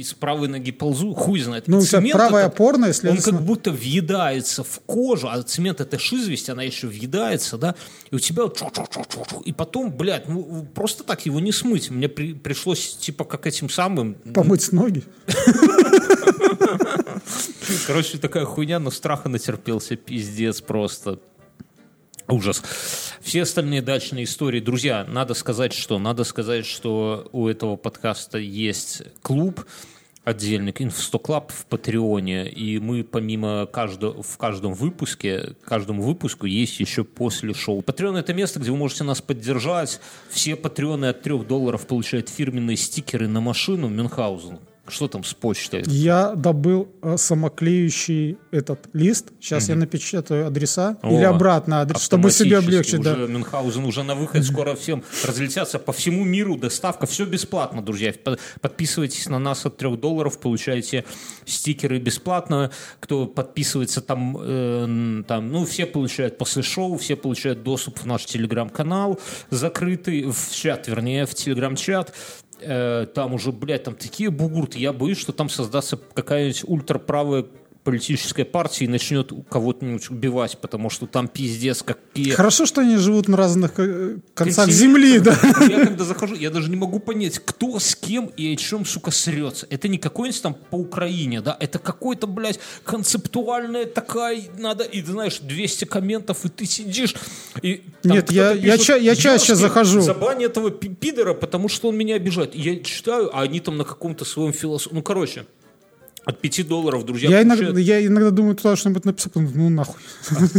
Из 0.00 0.14
правой 0.14 0.48
ноги 0.48 0.72
ползу, 0.72 1.14
хуй 1.14 1.40
знает. 1.40 1.68
Ну, 1.68 1.80
цемент 1.80 2.12
правая 2.12 2.46
этот, 2.46 2.54
опорная, 2.54 2.88
Он 2.88 2.94
следовательно... 2.94 3.38
как 3.38 3.46
будто 3.46 3.70
въедается 3.70 4.64
в 4.64 4.80
кожу, 4.86 5.28
а 5.28 5.42
цемент 5.42 5.80
это 5.80 5.98
шизвесть, 5.98 6.50
она 6.50 6.62
еще 6.62 6.86
въедается, 6.86 7.58
да, 7.58 7.74
и 8.10 8.14
у 8.14 8.18
тебя 8.18 8.44
и 9.44 9.52
потом, 9.52 9.90
блядь, 9.96 10.28
ну 10.28 10.66
просто 10.74 11.04
так 11.04 11.26
его 11.26 11.40
не 11.40 11.52
смыть. 11.52 11.90
Мне 11.90 12.08
при- 12.08 12.34
пришлось 12.34 12.96
типа 12.96 13.24
как 13.24 13.46
этим 13.46 13.68
самым 13.68 14.14
Помыть 14.34 14.72
ноги. 14.72 15.02
Короче, 17.86 18.18
такая 18.18 18.44
хуйня, 18.44 18.78
но 18.78 18.90
страха 18.90 19.28
натерпелся, 19.28 19.96
пиздец 19.96 20.60
просто. 20.60 21.18
Ужас. 22.28 22.62
Все 23.20 23.42
остальные 23.42 23.82
дачные 23.82 24.24
истории. 24.24 24.60
Друзья, 24.60 25.04
надо 25.08 25.34
сказать, 25.34 25.72
что 25.72 25.98
надо 25.98 26.24
сказать, 26.24 26.66
что 26.66 27.28
у 27.32 27.46
этого 27.46 27.76
подкаста 27.76 28.38
есть 28.38 29.02
клуб 29.22 29.64
отдельный, 30.26 30.74
Инфа 30.76 31.00
сто 31.00 31.18
Club 31.18 31.52
в 31.52 31.66
Патреоне, 31.66 32.48
и 32.48 32.80
мы 32.80 33.04
помимо 33.04 33.64
каждого, 33.66 34.24
в 34.24 34.36
каждом 34.38 34.74
выпуске, 34.74 35.54
каждому 35.64 36.02
выпуску 36.02 36.46
есть 36.46 36.80
еще 36.80 37.04
после 37.04 37.54
шоу. 37.54 37.80
Патреон— 37.80 38.16
это 38.18 38.34
место, 38.34 38.58
где 38.58 38.72
вы 38.72 38.76
можете 38.76 39.04
нас 39.04 39.20
поддержать. 39.20 40.00
Все 40.28 40.56
патреоны 40.56 41.06
от 41.06 41.22
3 41.22 41.44
долларов 41.44 41.86
получают 41.86 42.28
фирменные 42.28 42.76
стикеры 42.76 43.28
на 43.28 43.40
машину 43.40 43.88
Мюнхгаузен. 43.88 44.58
Что 44.88 45.08
там 45.08 45.24
с 45.24 45.34
почтой? 45.34 45.82
Я 45.86 46.34
добыл 46.34 46.88
э, 47.02 47.16
самоклеющий 47.16 48.38
этот 48.50 48.88
лист. 48.92 49.32
Сейчас 49.40 49.68
я 49.68 49.74
напечатаю 49.76 50.46
адреса. 50.46 50.96
О, 51.02 51.10
Или 51.12 51.24
обратно 51.24 51.80
адрес, 51.80 52.00
чтобы 52.02 52.30
себе 52.30 52.58
облегчить. 52.58 53.00
Да. 53.00 53.14
Уже 53.14 53.28
Мюнхгаузен 53.28 53.84
уже 53.84 54.02
на 54.02 54.14
выход, 54.14 54.44
скоро 54.44 54.74
всем 54.74 55.02
разлетятся 55.24 55.78
по 55.78 55.92
всему 55.92 56.24
миру, 56.24 56.56
доставка, 56.56 57.06
все 57.06 57.24
бесплатно, 57.24 57.82
друзья. 57.82 58.12
По- 58.24 58.38
Подписывайтесь 58.60 59.28
на 59.28 59.38
нас 59.38 59.66
от 59.66 59.76
3 59.76 59.96
долларов, 59.96 60.38
получаете 60.38 61.04
стикеры 61.44 61.98
бесплатно. 61.98 62.70
Кто 63.00 63.26
подписывается 63.26 64.00
там, 64.00 64.36
э, 64.40 65.22
там, 65.26 65.50
ну, 65.50 65.64
все 65.64 65.86
получают 65.86 66.38
после 66.38 66.62
шоу, 66.62 66.96
все 66.96 67.16
получают 67.16 67.62
доступ 67.62 67.98
в 68.00 68.06
наш 68.06 68.24
телеграм-канал 68.26 69.18
закрытый, 69.50 70.24
в 70.30 70.54
чат, 70.54 70.88
вернее, 70.88 71.26
в 71.26 71.34
телеграм-чат. 71.34 72.14
Э, 72.60 73.06
там 73.14 73.34
уже, 73.34 73.52
блядь, 73.52 73.84
там 73.84 73.94
такие 73.94 74.30
бугурты. 74.30 74.78
Я 74.78 74.92
боюсь, 74.92 75.18
что 75.18 75.32
там 75.32 75.48
создастся 75.48 75.96
какая-нибудь 75.96 76.64
ультраправая 76.66 77.46
политическая 77.86 78.44
партия 78.44 78.86
и 78.86 78.88
начнет 78.88 79.30
кого-нибудь 79.48 80.10
убивать, 80.10 80.58
потому 80.60 80.90
что 80.90 81.06
там 81.06 81.28
пиздец 81.28 81.84
какие... 81.84 82.32
Хорошо, 82.32 82.66
что 82.66 82.80
они 82.80 82.96
живут 82.96 83.28
на 83.28 83.36
разных 83.36 83.74
э, 83.78 84.16
концах 84.34 84.68
земли, 84.70 85.20
да. 85.20 85.38
Я 85.70 85.86
когда 85.86 86.04
захожу, 86.04 86.34
я 86.34 86.50
даже 86.50 86.68
не 86.68 86.74
могу 86.74 86.98
понять, 86.98 87.38
кто 87.38 87.78
с 87.78 87.94
кем 87.94 88.26
и 88.36 88.52
о 88.52 88.56
чем, 88.56 88.84
сука, 88.84 89.12
срется. 89.12 89.68
Это 89.70 89.86
не 89.86 89.98
какой-нибудь 89.98 90.42
там 90.42 90.54
по 90.54 90.74
Украине, 90.74 91.40
да, 91.40 91.56
это 91.60 91.78
какой-то, 91.78 92.26
блядь, 92.26 92.58
концептуальная 92.84 93.86
такая, 93.86 94.42
надо, 94.58 94.82
и 94.82 95.00
знаешь, 95.02 95.38
200 95.38 95.84
комментов, 95.84 96.44
и 96.44 96.48
ты 96.48 96.66
сидишь, 96.66 97.14
и 97.62 97.82
Нет, 98.02 98.32
я- 98.32 98.50
кто-то 98.50 98.58
я 98.66 98.72
пишет, 98.72 98.86
ча- 98.86 98.96
я 98.96 99.14
чаще 99.14 99.52
«Ёшкин, 99.52 99.56
захожу». 99.56 100.00
Забань 100.00 100.42
этого 100.42 100.72
пи- 100.72 100.88
пидора, 100.88 101.34
потому 101.34 101.68
что 101.68 101.88
он 101.88 101.96
меня 101.96 102.16
обижает. 102.16 102.56
Я 102.56 102.80
читаю, 102.80 103.30
а 103.32 103.42
они 103.42 103.60
там 103.60 103.76
на 103.76 103.84
каком-то 103.84 104.24
своем 104.24 104.52
философии. 104.52 104.92
Ну, 104.94 105.02
короче, 105.02 105.46
от 106.26 106.40
5 106.40 106.66
долларов, 106.68 107.06
друзья, 107.06 107.30
Я 107.30 107.42
иногда, 107.42 107.78
я 107.80 108.04
иногда 108.04 108.30
думаю, 108.30 108.56
туда 108.56 108.74
что-нибудь 108.76 109.04
написать, 109.04 109.32
ну 109.36 109.70
нахуй. 109.70 109.94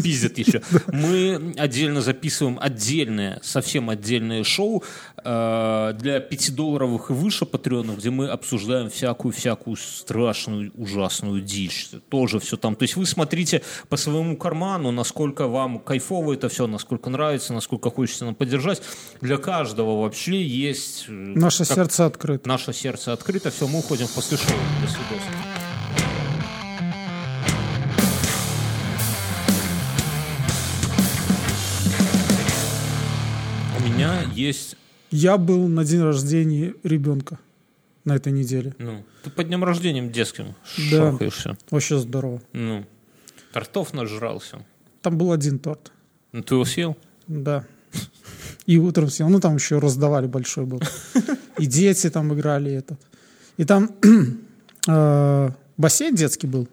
пиздят 0.02 0.38
еще. 0.38 0.62
Мы 0.88 1.54
отдельно 1.58 2.02
записываем 2.02 2.58
отдельное, 2.60 3.40
совсем 3.44 3.90
отдельное 3.90 4.44
шоу 4.46 4.82
э, 5.18 5.94
для 6.00 6.20
5-долларовых 6.20 7.10
и 7.10 7.14
выше 7.14 7.46
патреонов, 7.46 7.98
где 8.00 8.10
мы 8.12 8.30
обсуждаем 8.30 8.90
всякую-всякую 8.90 9.76
страшную, 9.76 10.72
ужасную 10.76 11.42
дичь. 11.42 11.90
Тоже 12.10 12.40
все 12.40 12.56
там. 12.56 12.76
То 12.78 12.84
есть 12.84 12.96
вы 12.96 13.06
смотрите 13.06 13.62
по 13.90 13.98
своему 13.98 14.38
карману, 14.38 14.92
насколько 14.92 15.48
вам 15.48 15.80
кайфово 15.80 16.34
это 16.34 16.48
все, 16.48 16.66
насколько 16.68 17.10
нравится, 17.10 17.52
насколько 17.54 17.90
хочется 17.92 18.24
нам 18.24 18.36
поддержать. 18.36 18.82
Для 19.20 19.36
каждого 19.38 20.02
вообще 20.02 20.42
есть... 20.42 21.06
э, 21.10 21.12
Наше 21.12 21.66
как- 21.66 21.76
сердце 21.76 22.06
открыто. 22.06 22.48
Наше 22.48 22.72
сердце 22.72 23.12
открыто. 23.12 23.52
Все, 23.52 23.68
мы 23.68 23.80
уходим 23.80 24.08
после 24.16 24.38
шоу. 24.38 24.56
До 24.82 24.88
свидос. 24.88 25.57
Меня 33.98 34.22
есть... 34.34 34.76
Я 35.12 35.38
был 35.38 35.68
на 35.68 35.86
день 35.86 36.02
рождения 36.02 36.74
ребенка 36.84 37.40
на 38.04 38.16
этой 38.16 38.32
неделе. 38.34 38.76
Ну, 38.78 39.04
ты 39.24 39.30
по 39.30 39.44
днем 39.44 39.64
рождения 39.64 40.06
детским 40.08 40.56
Да. 40.92 41.12
шаркаешься. 41.12 41.58
Вообще 41.72 41.98
здорово. 42.00 42.42
Ну, 42.54 42.86
тортов 43.54 43.94
нажрался. 43.94 44.66
Там 45.02 45.18
был 45.18 45.32
один 45.32 45.60
торт. 45.60 45.92
Ну, 46.34 46.42
ты 46.44 46.56
его 46.56 46.66
съел? 46.66 46.98
Да. 47.28 47.66
И 48.66 48.78
утром 48.78 49.10
съел. 49.10 49.30
Ну, 49.30 49.40
там 49.40 49.56
еще 49.56 49.80
раздавали 49.80 50.28
большой 50.28 50.66
был. 50.66 50.82
И 51.58 51.66
дети 51.66 52.10
там 52.10 52.34
играли 52.34 52.72
этот. 52.74 53.00
И 53.56 53.64
там 53.64 53.92
э, 54.88 55.50
бассейн 55.78 56.16
детский 56.16 56.48
был. 56.48 56.68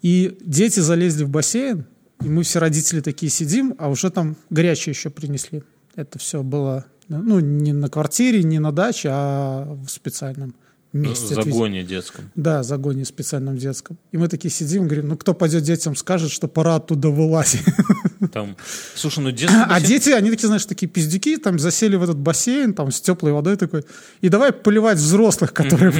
И 0.00 0.38
дети 0.40 0.78
залезли 0.80 1.24
в 1.24 1.28
бассейн, 1.30 1.84
и 2.22 2.28
мы 2.28 2.42
все 2.42 2.58
родители 2.58 3.00
такие 3.00 3.30
сидим, 3.30 3.74
а 3.78 3.88
уже 3.88 4.10
там 4.10 4.36
горячее 4.50 4.92
еще 4.92 5.10
принесли. 5.10 5.62
Это 5.94 6.18
все 6.18 6.42
было, 6.42 6.86
ну, 7.08 7.40
не 7.40 7.72
на 7.72 7.88
квартире, 7.88 8.42
не 8.42 8.58
на 8.58 8.72
даче, 8.72 9.08
а 9.12 9.64
в 9.64 9.88
специальном 9.88 10.54
месте. 10.92 11.34
загоне 11.34 11.82
детском. 11.82 12.30
Да, 12.34 12.62
загоне 12.62 13.04
специальном 13.04 13.56
детском. 13.56 13.98
И 14.12 14.18
мы 14.18 14.28
такие 14.28 14.50
сидим, 14.50 14.86
говорим, 14.86 15.08
ну 15.08 15.16
кто 15.16 15.34
пойдет 15.34 15.62
детям 15.62 15.94
скажет, 15.96 16.30
что 16.30 16.48
пора 16.48 16.76
оттуда 16.76 17.08
вылазить. 17.08 17.62
Там... 18.32 18.56
Слушай, 18.94 19.20
ну 19.20 19.30
детский 19.30 19.56
А 19.68 19.80
дети, 19.80 20.10
они 20.10 20.30
такие, 20.30 20.48
знаешь, 20.48 20.66
такие 20.66 20.88
пиздюки, 20.88 21.36
там 21.36 21.58
засели 21.58 21.94
в 21.94 22.02
этот 22.02 22.18
бассейн, 22.18 22.74
там 22.74 22.90
с 22.90 23.00
теплой 23.00 23.32
водой 23.32 23.56
такой, 23.56 23.84
и 24.20 24.28
давай 24.28 24.52
поливать 24.52 24.98
взрослых, 24.98 25.52
которые... 25.52 25.92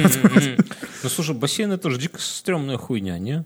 Ну, 1.01 1.09
слушай, 1.09 1.33
бассейн 1.33 1.71
это 1.71 1.89
же 1.89 1.97
дико 1.97 2.19
стрёмная 2.19 2.77
хуйня, 2.77 3.17
не? 3.19 3.45